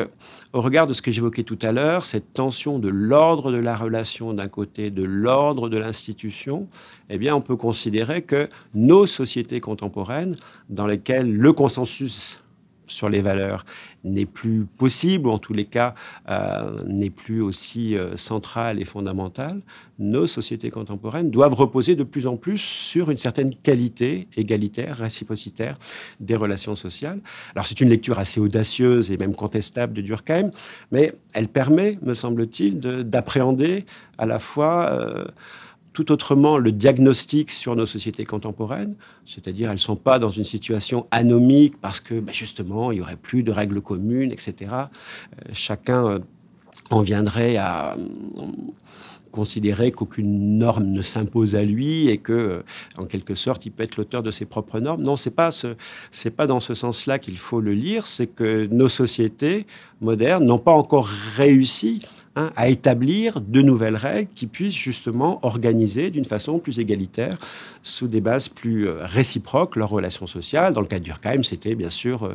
au 0.53 0.61
regard 0.61 0.87
de 0.87 0.93
ce 0.93 1.03
que 1.03 1.11
j'évoquais 1.11 1.45
tout 1.45 1.59
à 1.63 1.73
l'heure, 1.73 2.07
cette 2.07 2.33
tension 2.33 2.79
de 2.79 2.89
l'ordre 2.89 3.53
de 3.53 3.59
la 3.59 3.77
relation 3.77 4.35
d'un 4.35 4.49
côté, 4.49 4.91
de 4.91 5.05
l'ordre 5.05 5.69
de 5.69 5.79
l'institution, 5.79 6.69
eh 7.11 7.19
bien, 7.19 7.35
on 7.37 7.41
peut 7.41 7.57
considérer 7.57 8.23
que 8.23 8.49
nos 8.75 9.07
sociétés 9.07 9.61
contemporaines, 9.61 10.37
dans 10.69 10.87
lesquelles 10.87 11.33
le 11.33 11.53
consensus 11.53 12.42
sur 12.93 13.09
les 13.09 13.21
valeurs 13.21 13.65
n'est 14.05 14.27
plus 14.27 14.67
possible, 14.67 15.29
ou 15.29 15.31
en 15.31 15.39
tous 15.39 15.53
les 15.53 15.65
cas 15.65 15.95
euh, 16.29 16.83
n'est 16.87 17.11
plus 17.11 17.41
aussi 17.41 17.97
euh, 17.97 18.17
central 18.17 18.81
et 18.81 18.85
fondamental, 18.85 19.61
nos 19.99 20.27
sociétés 20.27 20.71
contemporaines 20.71 21.31
doivent 21.31 21.55
reposer 21.55 21.95
de 21.95 22.03
plus 22.03 22.27
en 22.27 22.37
plus 22.37 22.59
sur 22.59 23.11
une 23.11 23.17
certaine 23.17 23.55
qualité 23.55 24.27
égalitaire, 24.37 24.97
réciprocitaire 24.97 25.77
des 26.19 26.35
relations 26.35 26.75
sociales. 26.75 27.21
Alors 27.55 27.67
c'est 27.67 27.81
une 27.81 27.89
lecture 27.89 28.19
assez 28.19 28.41
audacieuse 28.41 29.13
et 29.13 29.17
même 29.17 29.35
contestable 29.35 29.93
de 29.93 30.01
Durkheim, 30.01 30.51
mais 30.91 31.13
elle 31.33 31.49
permet, 31.49 31.99
me 32.03 32.15
semble-t-il, 32.15 32.81
d'appréhender 32.81 33.87
à 34.19 34.27
la 34.27 34.39
fois... 34.39 34.91
Euh, 34.91 35.25
tout 35.93 36.11
autrement 36.11 36.59
le 36.59 36.73
diagnostic 36.73 37.51
sur 37.51 37.75
nos 37.75 37.87
sociétés 37.87 38.25
contemporaines, 38.25 38.95
c'est-à-dire 39.27 39.69
elles 39.69 39.77
ne 39.77 39.81
sont 39.81 39.97
pas 39.97 40.19
dans 40.19 40.31
une 40.31 40.45
situation 40.45 41.07
anomique 41.11 41.81
parce 41.81 42.01
que 42.01 42.19
ben, 42.21 42.33
justement 42.33 42.93
il 42.93 42.97
n'y 42.97 43.01
aurait 43.01 43.17
plus 43.17 43.43
de 43.43 43.53
règles 43.53 43.81
communes, 43.81 44.33
etc. 44.33 44.55
Euh, 44.71 44.85
chacun 45.53 46.07
euh, 46.07 46.19
en 46.91 47.03
viendrait 47.03 47.57
à 47.57 47.95
euh, 47.95 48.07
considérer 49.31 49.93
qu'aucune 49.93 50.59
norme 50.59 50.85
ne 50.85 51.03
s'impose 51.03 51.57
à 51.57 51.65
lui 51.65 52.09
et 52.09 52.19
que, 52.19 52.63
en 52.99 53.05
quelque 53.05 53.35
sorte, 53.35 53.65
il 53.65 53.71
peut 53.71 53.83
être 53.83 53.97
l'auteur 53.97 54.23
de 54.23 54.31
ses 54.31 54.45
propres 54.45 54.79
normes. 54.79 55.03
Non, 55.03 55.17
c'est 55.17 55.35
pas 55.35 55.51
ce, 55.51 55.75
c'est 56.11 56.31
pas 56.31 56.47
dans 56.47 56.61
ce 56.61 56.75
sens-là 56.75 57.19
qu'il 57.19 57.39
faut 57.39 57.61
le 57.61 57.73
lire. 57.73 58.07
C'est 58.07 58.27
que 58.27 58.67
nos 58.67 58.89
sociétés 58.89 59.67
modernes 60.03 60.45
n'ont 60.45 60.59
pas 60.59 60.73
encore 60.73 61.09
réussi 61.37 62.03
Hein, 62.35 62.51
à 62.57 62.69
établir 62.69 63.43
de 63.43 63.61
nouvelles 63.61 63.97
règles 63.97 64.31
qui 64.35 64.47
puissent 64.47 64.75
justement 64.75 65.39
organiser 65.45 66.09
d'une 66.09 66.25
façon 66.25 66.61
plus 66.61 66.79
égalitaire, 66.79 67.37
sous 67.83 68.07
des 68.07 68.21
bases 68.21 68.49
plus 68.49 68.87
euh, 68.87 69.05
réciproques, 69.05 69.77
leurs 69.77 69.91
relations 69.91 70.27
sociales. 70.27 70.73
Dans 70.73 70.81
le 70.81 70.87
cas 70.87 71.01
Durkheim, 71.01 71.43
c'était 71.43 71.75
bien 71.75 71.91
sûr 71.91 72.25
euh, 72.25 72.35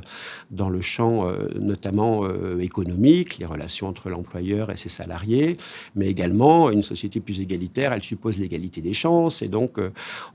dans 0.52 0.70
le 0.70 0.82
champ 0.82 1.28
euh, 1.28 1.48
notamment 1.60 2.28
économique, 2.60 3.38
les 3.38 3.45
relations 3.45 3.88
entre 3.88 4.10
l'employeur 4.10 4.72
et 4.72 4.78
ses 4.78 4.89
salariés, 4.89 5.58
mais 5.95 6.08
également 6.08 6.70
une 6.70 6.84
société 6.84 7.20
plus 7.20 7.39
égalitaire, 7.39 7.93
elle 7.93 8.04
suppose 8.04 8.38
l'égalité 8.38 8.82
des 8.82 8.93
chances, 8.93 9.41
et 9.41 9.48
donc 9.48 9.78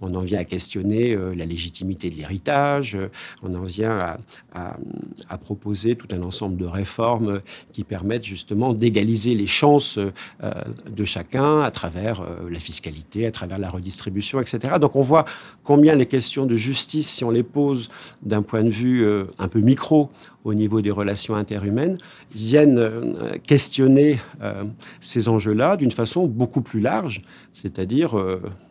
on 0.00 0.14
en 0.14 0.20
vient 0.20 0.38
à 0.38 0.44
questionner 0.44 1.16
la 1.16 1.44
légitimité 1.44 2.10
de 2.10 2.16
l'héritage, 2.16 2.96
on 3.42 3.54
en 3.54 3.62
vient 3.62 4.16
à, 4.54 5.38
proposer 5.38 5.96
tout 5.96 6.08
un 6.12 6.22
ensemble 6.22 6.56
de 6.56 6.66
réformes 6.66 7.40
qui 7.72 7.84
permettent 7.84 8.24
justement 8.24 8.74
d'égaliser 8.74 9.34
les 9.34 9.46
chances 9.46 9.98
de 9.98 11.04
chacun 11.04 11.60
à 11.60 11.70
travers 11.70 12.22
la 12.48 12.60
fiscalité, 12.60 13.26
à 13.26 13.32
travers 13.32 13.58
la 13.58 13.70
redistribution, 13.70 14.40
etc. 14.40 14.74
Donc 14.80 14.96
on 14.96 15.01
voit 15.02 15.24
combien 15.62 15.94
les 15.94 16.06
questions 16.06 16.46
de 16.46 16.56
justice, 16.56 17.08
si 17.08 17.24
on 17.24 17.30
les 17.30 17.42
pose 17.42 17.90
d'un 18.22 18.42
point 18.42 18.62
de 18.62 18.68
vue 18.68 19.06
un 19.38 19.48
peu 19.48 19.60
micro 19.60 20.10
au 20.44 20.54
niveau 20.54 20.80
des 20.80 20.90
relations 20.90 21.36
interhumaines, 21.36 21.98
viennent 22.34 22.90
questionner 23.46 24.18
ces 25.00 25.28
enjeux-là 25.28 25.76
d'une 25.76 25.92
façon 25.92 26.26
beaucoup 26.26 26.62
plus 26.62 26.80
large, 26.80 27.20
c'est-à-dire 27.52 28.16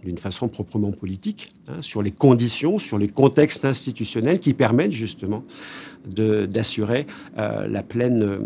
d'une 0.04 0.18
façon 0.18 0.50
proprement 0.50 0.92
politique, 0.92 1.54
hein, 1.70 1.76
sur 1.80 2.02
les 2.02 2.12
conditions, 2.12 2.78
sur 2.78 2.98
les 2.98 3.08
contextes 3.08 3.64
institutionnels 3.64 4.40
qui 4.40 4.54
permettent 4.54 4.92
justement 4.92 5.46
d'assurer 6.06 7.06
euh, 7.38 7.68
la 7.68 7.84
pleine 7.84 8.24
euh, 8.24 8.40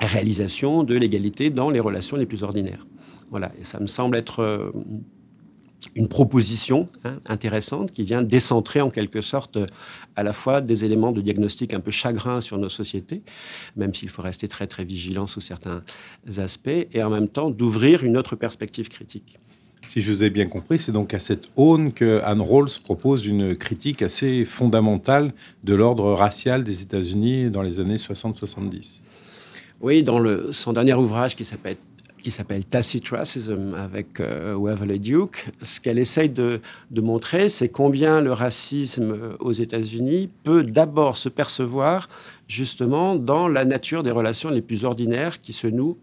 réalisation 0.00 0.84
de 0.84 0.94
l'égalité 0.94 1.50
dans 1.50 1.70
les 1.70 1.80
relations 1.80 2.16
les 2.16 2.26
plus 2.26 2.42
ordinaires. 2.42 2.86
Voilà, 3.30 3.52
et 3.60 3.64
ça 3.64 3.80
me 3.80 3.86
semble 3.86 4.16
être 4.16 4.40
euh, 4.40 4.70
une 5.94 6.08
proposition 6.08 6.88
hein, 7.04 7.18
intéressante 7.26 7.92
qui 7.92 8.02
vient 8.02 8.22
décentrer 8.22 8.80
en 8.80 8.90
quelque 8.90 9.20
sorte 9.20 9.58
à 10.16 10.22
la 10.22 10.32
fois 10.32 10.60
des 10.60 10.84
éléments 10.84 11.12
de 11.12 11.20
diagnostic 11.20 11.72
un 11.72 11.80
peu 11.80 11.90
chagrin 11.90 12.40
sur 12.40 12.58
nos 12.58 12.68
sociétés, 12.68 13.22
même 13.76 13.94
s'il 13.94 14.08
faut 14.08 14.22
rester 14.22 14.48
très 14.48 14.66
très 14.66 14.84
vigilant 14.84 15.26
sous 15.26 15.40
certains 15.40 15.82
aspects, 16.38 16.68
et 16.68 17.02
en 17.02 17.10
même 17.10 17.28
temps 17.28 17.50
d'ouvrir 17.50 18.02
une 18.02 18.16
autre 18.16 18.34
perspective 18.34 18.88
critique. 18.88 19.38
Si 19.86 20.02
je 20.02 20.12
vous 20.12 20.22
ai 20.22 20.28
bien 20.28 20.46
compris, 20.46 20.78
c'est 20.78 20.92
donc 20.92 21.14
à 21.14 21.18
cette 21.18 21.48
aune 21.56 21.92
que 21.92 22.20
Anne 22.24 22.42
Rawls 22.42 22.68
propose 22.82 23.24
une 23.24 23.56
critique 23.56 24.02
assez 24.02 24.44
fondamentale 24.44 25.32
de 25.64 25.74
l'ordre 25.74 26.12
racial 26.12 26.62
des 26.62 26.82
États-Unis 26.82 27.50
dans 27.50 27.62
les 27.62 27.80
années 27.80 27.96
60-70. 27.96 28.98
Oui, 29.80 30.02
dans 30.02 30.18
le, 30.18 30.52
son 30.52 30.72
dernier 30.72 30.94
ouvrage 30.94 31.36
qui 31.36 31.44
s'appelle 31.44 31.76
qui 32.22 32.30
s'appelle 32.30 32.64
Tacit 32.64 33.02
Racism 33.10 33.74
avec 33.74 34.20
euh, 34.20 34.54
Waverly 34.54 35.00
Duke, 35.00 35.50
ce 35.62 35.80
qu'elle 35.80 35.98
essaye 35.98 36.28
de, 36.28 36.60
montrer, 36.96 37.48
c'est 37.48 37.68
combien 37.68 38.20
le 38.20 38.32
racisme 38.32 39.36
aux 39.40 39.52
États-Unis 39.52 40.28
peut 40.44 40.62
d'abord 40.62 41.16
se 41.16 41.28
percevoir 41.28 42.08
justement 42.48 43.16
dans 43.16 43.48
la 43.48 43.64
nature 43.64 44.02
des 44.02 44.10
relations 44.10 44.50
les 44.50 44.62
plus 44.62 44.84
ordinaires 44.84 45.40
qui 45.40 45.52
se 45.52 45.66
nouent 45.66 45.98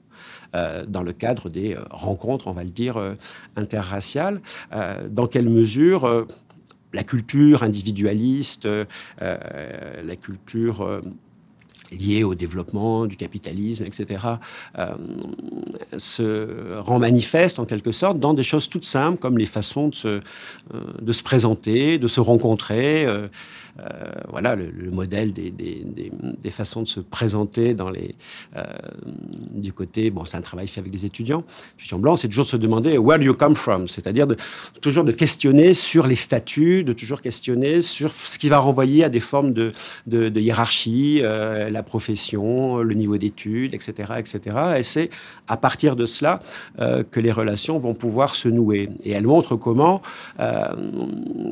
euh, 0.55 0.85
dans 0.85 1.03
le 1.03 1.11
cadre 1.11 1.49
des 1.49 1.73
euh, 1.73 1.81
rencontres, 1.89 2.47
on 2.47 2.53
va 2.53 2.63
le 2.63 2.69
dire, 2.69 2.97
euh, 2.97 3.13
interraciales. 3.55 4.41
dans 5.09 5.27
quelle 5.27 5.49
mesure 5.49 6.25
la 6.93 7.03
culture 7.03 7.63
individualiste, 7.63 8.67
la 9.19 10.15
culture 10.15 11.01
liée 11.91 12.23
au 12.23 12.35
développement 12.35 13.05
du 13.05 13.17
capitalisme, 13.17 13.85
etc., 13.85 14.25
se 15.97 16.79
rend 16.79 16.99
manifeste 16.99 17.59
en 17.59 17.65
quelque 17.65 17.91
sorte 17.91 18.19
dans 18.19 18.33
des 18.33 18.43
choses 18.43 18.69
toutes 18.69 18.85
simples 18.85 19.19
comme 19.19 19.37
les 19.37 19.45
façons 19.45 19.89
de 19.89 19.95
se, 19.95 20.21
se 21.11 21.23
présenter, 21.23 21.97
de 21.97 22.07
se 22.07 22.19
rencontrer. 22.19 23.07
Euh, 23.79 23.91
voilà 24.29 24.55
le, 24.55 24.71
modèle 24.89 25.33
des, 25.33 26.49
façons 26.49 26.83
de 26.83 26.87
se 26.87 27.01
présenter 27.01 27.73
dans 27.73 27.89
les, 27.89 28.15
euh, 28.55 28.63
du 29.51 29.73
côté, 29.73 30.09
bon, 30.11 30.23
c'est 30.23 30.37
un 30.37 30.41
travail 30.41 30.67
fait 30.67 30.79
avec 30.79 30.93
des 30.93 31.05
étudiants, 31.05 31.43
étudiants 31.77 31.99
blancs, 31.99 32.19
c'est 32.19 32.29
toujours 32.29 32.45
de 32.45 32.49
se 32.49 32.57
demander 32.57 32.97
where 32.97 33.19
do 33.19 33.25
you 33.25 33.33
come 33.33 33.55
from, 33.55 33.89
c'est-à-dire 33.89 34.27
de, 34.27 34.37
toujours 34.81 35.03
de 35.03 35.11
questionner 35.11 35.73
sur 35.73 36.07
les 36.07 36.15
statuts, 36.15 36.85
de 36.85 36.93
toujours 36.93 37.21
questionner 37.21 37.81
sur 37.81 38.11
ce 38.11 38.39
qui 38.39 38.47
va 38.47 38.59
renvoyer 38.59 39.03
à 39.03 39.09
des 39.09 39.19
formes 39.19 39.51
de, 39.51 39.73
hiérarchie, 40.39 41.19
euh, 41.21 41.69
la 41.75 41.83
profession, 41.83 42.79
le 42.79 42.95
niveau 42.95 43.17
d'études, 43.17 43.73
etc., 43.73 44.13
etc. 44.17 44.57
Et 44.77 44.83
c'est 44.83 45.09
à 45.47 45.57
partir 45.57 45.95
de 45.95 46.05
cela 46.05 46.39
que 46.77 47.19
les 47.19 47.31
relations 47.31 47.77
vont 47.77 47.93
pouvoir 47.93 48.33
se 48.35 48.49
nouer. 48.49 48.89
Et 49.03 49.11
elle 49.11 49.27
montre 49.27 49.55
comment, 49.55 50.01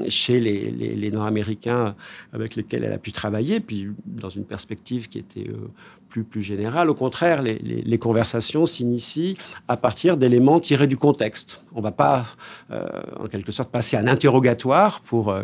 chez 0.08 0.40
les, 0.40 0.72
les, 0.72 0.96
les 0.96 1.12
Nord-Américains 1.12 1.96
avec 2.34 2.56
lesquels 2.56 2.84
elle 2.84 2.94
a 2.94 2.98
pu 2.98 3.12
travailler, 3.12 3.60
puis 3.60 3.90
dans 4.06 4.30
une 4.30 4.46
perspective 4.46 5.08
qui 5.08 5.20
était 5.20 5.50
euh, 5.50 5.68
plus, 6.14 6.24
plus. 6.24 6.54
Au 6.88 6.94
contraire, 6.94 7.42
les, 7.42 7.98
conversations 7.98 8.68
s'initient 8.68 9.36
à 9.68 9.78
partir 9.78 10.16
d'éléments 10.16 10.60
tirés 10.60 10.86
du 10.86 10.98
contexte. 10.98 11.64
On 11.74 11.80
ne 11.80 11.84
va 11.84 11.92
pas, 11.92 12.26
euh, 12.70 12.86
en 13.20 13.28
quelque 13.28 13.52
sorte, 13.52 13.72
passer 13.72 13.98
un 13.98 14.06
interrogatoire 14.06 15.02
pour 15.02 15.30
euh, 15.30 15.44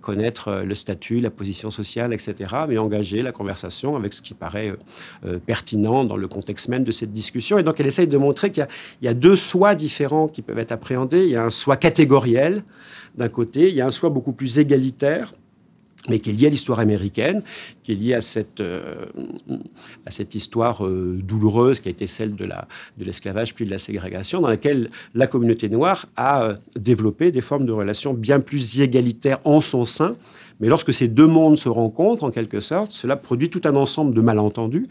connaître 0.00 0.62
le 0.64 0.74
statut, 0.76 1.18
la 1.20 1.30
position 1.30 1.72
sociale, 1.72 2.12
etc., 2.12 2.34
mais 2.68 2.78
engager 2.78 3.22
la 3.22 3.32
conversation 3.32 3.96
avec 3.96 4.12
ce 4.12 4.22
qui 4.22 4.34
paraît 4.34 4.72
pertinent 5.46 6.04
dans 6.04 6.16
le 6.16 6.28
contexte 6.28 6.68
même 6.68 6.84
de 6.84 6.92
cette 6.92 7.12
discussion. 7.12 7.58
Et 7.58 7.64
donc, 7.64 7.80
elle 7.80 7.86
essaye 7.86 8.06
de 8.06 8.18
montrer 8.18 8.52
qu'il 8.52 8.66
y, 9.02 9.06
y, 9.06 9.08
a 9.08 9.14
deux 9.14 9.36
soi 9.36 9.74
différents 9.74 10.28
qui 10.28 10.42
peuvent 10.42 10.58
être 10.58 10.72
appréhendés. 10.72 11.24
Il 11.24 11.30
y 11.30 11.36
a 11.36 11.44
un 11.44 11.50
soi 11.50 11.76
catégoriel, 11.76 12.62
d'un 13.16 13.28
côté, 13.28 13.70
il 13.70 13.74
y 13.74 13.80
a 13.80 13.86
un 13.86 13.90
soi 13.90 14.10
beaucoup 14.10 14.32
plus 14.32 14.58
égalitaire 14.60 15.32
mais 16.08 16.18
qui 16.18 16.30
est 16.30 16.32
lié 16.32 16.46
à 16.46 16.50
l'histoire 16.50 16.80
américaine, 16.80 17.42
qui 17.82 17.92
est 17.92 17.94
lié 17.94 18.14
à 18.14 18.20
cette, 18.20 18.60
euh, 18.60 19.06
à 20.04 20.10
cette 20.10 20.34
histoire 20.34 20.86
euh, 20.86 21.18
douloureuse 21.22 21.80
qui 21.80 21.88
a 21.88 21.90
été 21.90 22.06
celle 22.06 22.34
de, 22.34 22.46
de 22.46 23.04
l'esclavage 23.04 23.54
puis 23.54 23.64
de 23.64 23.70
la 23.70 23.78
ségrégation, 23.78 24.40
dans 24.40 24.48
laquelle 24.48 24.90
la 25.14 25.26
communauté 25.26 25.68
noire 25.68 26.06
a 26.16 26.42
euh, 26.42 26.54
développé 26.76 27.32
des 27.32 27.40
formes 27.40 27.64
de 27.64 27.72
relations 27.72 28.14
bien 28.14 28.40
plus 28.40 28.80
égalitaires 28.80 29.38
en 29.44 29.60
son 29.60 29.84
sein 29.84 30.14
mais 30.60 30.68
lorsque 30.68 30.92
ces 30.92 31.08
deux 31.08 31.26
mondes 31.26 31.58
se 31.58 31.68
rencontrent, 31.68 32.24
en 32.24 32.30
quelque 32.30 32.60
sorte, 32.60 32.92
cela 32.92 33.16
produit 33.16 33.50
tout 33.50 33.60
un 33.64 33.76
ensemble 33.76 34.14
de 34.14 34.20
malentendus. 34.20 34.86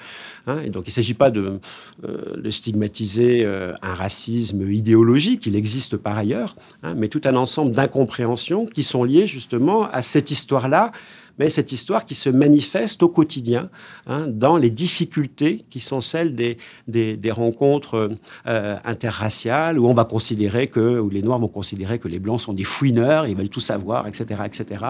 Hein. 0.48 0.60
et 0.64 0.70
donc, 0.70 0.84
il 0.88 0.90
ne 0.90 0.94
s'agit 0.94 1.14
pas 1.14 1.32
de, 1.32 1.60
euh, 2.04 2.52
stigmatiser 2.52 3.44
euh, 3.44 3.74
un 3.82 3.94
racisme 3.94 4.70
idéologique, 4.70 5.46
il 5.46 5.56
existe 5.56 5.98
par 5.98 6.18
ailleurs, 6.18 6.56
hein, 6.84 6.94
mais 6.96 7.08
tout 7.08 7.22
un 7.26 7.36
ensemble 7.36 7.72
d'incompréhensions 7.72 8.66
qui 8.66 8.84
sont 8.84 9.04
liées 9.04 9.28
justement 9.28 9.90
à 9.90 10.02
cette 10.02 10.32
histoire-là 10.32 10.92
mais 11.38 11.50
cette 11.50 11.72
histoire 11.72 12.06
qui 12.06 12.16
se 12.16 12.30
manifeste 12.30 13.04
au 13.04 13.10
quotidien 13.10 13.70
hein, 14.08 14.28
dans 14.28 14.58
les 14.58 14.70
difficultés 14.70 15.64
qui 15.70 15.80
sont 15.80 16.02
celles 16.02 16.36
des, 16.36 16.58
des, 16.88 17.32
rencontres 17.32 18.12
euh, 18.48 18.78
interraciales 18.86 19.80
où 19.80 19.88
on 19.88 19.94
va 19.94 20.06
considérer 20.06 20.68
que, 20.68 21.00
où 21.00 21.10
les 21.10 21.22
Noirs 21.22 21.40
vont 21.40 21.48
considérer 21.48 22.00
que 22.00 22.08
les 22.08 22.20
Blancs 22.20 22.42
sont 22.42 22.54
des 22.54 22.64
fouineurs, 22.64 23.28
ils 23.28 23.36
veulent 23.36 23.50
tout 23.50 23.60
savoir, 23.60 24.08
etc., 24.08 24.42
etc. 24.46 24.86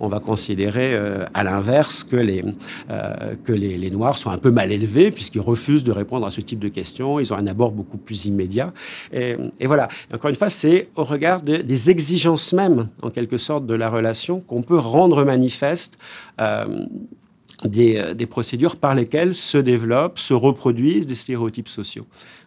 On 0.00 0.08
va 0.08 0.20
considérer 0.20 0.94
euh, 0.94 1.24
à 1.34 1.44
l'inverse 1.44 2.02
que, 2.02 2.16
les, 2.16 2.44
euh, 2.90 3.34
que 3.44 3.52
les, 3.52 3.78
les, 3.78 3.90
Noirs 3.90 4.18
sont 4.18 4.30
un 4.30 4.38
peu 4.38 4.50
mal 4.50 4.72
élevés 4.72 5.10
puisqu'ils 5.10 5.40
refusent 5.40 5.84
de 5.84 5.92
répondre 5.92 6.26
à 6.26 6.30
ce 6.30 6.40
type 6.40 6.58
de 6.58 6.68
questions, 6.68 7.20
ils 7.20 7.32
ont 7.32 7.36
un 7.36 7.46
abord 7.46 7.70
beaucoup 7.70 7.98
plus 7.98 8.26
immédiat. 8.26 8.72
Et, 9.12 9.36
et 9.60 9.66
voilà, 9.66 9.88
encore 10.12 10.30
une 10.30 10.36
fois, 10.36 10.50
c'est 10.50 10.88
au 10.96 11.04
regard 11.04 11.42
des 11.42 11.90
exigences 11.90 12.52
même, 12.52 12.88
en 13.02 13.10
quelque 13.10 13.38
sorte, 13.38 13.66
de 13.66 13.74
la 13.74 13.88
relation 13.88 14.40
qu'on 14.40 14.62
peut 14.62 14.78
rendre 14.78 15.24
manifeste 15.24 15.75
euh, 16.40 16.86
euh, 17.64 18.14
des, 18.14 18.26
procédures 18.26 18.76
par 18.76 18.94
lesquelles 18.94 19.34
se 19.34 19.58
développent, 19.58 20.18
se 20.18 20.34
reproduisent 20.34 21.06
des 21.06 21.14
stéréotypes 21.14 21.68
sociaux. 21.68 22.04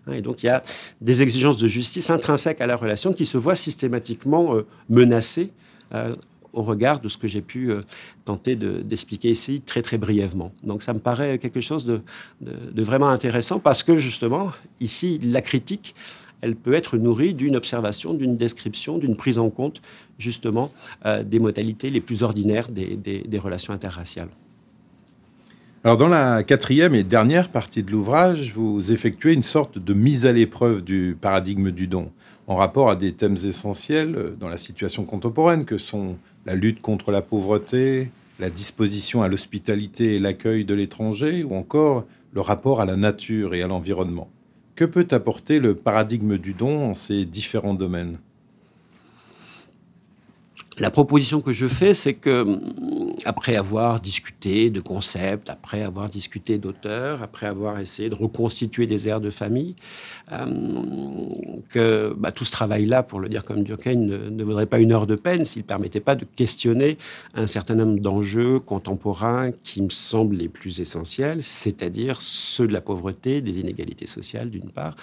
Hein, 0.08 0.14
et 0.14 0.22
donc 0.22 0.44
il 0.44 0.48
y 0.48 0.50
a 0.50 0.62
des 1.02 1.22
exigences 1.22 1.58
de 1.58 1.68
justice 1.68 2.10
intrinsèques 2.10 2.62
à 2.62 2.68
la 2.68 2.76
relation 2.76 3.14
qui 3.14 3.26
se 3.26 3.38
voient 3.38 3.56
systématiquement 3.56 4.56
euh, 4.56 4.66
menacées 4.90 5.52
au 6.54 6.62
regard 6.62 7.00
de 7.00 7.08
ce 7.08 7.18
que 7.18 7.28
j'ai 7.28 7.42
pu 7.42 7.72
tenter 8.26 8.56
d'expliquer 8.56 9.32
ici 9.32 9.60
très 9.60 9.82
très 9.82 9.98
brièvement. 9.98 10.52
Donc 10.62 10.84
ça 10.84 10.94
me 10.94 11.00
paraît 11.00 11.40
quelque 11.40 11.62
chose 11.62 11.84
de, 11.84 12.02
de, 12.42 12.84
vraiment 12.84 13.10
intéressant 13.10 13.58
parce 13.58 13.82
que 13.82 13.98
justement, 13.98 14.52
ici, 14.80 15.20
la 15.24 15.42
critique, 15.42 15.96
elle 16.42 16.56
peut 16.56 16.74
être 16.74 16.98
nourrie 16.98 17.34
d'une 17.34 17.56
observation, 17.56 18.14
d'une 18.14 18.38
description, 18.38 19.00
d'une 19.00 19.16
prise 19.16 19.40
en 19.40 19.50
compte 19.50 19.82
justement 20.20 20.72
euh, 21.06 21.24
des 21.24 21.40
modalités 21.40 21.90
les 21.90 22.02
plus 22.02 22.22
ordinaires 22.22 22.68
des, 22.70 23.40
relations 23.40 23.74
interraciales. 23.74 24.30
Alors 25.84 25.98
dans 25.98 26.10
la 26.10 26.44
quatrième 26.44 26.94
et 26.94 27.04
dernière 27.04 27.50
partie 27.50 27.82
de 27.82 27.90
l'ouvrage, 27.90 28.52
vous 28.54 28.92
effectuez 28.92 29.34
une 29.34 29.42
sorte 29.42 29.80
de 29.80 29.94
mise 29.94 30.26
à 30.26 30.34
l'épreuve 30.34 30.84
du 30.84 31.18
paradigme 31.20 31.72
du 31.72 31.88
don 31.88 32.12
en 32.48 32.56
rapport 32.56 32.90
à 32.90 32.96
des 32.96 33.14
thèmes 33.14 33.38
essentiels 33.46 34.34
dans 34.40 34.50
la 34.50 34.58
situation 34.58 35.06
contemporaine 35.06 35.66
que 35.66 35.78
sont 35.78 36.18
la 36.46 36.56
lutte 36.56 36.82
contre 36.82 37.12
la 37.12 37.22
pauvreté, 37.22 38.10
la 38.40 38.50
disposition 38.50 39.22
à 39.22 39.28
l'hospitalité 39.28 40.16
et 40.16 40.20
l'accueil 40.20 40.66
de 40.66 40.74
l'étranger 40.74 41.44
ou 41.44 41.56
encore 41.56 42.06
le 42.34 42.42
rapport 42.42 42.82
à 42.82 42.86
la 42.86 42.96
nature 42.96 43.54
et 43.54 43.62
à 43.62 43.68
l'environnement. 43.68 44.30
Que 44.76 44.86
peut 44.86 45.08
apporter 45.12 45.60
le 45.60 45.76
paradigme 45.76 46.38
du 46.38 46.54
don 46.54 46.92
en 46.92 46.96
ces 46.96 47.26
différents 47.26 47.74
domaines? 47.74 48.18
La 50.80 50.92
proposition 50.92 51.42
que 51.42 51.52
je 51.52 51.68
fais, 51.68 51.94
c'est 51.94 52.14
que 52.14 52.60
après 53.26 53.56
avoir 53.56 54.00
discuté 54.00 54.70
de 54.70 54.80
concepts, 54.80 55.50
après 55.50 55.84
avoir 55.84 56.10
discuté 56.10 56.58
d'auteurs, 56.58 57.22
après 57.22 57.48
avoir 57.48 57.80
essayé 57.80 58.10
de 58.10 58.16
reconstituer 58.16 58.88
des 58.88 59.10
airs 59.10 59.20
de 59.20 59.30
famille, 59.30 59.76
euh, 60.32 60.46
que 61.68 62.16
bah, 62.18 62.32
tout 62.32 62.46
ce 62.46 62.52
travail-là, 62.52 63.04
pour 63.04 63.20
le 63.20 63.28
dire 63.28 63.44
comme 63.44 63.64
Durkheim, 63.64 63.98
ne, 63.98 64.30
ne, 64.30 64.44
vaudrait 64.44 64.68
pas 64.68 64.80
une 64.80 64.94
heure 64.94 65.06
de 65.06 65.16
peine 65.16 65.44
s'il 65.44 65.64
ne 65.64 65.68
permettait 65.68 66.00
pas 66.00 66.16
de 66.16 66.24
questionner 66.24 66.98
un 67.36 67.48
certain 67.48 67.76
nombre 67.76 68.00
d'enjeux 68.00 68.60
contemporains 68.60 69.52
qui 69.64 69.82
me 69.82 69.90
semblent 69.90 70.38
les 70.38 70.50
plus 70.50 70.80
essentiels, 70.80 71.44
c'est-à-dire 71.44 72.22
ceux 72.22 72.68
de 72.68 72.74
la 72.74 72.82
pauvreté, 72.82 73.42
des 73.42 73.60
inégalités 73.60 74.08
sociales 74.08 74.50
d'une 74.50 74.70
part, 74.72 74.96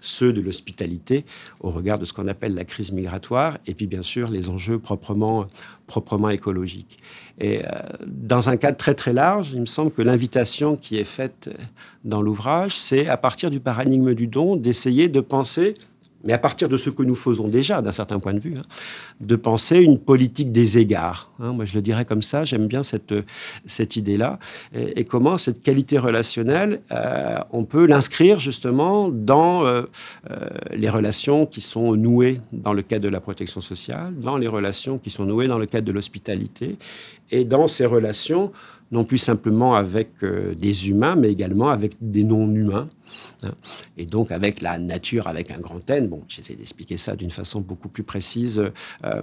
ceux 0.00 0.32
de 0.32 0.40
l'hospitalité 0.40 1.24
au 1.60 1.70
regard 1.70 1.98
de 1.98 2.04
ce 2.04 2.12
qu'on 2.12 2.28
appelle 2.28 2.54
la 2.54 2.64
crise 2.64 2.92
migratoire, 2.92 3.58
et 3.66 3.74
puis 3.74 3.86
bien 3.86 4.02
sûr 4.02 4.28
les 4.28 4.48
enjeux 4.48 4.78
proprement 4.78 5.23
proprement 5.86 6.30
écologique. 6.30 6.98
Et 7.38 7.64
euh, 7.64 7.68
dans 8.06 8.48
un 8.48 8.56
cadre 8.56 8.76
très 8.76 8.94
très 8.94 9.12
large, 9.12 9.50
il 9.52 9.60
me 9.60 9.66
semble 9.66 9.90
que 9.90 10.02
l'invitation 10.02 10.76
qui 10.76 10.98
est 10.98 11.04
faite 11.04 11.50
dans 12.04 12.22
l'ouvrage, 12.22 12.76
c'est 12.76 13.08
à 13.08 13.16
partir 13.16 13.50
du 13.50 13.60
paradigme 13.60 14.14
du 14.14 14.26
don 14.26 14.56
d'essayer 14.56 15.08
de 15.08 15.20
penser 15.20 15.74
mais 16.24 16.32
à 16.32 16.38
partir 16.38 16.68
de 16.68 16.76
ce 16.76 16.90
que 16.90 17.02
nous 17.02 17.14
faisons 17.14 17.48
déjà, 17.48 17.82
d'un 17.82 17.92
certain 17.92 18.18
point 18.18 18.34
de 18.34 18.40
vue, 18.40 18.54
hein, 18.56 18.62
de 19.20 19.36
penser 19.36 19.80
une 19.80 19.98
politique 19.98 20.52
des 20.52 20.78
égards. 20.78 21.30
Hein. 21.38 21.52
moi, 21.52 21.64
je 21.64 21.74
le 21.74 21.82
dirais 21.82 22.04
comme 22.04 22.22
ça, 22.22 22.44
j'aime 22.44 22.66
bien 22.66 22.82
cette, 22.82 23.14
cette 23.66 23.96
idée-là. 23.96 24.38
Et, 24.74 25.04
comment 25.04 25.38
cette 25.38 25.62
qualité 25.62 25.98
relationnelle, 25.98 26.80
euh, 26.90 27.38
on 27.52 27.64
peut 27.64 27.86
l'inscrire 27.86 28.40
justement 28.40 29.10
dans 29.10 29.66
euh, 29.66 29.82
euh, 30.30 30.48
les 30.72 30.88
relations 30.88 31.46
qui 31.46 31.60
sont 31.60 31.94
nouées 31.94 32.40
dans 32.52 32.72
le 32.72 32.82
cadre 32.82 33.04
de 33.04 33.08
la 33.08 33.20
protection 33.20 33.60
sociale, 33.60 34.14
dans 34.18 34.38
les 34.38 34.48
relations 34.48 34.98
qui 34.98 35.10
sont 35.10 35.24
nouées 35.24 35.46
dans 35.46 35.58
le 35.58 35.66
cadre 35.66 35.86
de 35.86 35.92
l'hospitalité, 35.92 36.78
et 37.30 37.44
dans 37.44 37.68
ces 37.68 37.86
relations 37.86 38.52
non 38.92 39.04
plus 39.04 39.18
simplement 39.18 39.74
avec 39.74 40.10
des 40.22 40.88
humains, 40.88 41.16
mais 41.16 41.32
également 41.32 41.70
avec 41.70 41.94
des 42.00 42.22
non-humains. 42.22 42.88
Hein. 43.42 43.52
Et 43.96 44.06
donc 44.06 44.30
avec 44.30 44.60
la 44.60 44.78
nature, 44.78 45.26
avec 45.26 45.50
un 45.50 45.58
grand 45.58 45.88
N, 45.90 46.08
bon, 46.08 46.22
j'essaie 46.28 46.54
d'expliquer 46.54 46.96
ça 46.96 47.16
d'une 47.16 47.30
façon 47.30 47.60
beaucoup 47.60 47.88
plus 47.88 48.02
précise 48.02 48.70
euh, 49.04 49.22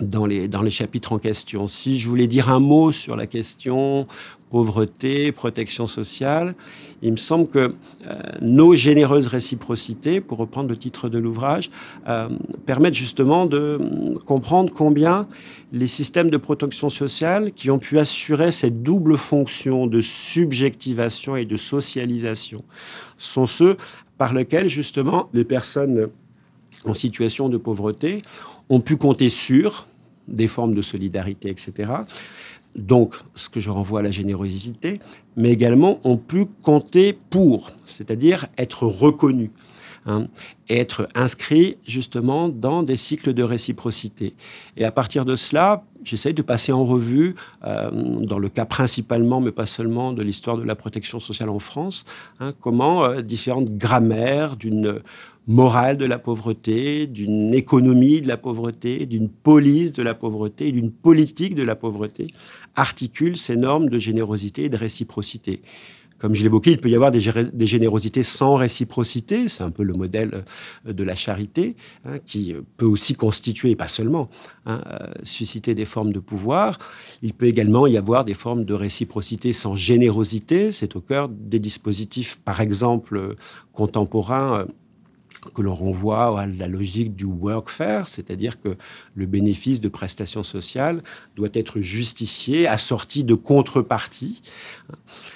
dans, 0.00 0.26
les, 0.26 0.48
dans 0.48 0.62
les 0.62 0.70
chapitres 0.70 1.12
en 1.12 1.18
question. 1.18 1.68
Si 1.68 1.98
je 1.98 2.08
voulais 2.08 2.26
dire 2.26 2.48
un 2.48 2.60
mot 2.60 2.92
sur 2.92 3.16
la 3.16 3.26
question 3.26 4.06
pauvreté, 4.50 5.32
protection 5.32 5.86
sociale, 5.86 6.54
il 7.04 7.12
me 7.12 7.16
semble 7.18 7.48
que 7.48 7.58
euh, 7.58 8.14
nos 8.40 8.74
généreuses 8.74 9.26
réciprocités, 9.26 10.20
pour 10.20 10.38
reprendre 10.38 10.70
le 10.70 10.76
titre 10.76 11.08
de 11.08 11.18
l'ouvrage, 11.18 11.70
euh, 12.08 12.30
permettent 12.64 12.94
justement 12.94 13.46
de 13.46 13.78
comprendre 14.24 14.72
combien 14.72 15.28
les 15.72 15.86
systèmes 15.86 16.30
de 16.30 16.36
protection 16.38 16.88
sociale 16.88 17.52
qui 17.52 17.70
ont 17.70 17.78
pu 17.78 17.98
assurer 17.98 18.52
cette 18.52 18.82
double 18.82 19.18
fonction 19.18 19.86
de 19.86 20.00
subjectivation 20.00 21.36
et 21.36 21.44
de 21.44 21.56
socialisation 21.56 22.64
sont 23.18 23.46
ceux 23.46 23.76
par 24.16 24.32
lesquels 24.32 24.68
justement 24.68 25.28
les 25.34 25.44
personnes 25.44 26.08
en 26.86 26.94
situation 26.94 27.48
de 27.48 27.58
pauvreté 27.58 28.22
ont 28.70 28.80
pu 28.80 28.96
compter 28.96 29.28
sur 29.28 29.86
des 30.26 30.48
formes 30.48 30.74
de 30.74 30.82
solidarité, 30.82 31.50
etc. 31.50 31.90
Donc, 32.76 33.14
ce 33.34 33.48
que 33.48 33.60
je 33.60 33.70
renvoie 33.70 34.00
à 34.00 34.02
la 34.02 34.10
générosité, 34.10 34.98
mais 35.36 35.50
également 35.50 36.00
ont 36.04 36.16
pu 36.16 36.46
compter 36.62 37.16
pour, 37.30 37.70
c'est-à-dire 37.86 38.46
être 38.58 38.86
reconnus. 38.86 39.50
Hein, 40.06 40.26
et 40.68 40.80
être 40.80 41.08
inscrits 41.14 41.78
justement 41.86 42.50
dans 42.50 42.82
des 42.82 42.96
cycles 42.96 43.32
de 43.32 43.42
réciprocité. 43.42 44.34
Et 44.76 44.84
à 44.84 44.92
partir 44.92 45.24
de 45.24 45.34
cela, 45.34 45.84
j'essaye 46.04 46.34
de 46.34 46.42
passer 46.42 46.72
en 46.72 46.84
revue, 46.84 47.36
euh, 47.64 47.90
dans 47.90 48.38
le 48.38 48.50
cas 48.50 48.66
principalement, 48.66 49.40
mais 49.40 49.50
pas 49.50 49.64
seulement, 49.64 50.12
de 50.12 50.22
l'histoire 50.22 50.58
de 50.58 50.64
la 50.64 50.74
protection 50.74 51.20
sociale 51.20 51.48
en 51.48 51.58
France, 51.58 52.04
hein, 52.40 52.52
comment 52.60 53.04
euh, 53.04 53.22
différentes 53.22 53.70
grammaires 53.70 54.56
d'une 54.56 55.00
morale 55.46 55.96
de 55.96 56.04
la 56.04 56.18
pauvreté, 56.18 57.06
d'une 57.06 57.54
économie 57.54 58.20
de 58.20 58.28
la 58.28 58.36
pauvreté, 58.36 59.06
d'une 59.06 59.28
police 59.28 59.92
de 59.92 60.02
la 60.02 60.14
pauvreté, 60.14 60.70
d'une 60.72 60.90
politique 60.90 61.54
de 61.54 61.62
la 61.62 61.76
pauvreté, 61.76 62.28
articulent 62.76 63.36
ces 63.36 63.56
normes 63.56 63.88
de 63.88 63.98
générosité 63.98 64.64
et 64.64 64.68
de 64.68 64.76
réciprocité. 64.76 65.62
Comme 66.18 66.34
je 66.34 66.42
l'évoquais, 66.42 66.72
il 66.72 66.78
peut 66.78 66.88
y 66.88 66.94
avoir 66.94 67.10
des, 67.10 67.20
générosités 67.66 68.22
sans 68.22 68.54
réciprocité, 68.54 69.48
c'est 69.48 69.64
un 69.64 69.70
peu 69.70 69.82
le 69.82 69.94
modèle 69.94 70.44
euh, 70.86 70.92
de 70.92 71.02
la 71.04 71.14
charité, 71.14 71.76
hein, 72.04 72.18
qui 72.24 72.54
peut 72.76 72.86
aussi 72.86 73.14
constituer, 73.14 73.72
et 73.72 73.76
pas 73.76 73.88
seulement, 73.88 74.30
hein, 74.64 74.80
euh, 74.86 75.08
susciter 75.24 75.74
des 75.74 75.84
formes 75.84 76.12
de 76.12 76.20
pouvoir. 76.20 76.78
Il 77.22 77.34
peut 77.34 77.46
également 77.46 77.86
y 77.86 77.96
avoir 77.96 78.24
des 78.24 78.34
formes 78.34 78.64
de 78.64 78.74
réciprocité 78.74 79.52
sans 79.52 79.74
générosité, 79.74 80.72
c'est 80.72 80.96
au 80.96 81.00
cœur 81.00 81.28
des 81.28 81.58
dispositifs, 81.58 82.38
par 82.44 82.60
exemple, 82.60 83.16
euh, 83.16 83.36
contemporains 83.72 84.66
que 85.52 85.62
l'on 85.62 85.74
renvoie 85.74 86.40
à 86.40 86.46
la 86.46 86.68
logique 86.68 87.14
du 87.14 87.24
workfare, 87.24 88.08
c'est-à-dire 88.08 88.60
que 88.60 88.76
le 89.14 89.26
bénéfice 89.26 89.80
de 89.80 89.88
prestations 89.88 90.42
sociales 90.42 91.02
doit 91.36 91.48
être 91.54 91.80
justifié, 91.80 92.66
assorti 92.66 93.24
de 93.24 93.34
contreparties. 93.34 94.42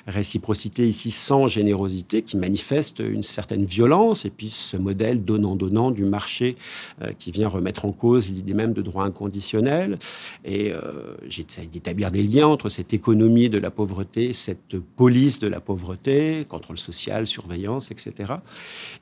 Réciprocité 0.09 0.89
ici 0.89 1.11
sans 1.11 1.49
générosité 1.49 2.23
qui 2.23 2.39
manifeste 2.39 3.01
une 3.01 3.23
certaine 3.23 3.67
violence, 3.67 4.25
et 4.25 4.31
puis 4.31 4.49
ce 4.49 4.79
modèle 4.79 5.23
donnant-donnant 5.23 5.91
du 5.91 6.05
marché 6.05 6.57
euh, 7.03 7.13
qui 7.19 7.31
vient 7.31 7.47
remettre 7.47 7.85
en 7.85 7.93
cause 7.93 8.33
l'idée 8.33 8.55
même 8.55 8.73
de 8.73 8.81
droit 8.81 9.05
inconditionnel. 9.05 9.99
Et 10.47 10.73
euh, 10.73 11.15
j'essaie 11.29 11.67
d'établir 11.67 12.11
des 12.11 12.23
liens 12.23 12.47
entre 12.47 12.71
cette 12.71 12.95
économie 12.95 13.51
de 13.51 13.59
la 13.59 13.71
pauvreté, 13.71 14.33
cette 14.33 14.79
police 14.97 15.41
de 15.41 15.47
la 15.47 15.61
pauvreté, 15.61 16.47
contrôle 16.49 16.79
social, 16.79 17.27
surveillance, 17.27 17.91
etc. 17.91 18.33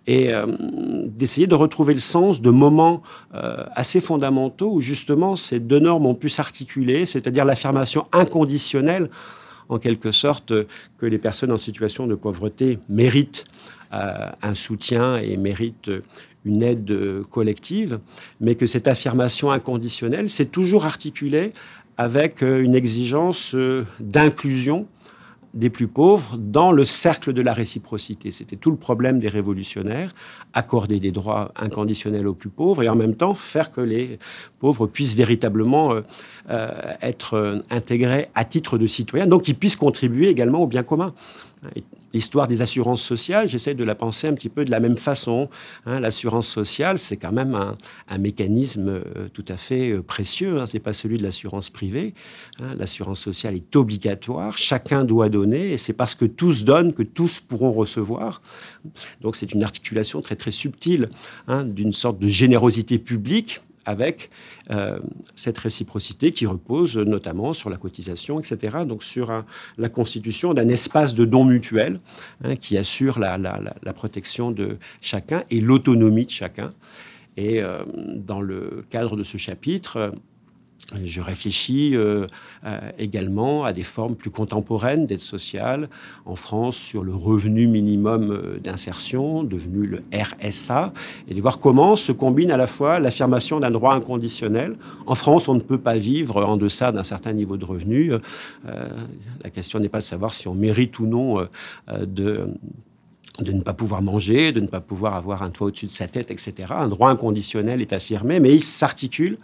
Et 0.09 0.35
euh, 0.35 0.45
d'essayer 1.07 1.47
de 1.47 1.55
retrouver 1.55 1.95
le 1.95 2.01
sens 2.01 2.43
de 2.43 2.51
moments 2.51 3.03
assez 3.33 4.01
fondamentaux 4.01 4.73
où 4.73 4.81
justement 4.81 5.37
ces 5.37 5.61
deux 5.61 5.79
normes 5.79 6.07
ont 6.07 6.15
pu 6.15 6.29
s'articuler, 6.29 7.07
c'est-à-dire 7.07 7.45
l'affirmation 7.45 8.07
inconditionnelle, 8.13 9.09
en 9.69 9.79
quelque 9.79 10.11
sorte, 10.11 10.53
que 10.99 11.07
les 11.07 11.19
personnes 11.19 11.53
en 11.53 11.59
situation 11.59 12.07
de 12.07 12.15
pauvreté 12.15 12.79
méritent 12.89 13.45
euh, 13.93 14.31
un 14.43 14.55
soutien 14.55 15.17
et 15.17 15.37
méritent 15.37 15.91
une 16.45 16.63
aide 16.63 17.23
collective, 17.31 17.99
mais 18.41 18.55
que 18.55 18.67
cette 18.67 18.89
affirmation 18.89 19.51
inconditionnelle 19.51 20.29
s'est 20.29 20.47
toujours 20.47 20.85
articulée 20.85 21.53
avec 21.97 22.43
euh, 22.43 22.63
une 22.63 22.75
exigence 22.75 23.57
d'inclusion 24.01 24.87
des 25.57 25.71
plus 25.71 25.89
pauvres 25.89 26.37
dans 26.37 26.71
le 26.71 26.85
cercle 26.85 27.33
de 27.33 27.41
la 27.41 27.53
réciprocité. 27.55 28.31
C'était 28.31 28.57
tout 28.57 28.71
le 28.71 28.77
problème 28.77 29.19
des 29.19 29.29
révolutionnaires, 29.29 30.15
accorder 30.53 31.01
des 31.01 31.11
droits 31.11 31.51
inconditionnels 31.57 32.29
aux 32.29 32.35
plus 32.35 32.51
pauvres 32.51 32.83
et 32.83 32.89
en 32.89 32.95
même 32.95 33.17
temps 33.17 33.35
faire 33.35 33.73
que 33.73 33.81
les 33.81 34.19
pauvres 34.61 34.87
puissent 34.87 35.17
véritablement 35.17 35.93
euh, 35.93 36.03
euh, 36.51 36.93
être 37.01 37.35
euh, 37.35 37.59
intégrés 37.71 38.29
à 38.35 38.45
titre 38.45 38.77
de 38.77 38.87
citoyens, 38.87 39.27
donc 39.27 39.43
qu'ils 39.43 39.57
puissent 39.57 39.77
contribuer 39.77 40.29
également 40.29 40.61
au 40.61 40.67
bien 40.67 40.83
commun. 40.83 41.15
L'histoire 42.17 42.49
des 42.49 42.63
assurances 42.63 43.03
sociales, 43.03 43.47
j'essaie 43.47 43.75
de 43.75 43.85
la 43.85 43.95
penser 43.95 44.27
un 44.27 44.33
petit 44.33 44.49
peu 44.49 44.65
de 44.65 44.71
la 44.71 44.81
même 44.81 44.97
façon. 44.97 45.51
Hein. 45.85 46.01
L'assurance 46.01 46.49
sociale, 46.49 46.99
c'est 46.99 47.19
quand 47.19 47.31
même 47.31 47.55
un, 47.55 48.19
mécanisme 48.19 48.89
euh, 48.89 49.29
tout 49.35 49.45
à 49.49 49.59
fait 49.59 49.91
euh, 49.91 50.03
précieux. 50.03 50.59
Hein. 50.59 50.67
Ce 50.67 50.73
n'est 50.73 50.81
pas 50.81 50.95
celui 50.95 51.19
de 51.19 51.23
l'assurance 51.23 51.69
privée. 51.69 52.15
Hein. 52.59 52.75
L'assurance 52.79 53.21
sociale 53.21 53.55
est 53.55 53.77
obligatoire. 53.77 54.57
Chacun 54.57 55.05
doit 55.05 55.29
donner. 55.29 55.73
Et 55.73 55.77
c'est 55.77 55.93
parce 55.93 56.15
que 56.15 56.25
tous 56.25 56.65
donnent 56.65 56.95
que 56.95 57.03
tous 57.03 57.41
pourront 57.41 57.73
recevoir. 57.73 58.41
Donc 59.21 59.37
c'est 59.37 59.53
une 59.53 59.63
articulation 59.63 60.23
très 60.23 60.37
très 60.37 60.53
subtile 60.53 61.11
d'une 61.67 61.93
sorte 61.93 62.19
de 62.19 62.29
générosité 62.29 62.99
publique 62.99 63.61
avec 63.87 64.31
euh, 64.71 64.99
cette 65.35 65.59
réciprocité 65.59 66.33
qui 66.33 66.45
repose 66.45 66.97
notamment 66.97 67.55
sur 67.55 67.71
la 67.71 67.77
cotisation, 67.77 68.39
etc. 68.41 68.79
Donc 68.87 69.03
sur 69.03 69.45
la 69.79 69.89
constitution 69.89 70.53
d'un 70.53 70.69
espace 70.69 71.15
de 71.15 71.25
don 71.25 71.45
mutuel 71.45 72.01
hein, 72.45 72.57
qui 72.57 72.77
assure 72.77 73.19
la, 73.19 73.39
protection 73.95 74.51
de 74.51 74.79
chacun 75.01 75.45
et 75.51 75.61
l'autonomie 75.61 76.27
de 76.27 76.31
chacun. 76.31 76.71
Et 77.37 77.63
euh, 77.63 77.83
dans 78.15 78.41
le 78.41 78.85
cadre 78.91 79.17
de 79.17 79.23
ce 79.23 79.37
chapitre, 79.37 80.13
je 81.05 81.21
réfléchis 81.21 81.97
euh, 81.97 82.27
euh, 82.65 82.79
également 82.99 83.65
à 83.65 83.73
des 83.73 83.83
formes 83.83 84.15
plus 84.15 84.31
contemporaines 84.31 85.05
d'aide 85.07 85.21
sociale 85.21 85.89
en 86.25 86.37
France 86.37 86.77
sur 86.77 87.03
le 87.03 87.15
revenu 87.15 87.67
minimum 87.67 88.31
euh, 88.31 88.59
d'insertion, 88.59 89.43
devenu 89.43 89.87
le 89.87 90.03
RSA, 90.15 90.93
et 91.29 91.35
de 91.35 91.43
voir 91.43 91.59
comment 91.59 91.97
se 91.97 92.13
combine 92.13 92.51
à 92.51 92.57
la 92.57 92.67
fois 92.67 93.01
l'affirmation 93.01 93.61
d'un 93.61 93.71
droit 93.71 93.95
inconditionnel. 93.95 94.77
En 95.07 95.15
France, 95.15 95.49
on 95.49 95.55
ne 95.55 95.61
peut 95.61 95.79
pas 95.79 95.97
vivre 95.97 96.45
en 96.45 96.57
deçà 96.57 96.93
d'un 96.93 97.05
certain 97.05 97.33
niveau 97.33 97.57
de 97.57 97.65
revenu. 97.65 98.13
la 98.65 99.51
question 99.51 99.81
n'est 99.81 99.89
pas 99.89 100.01
de 100.01 100.05
savoir 100.05 100.35
si 100.35 100.49
on 100.49 100.55
mérite 100.55 100.99
ou 100.99 101.07
non 101.07 101.47
de 101.89 102.49
de 103.41 103.53
ne 103.53 103.61
pas 103.61 103.75
pouvoir 103.75 104.01
manger, 104.01 104.53
de 104.53 104.61
ne 104.61 104.67
pas 104.67 104.81
pouvoir 104.81 105.15
avoir 105.15 105.43
un 105.43 105.51
toit 105.51 105.67
au-dessus 105.67 105.87
de 105.87 105.91
sa 105.91 106.07
tête, 106.07 106.31
etc. 106.31 106.55
Un 106.71 106.89
droit 106.89 107.11
inconditionnel 107.11 107.83
est 107.83 107.93
affirmé, 107.93 108.41
mais 108.41 108.55
il 108.55 108.63
s'articule 108.63 109.37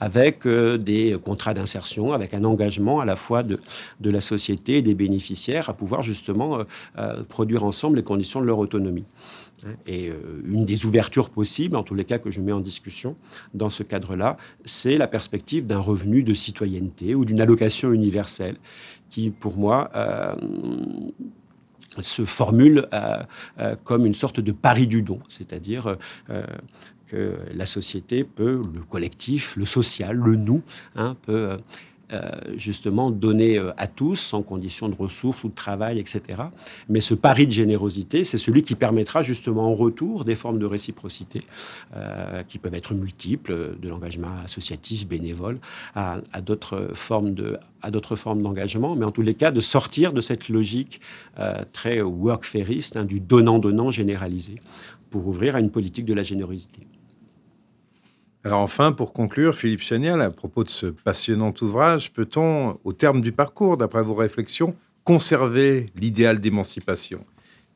avec 0.00 0.46
euh, 0.46 0.78
des 0.78 1.16
contrats 1.22 1.54
d'insertion, 1.54 2.12
avec 2.12 2.34
un 2.34 2.44
engagement 2.44 3.00
à 3.00 3.04
la 3.04 3.16
fois 3.16 3.42
de, 3.42 3.60
de, 4.00 4.10
la 4.10 4.20
société 4.20 4.78
et 4.78 4.82
des 4.82 4.94
bénéficiaires 4.94 5.68
à 5.68 5.74
pouvoir 5.74 6.02
justement 6.02 6.58
euh, 6.58 6.64
euh, 6.98 7.22
produire 7.22 7.64
ensemble 7.64 7.98
les 7.98 8.02
conditions 8.02 8.40
de 8.40 8.46
leur 8.46 8.58
autonomie. 8.58 9.04
Et 9.86 10.10
une 10.46 10.64
des 10.64 10.86
ouvertures 10.86 11.28
possibles, 11.28 11.76
en 11.76 11.82
tous 11.82 11.94
les 11.94 12.06
cas 12.06 12.16
que 12.16 12.30
je 12.30 12.40
mets 12.40 12.50
en 12.50 12.60
discussion 12.60 13.14
dans 13.52 13.68
ce 13.68 13.82
cadre-là, 13.82 14.38
c'est 14.64 14.96
la 14.96 15.06
perspective 15.06 15.66
d'un 15.66 15.80
revenu 15.80 16.22
de 16.22 16.32
citoyenneté 16.32 17.14
ou 17.14 17.26
d'une 17.26 17.42
allocation 17.42 17.92
universelle 17.92 18.56
qui, 19.10 19.28
pour 19.28 19.58
moi, 19.58 19.90
se 21.98 22.24
formule 22.24 22.88
comme 23.84 24.06
une 24.06 24.14
sorte 24.14 24.40
de 24.40 24.52
pari 24.52 24.86
du 24.86 25.02
don, 25.02 25.20
c'est-à-dire 25.28 25.98
que 27.10 27.36
la 27.54 27.66
société 27.66 28.24
peut, 28.24 28.62
le 28.72 28.82
collectif, 28.82 29.56
le 29.56 29.64
social, 29.64 30.16
le 30.16 30.36
nous, 30.36 30.62
hein, 30.94 31.16
peut 31.22 31.58
euh, 32.12 32.28
justement 32.56 33.12
donner 33.12 33.56
euh, 33.56 33.70
à 33.76 33.86
tous, 33.86 34.16
sans 34.16 34.42
condition 34.42 34.88
de 34.88 34.96
ressources 34.96 35.44
ou 35.44 35.48
de 35.48 35.54
travail, 35.54 36.00
etc. 36.00 36.42
Mais 36.88 37.00
ce 37.00 37.14
pari 37.14 37.46
de 37.46 37.52
générosité, 37.52 38.24
c'est 38.24 38.36
celui 38.36 38.64
qui 38.64 38.74
permettra 38.74 39.22
justement 39.22 39.70
en 39.70 39.74
retour 39.74 40.24
des 40.24 40.34
formes 40.34 40.58
de 40.58 40.66
réciprocité 40.66 41.42
euh, 41.94 42.42
qui 42.42 42.58
peuvent 42.58 42.74
être 42.74 42.94
multiples, 42.94 43.76
de 43.80 43.88
l'engagement 43.88 44.38
associatif, 44.44 45.06
bénévole, 45.06 45.60
à, 45.94 46.20
d'autres 46.42 46.88
formes 46.94 48.42
d'engagement, 48.42 48.96
mais 48.96 49.04
en 49.04 49.12
tous 49.12 49.22
les 49.22 49.34
cas 49.34 49.52
de 49.52 49.60
sortir 49.60 50.12
de 50.12 50.20
cette 50.20 50.48
logique 50.48 51.00
très 51.72 52.00
workfairiste 52.00 52.96
hein, 52.96 53.04
du 53.04 53.20
donnant-donnant 53.20 53.92
généralisé 53.92 54.56
pour 55.10 55.28
ouvrir 55.28 55.54
à 55.54 55.60
une 55.60 55.70
politique 55.70 56.06
de 56.06 56.14
la 56.14 56.24
générosité. 56.24 56.86
Alors 58.42 58.60
enfin, 58.60 58.92
pour 58.92 59.12
conclure, 59.12 59.54
Philippe 59.54 59.82
Chanial, 59.82 60.22
à 60.22 60.30
propos 60.30 60.64
de 60.64 60.70
ce 60.70 60.86
passionnant 60.86 61.52
ouvrage, 61.60 62.10
peut-on, 62.12 62.78
au 62.84 62.92
terme 62.94 63.20
du 63.20 63.32
parcours, 63.32 63.76
d'après 63.76 64.02
vos 64.02 64.14
réflexions, 64.14 64.74
conserver 65.04 65.86
l'idéal 65.94 66.40
d'émancipation? 66.40 67.24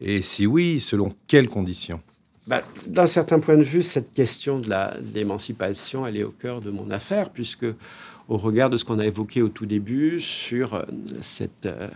Et 0.01 0.23
si 0.23 0.47
oui, 0.47 0.81
selon 0.81 1.15
quelles 1.27 1.49
conditions? 1.49 2.01
Bah, 2.47 2.62
D'un 2.87 3.07
certain 3.07 3.41
point 3.41 3.59
de 3.59 3.62
vue, 3.62 3.83
cette 3.83 4.12
question 4.12 4.59
de 4.59 4.71
l'émancipation, 5.15 6.07
elle 6.07 6.17
est 6.17 6.25
au 6.25 6.31
cœur 6.31 6.62
de 6.62 6.71
mon 6.71 6.91
affaire, 6.91 7.29
puisque 7.29 7.67
au 8.29 8.39
regard 8.39 8.71
de 8.71 8.79
ce 8.79 8.87
qu'on 8.87 8.99
a 8.99 9.07
évoqué 9.07 9.43
au 9.43 9.49
tout 9.49 9.67
début 9.67 10.19
sur 10.19 10.75
euh, 10.75 10.85
cette 11.21 11.67
euh, 11.67 11.89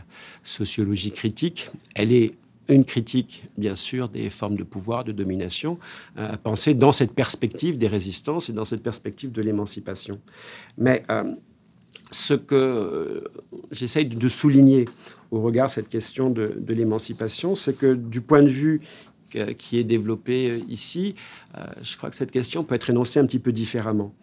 sociologie 0.43 1.11
critique, 1.11 1.71
elle 1.95 2.12
est 2.12 2.33
une 2.69 2.85
critique, 2.85 3.45
bien 3.57 3.75
sûr, 3.75 4.09
des 4.09 4.31
formes 4.31 4.57
de 4.57 4.62
pouvoir, 4.62 5.05
de 5.05 5.12
domination, 5.12 5.79
euh, 6.19 6.33
à 6.33 6.37
penser 6.37 6.75
dans 6.75 6.93
cette 6.93 7.12
perspective 7.12 7.79
des 7.79 7.89
résistances 7.89 8.49
et 8.51 8.53
dans 8.53 8.64
cette 8.64 8.83
perspective 8.83 9.33
de 9.33 9.43
l'émancipation. 9.43 10.21
Mais 10.77 11.05
euh, 11.11 11.25
ce 12.11 12.35
que 12.35 12.55
euh, 12.55 13.25
j'essaye 13.71 14.05
de 14.07 14.29
souligner 14.29 14.87
au 15.31 15.41
regard 15.41 15.69
de 15.69 15.73
cette 15.73 15.89
question 15.89 16.31
de, 16.31 16.55
l'émancipation, 16.69 17.55
c'est 17.55 17.77
que 17.77 17.95
du 17.95 18.21
point 18.21 18.43
de 18.43 18.49
vue 18.49 18.81
qui 19.59 19.79
est 19.79 19.85
développé 19.85 20.64
ici, 20.71 21.14
je 21.83 21.97
crois 21.99 22.09
que 22.09 22.16
cette 22.16 22.31
question 22.31 22.64
peut 22.64 22.75
être 22.75 22.89
énoncée 22.89 23.21
un 23.21 23.27
petit 23.27 23.39
peu 23.39 23.53
différemment. 23.53 24.14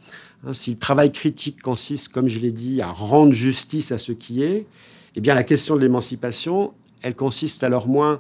Hein, 0.44 0.54
si 0.54 0.72
le 0.72 0.78
travail 0.78 1.12
critique 1.12 1.62
consiste, 1.62 2.12
comme 2.12 2.28
je 2.28 2.40
l'ai 2.40 2.52
dit, 2.52 2.82
à 2.82 2.92
rendre 2.92 3.32
justice 3.32 3.92
à 3.92 4.00
ce 4.00 4.14
qui 4.14 4.42
est, 4.42 4.66
eh 5.16 5.22
bien 5.22 5.36
la 5.36 5.44
question 5.44 5.76
de 5.76 5.82
l'émancipation, 5.82 6.74
elle 7.06 7.16
consiste 7.16 7.64
alors 7.64 7.88
moins 7.88 8.20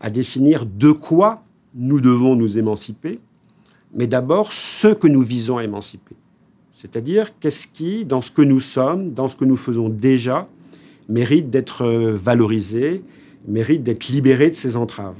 à 0.00 0.08
définir 0.08 0.64
de 0.64 0.90
quoi 0.90 1.44
nous 1.74 2.00
devons 2.00 2.34
nous 2.34 2.56
émanciper, 2.56 3.20
mais 3.94 4.06
d'abord 4.06 4.54
ce 4.54 4.88
que 4.88 5.06
nous 5.06 5.20
visons 5.20 5.58
à 5.58 5.64
émanciper. 5.64 6.16
C'est-à-dire 6.70 7.38
qu'est-ce 7.38 7.66
qui, 7.66 8.06
dans 8.06 8.22
ce 8.22 8.30
que 8.30 8.40
nous 8.40 8.58
sommes, 8.58 9.12
dans 9.12 9.28
ce 9.28 9.36
que 9.36 9.44
nous 9.44 9.58
faisons 9.58 9.90
déjà, 9.90 10.48
mérite 11.10 11.50
d'être 11.50 11.86
valorisé, 12.14 13.04
mérite 13.46 13.82
d'être 13.82 14.08
libéré 14.08 14.48
de 14.48 14.54
ses 14.54 14.76
entraves. 14.76 15.18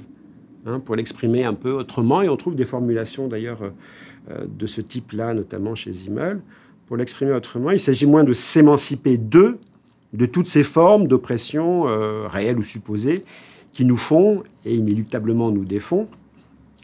Hein, 0.64 0.80
pour 0.80 0.96
l'exprimer 0.96 1.44
un 1.44 1.54
peu 1.54 1.72
autrement, 1.72 2.22
et 2.22 2.30
on 2.30 2.36
trouve 2.36 2.56
des 2.56 2.64
formulations 2.64 3.28
d'ailleurs 3.28 3.60
euh, 4.30 4.46
de 4.46 4.66
ce 4.66 4.80
type-là, 4.80 5.34
notamment 5.34 5.74
chez 5.74 5.92
Zimmel. 5.92 6.40
Pour 6.86 6.96
l'exprimer 6.96 7.32
autrement, 7.32 7.72
il 7.72 7.80
s'agit 7.80 8.06
moins 8.06 8.24
de 8.24 8.32
s'émanciper 8.32 9.18
d'eux 9.18 9.58
de 10.12 10.26
toutes 10.26 10.48
ces 10.48 10.64
formes 10.64 11.06
d'oppression 11.06 11.88
euh, 11.88 12.26
réelles 12.28 12.58
ou 12.58 12.62
supposées 12.62 13.24
qui 13.72 13.84
nous 13.84 13.96
font 13.96 14.42
et 14.64 14.74
inéluctablement 14.74 15.50
nous 15.50 15.64
défont, 15.64 16.08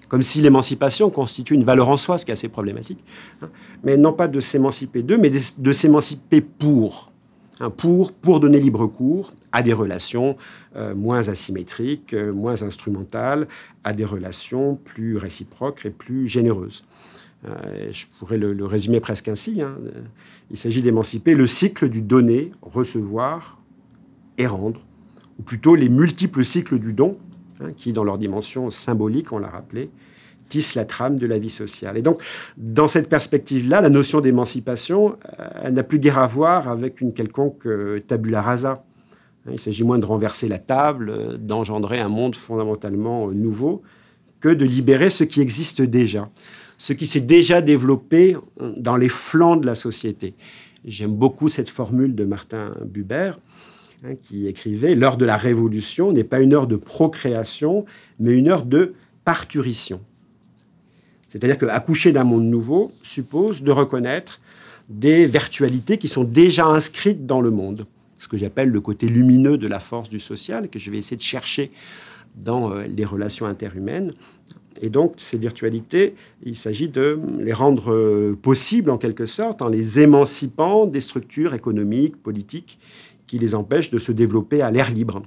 comme 0.08 0.22
si 0.22 0.40
l'émancipation 0.40 1.10
constitue 1.10 1.54
une 1.54 1.64
valeur 1.64 1.90
en 1.90 1.98
soi, 1.98 2.16
ce 2.16 2.24
qui 2.24 2.30
est 2.30 2.34
assez 2.34 2.48
problématique, 2.48 3.04
hein. 3.42 3.50
mais 3.84 3.96
non 3.96 4.12
pas 4.12 4.26
de 4.26 4.40
s'émanciper 4.40 5.02
d'eux, 5.02 5.18
mais 5.18 5.30
de, 5.30 5.72
s'émanciper 5.72 6.40
pour, 6.40 7.12
hein, 7.60 7.68
pour, 7.68 8.12
pour 8.12 8.40
donner 8.40 8.58
libre 8.58 8.86
cours 8.86 9.32
à 9.52 9.62
des 9.62 9.74
relations 9.74 10.36
euh, 10.76 10.94
moins 10.94 11.28
asymétriques, 11.28 12.14
euh, 12.14 12.32
moins 12.32 12.62
instrumentales, 12.62 13.48
à 13.84 13.92
des 13.92 14.04
relations 14.04 14.76
plus 14.76 15.18
réciproques 15.18 15.84
et 15.84 15.90
plus 15.90 16.26
généreuses. 16.26 16.84
Je 17.44 18.06
pourrais 18.18 18.38
le, 18.38 18.64
résumer 18.64 19.00
presque 19.00 19.28
ainsi. 19.28 19.62
Hein. 19.62 19.76
Il 20.50 20.56
s'agit 20.56 20.82
d'émanciper 20.82 21.34
le 21.34 21.46
cycle 21.46 21.88
du 21.88 22.02
donner, 22.02 22.50
recevoir 22.62 23.58
et 24.38 24.46
rendre, 24.46 24.80
ou 25.38 25.42
plutôt 25.42 25.74
les 25.74 25.88
multiples 25.88 26.44
cycles 26.44 26.78
du 26.78 26.92
don, 26.92 27.16
hein, 27.60 27.72
qui, 27.76 27.92
dans 27.92 28.04
leur 28.04 28.18
dimension 28.18 28.70
symbolique, 28.70 29.32
on 29.32 29.38
l'a 29.38 29.48
rappelé, 29.48 29.90
tissent 30.48 30.74
la 30.74 30.84
trame 30.84 31.18
de 31.18 31.26
la 31.26 31.38
vie 31.38 31.50
sociale. 31.50 31.96
Et 31.96 32.02
donc, 32.02 32.22
dans 32.56 32.88
cette 32.88 33.08
perspective-là, 33.08 33.80
la 33.80 33.90
notion 33.90 34.20
d'émancipation, 34.20 35.16
euh, 35.38 35.48
elle 35.62 35.74
n'a 35.74 35.82
plus 35.82 35.98
guère 35.98 36.18
à 36.18 36.26
voir 36.26 36.68
avec 36.68 37.00
une 37.00 37.12
quelconque 37.12 37.66
euh, 37.66 38.00
tabula 38.00 38.42
rasa. 38.42 38.84
Hein, 39.46 39.50
il 39.52 39.58
s'agit 39.58 39.84
moins 39.84 39.98
de 39.98 40.06
renverser 40.06 40.48
la 40.48 40.58
table, 40.58 41.10
euh, 41.10 41.36
d'engendrer 41.36 41.98
un 41.98 42.08
monde 42.08 42.34
fondamentalement 42.34 43.28
nouveau, 43.28 43.82
que 44.40 44.48
de 44.48 44.64
libérer 44.64 45.10
ce 45.10 45.24
qui 45.24 45.40
existe 45.40 45.82
déjà 45.82 46.30
ce 46.78 46.92
qui 46.92 47.06
s'est 47.06 47.20
déjà 47.20 47.60
développé 47.60 48.36
dans 48.76 48.96
les 48.96 49.08
flancs 49.08 49.56
de 49.56 49.66
la 49.66 49.74
société. 49.74 50.34
J'aime 50.84 51.12
beaucoup 51.12 51.48
cette 51.48 51.68
formule 51.68 52.14
de 52.14 52.24
Martin 52.24 52.72
Buber, 52.84 53.32
hein, 54.04 54.14
qui 54.22 54.46
écrivait 54.46 54.94
L'heure 54.94 55.16
de 55.16 55.26
la 55.26 55.36
révolution 55.36 56.12
n'est 56.12 56.24
pas 56.24 56.40
une 56.40 56.54
heure 56.54 56.68
de 56.68 56.76
procréation, 56.76 57.84
mais 58.20 58.32
une 58.32 58.48
heure 58.48 58.64
de 58.64 58.94
parturition. 59.24 60.00
C'est-à-dire 61.28 61.58
qu'accoucher 61.58 62.12
d'un 62.12 62.24
monde 62.24 62.44
nouveau 62.44 62.92
suppose 63.02 63.62
de 63.62 63.72
reconnaître 63.72 64.40
des 64.88 65.26
virtualités 65.26 65.98
qui 65.98 66.08
sont 66.08 66.24
déjà 66.24 66.64
inscrites 66.64 67.26
dans 67.26 67.40
le 67.40 67.50
monde, 67.50 67.86
ce 68.18 68.28
que 68.28 68.36
j'appelle 68.36 68.70
le 68.70 68.80
côté 68.80 69.08
lumineux 69.08 69.58
de 69.58 69.66
la 69.66 69.80
force 69.80 70.08
du 70.08 70.20
social, 70.20 70.70
que 70.70 70.78
je 70.78 70.90
vais 70.90 70.96
essayer 70.98 71.16
de 71.16 71.22
chercher 71.22 71.70
dans 72.36 72.72
euh, 72.72 72.84
les 72.84 73.04
relations 73.04 73.46
interhumaines, 73.46 74.14
et 74.80 74.90
donc, 74.90 75.14
ces 75.16 75.38
virtualités, 75.38 76.14
il 76.44 76.56
s'agit 76.56 76.88
de 76.88 77.18
les 77.40 77.52
rendre 77.52 77.92
euh, 77.92 78.38
possibles 78.40 78.90
en 78.90 78.98
quelque 78.98 79.26
sorte 79.26 79.62
en 79.62 79.68
les 79.68 80.00
émancipant 80.00 80.86
des 80.86 81.00
structures 81.00 81.54
économiques, 81.54 82.16
politiques 82.16 82.78
qui 83.26 83.38
les 83.38 83.54
empêchent 83.54 83.90
de 83.90 83.98
se 83.98 84.12
développer 84.12 84.62
à 84.62 84.70
l'air 84.70 84.90
libre. 84.90 85.22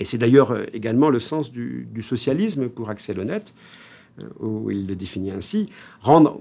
Et 0.00 0.04
c'est 0.04 0.18
d'ailleurs 0.18 0.50
euh, 0.50 0.64
également 0.72 1.10
le 1.10 1.20
sens 1.20 1.52
du, 1.52 1.88
socialisme 2.02 2.68
pour 2.68 2.90
Axel 2.90 3.20
Honneth, 3.20 3.54
euh, 4.18 4.24
où 4.40 4.70
il 4.70 4.86
le 4.86 4.96
définit 4.96 5.30
ainsi, 5.30 5.66
rendre 6.00 6.40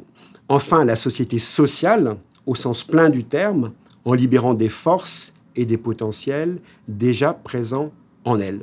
enfin 0.49 0.85
la 0.85 0.95
société 0.95 1.39
sociale 1.39 2.17
au 2.45 2.55
sens 2.55 2.83
plein 2.83 3.09
du 3.09 3.23
terme, 3.23 3.71
en 4.05 4.13
libérant 4.13 4.53
des 4.53 4.69
forces 4.69 5.33
et 5.55 5.65
des 5.65 5.77
potentiels 5.77 6.57
déjà 6.89 7.31
présents 7.31 7.93
en 8.25 8.37
elle. 8.39 8.61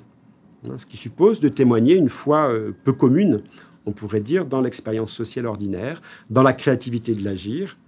Hein, 0.69 0.75
ce 0.77 0.87
qui 0.87 0.97
suppose 0.97 1.41
de 1.41 1.49
témoigner 1.49 1.97
une 1.97 2.09
foi 2.09 2.51
euh, 2.51 2.73
peu 2.85 2.93
commune, 2.93 3.41
on 3.87 3.93
pourrait 3.93 4.21
dire, 4.21 4.45
dans 4.45 4.61
l'expérience 4.61 5.13
sociale 5.13 5.47
ordinaire, 5.47 6.03
dans 6.29 6.43
la 6.43 6.53
créativité 6.53 7.15
de 7.15 7.25
l'agir, 7.25 7.79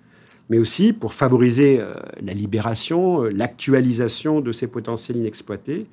mais 0.48 0.58
aussi 0.58 0.92
pour 0.92 1.12
favoriser 1.12 1.80
euh, 1.80 1.94
la 2.22 2.32
libération, 2.32 3.24
euh, 3.24 3.30
l'actualisation 3.30 4.40
de 4.40 4.52
ces 4.52 4.66
potentiels 4.66 5.18
inexploités, 5.18 5.86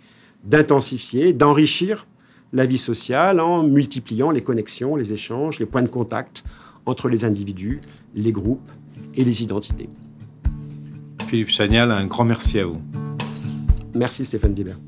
d'intensifier, 0.46 1.34
d'enrichir 1.34 2.08
la 2.54 2.66
vie 2.66 2.78
sociale 2.78 3.42
en 3.42 3.62
multipliant 3.62 4.32
les 4.32 4.42
connexions, 4.42 4.96
les 4.96 5.12
échanges, 5.14 5.60
les 5.60 5.66
points 5.66 5.84
de 5.84 5.88
contact 5.88 6.44
entre 6.86 7.10
les 7.10 7.26
individus, 7.26 7.82
les 8.16 8.32
groupes 8.32 8.70
et 9.16 9.24
les 9.24 9.44
identités. 9.44 9.90
Philippe 11.28 11.50
Chagnal, 11.50 11.92
un 11.92 12.08
grand 12.08 12.26
merci 12.26 12.58
à 12.58 12.66
vous. 12.66 12.82
Merci 13.94 14.26
Stéphane 14.26 14.54
Guébert. 14.54 14.80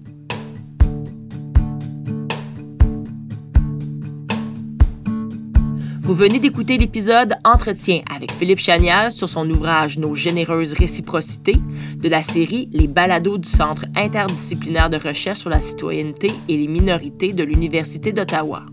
Vous 6.11 6.17
venez 6.17 6.39
d'écouter 6.39 6.77
l'épisode 6.77 7.35
Entretien 7.45 8.01
avec 8.13 8.33
Philippe 8.33 8.59
Chagnal 8.59 9.13
sur 9.13 9.29
son 9.29 9.49
ouvrage 9.49 9.97
Nos 9.97 10.13
généreuses 10.13 10.73
réciprocités 10.73 11.55
de 11.95 12.09
la 12.09 12.21
série 12.21 12.67
Les 12.73 12.89
balados 12.89 13.37
du 13.37 13.47
Centre 13.47 13.85
interdisciplinaire 13.95 14.89
de 14.89 14.97
recherche 14.97 15.39
sur 15.39 15.49
la 15.49 15.61
citoyenneté 15.61 16.29
et 16.49 16.57
les 16.57 16.67
minorités 16.67 17.31
de 17.31 17.45
l'Université 17.45 18.11
d'Ottawa. 18.11 18.63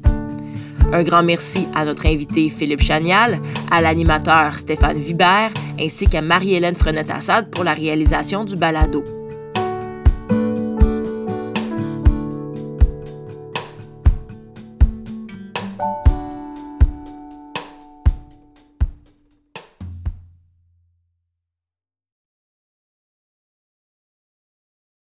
Un 0.93 1.05
grand 1.05 1.23
merci 1.23 1.69
à 1.77 1.85
notre 1.85 2.07
invité 2.07 2.49
Philippe 2.49 2.83
Chanial, 2.83 3.41
à 3.71 3.81
l'animateur 3.81 4.59
Stéphane 4.59 4.99
Vibert, 4.99 5.53
ainsi 5.79 6.09
qu'à 6.09 6.23
Marie-Hélène 6.23 6.75
Frenette-Assad 6.75 7.53
pour 7.53 7.63
la 7.63 7.75
réalisation 7.75 8.43
du 8.43 8.57
balado. 8.57 9.05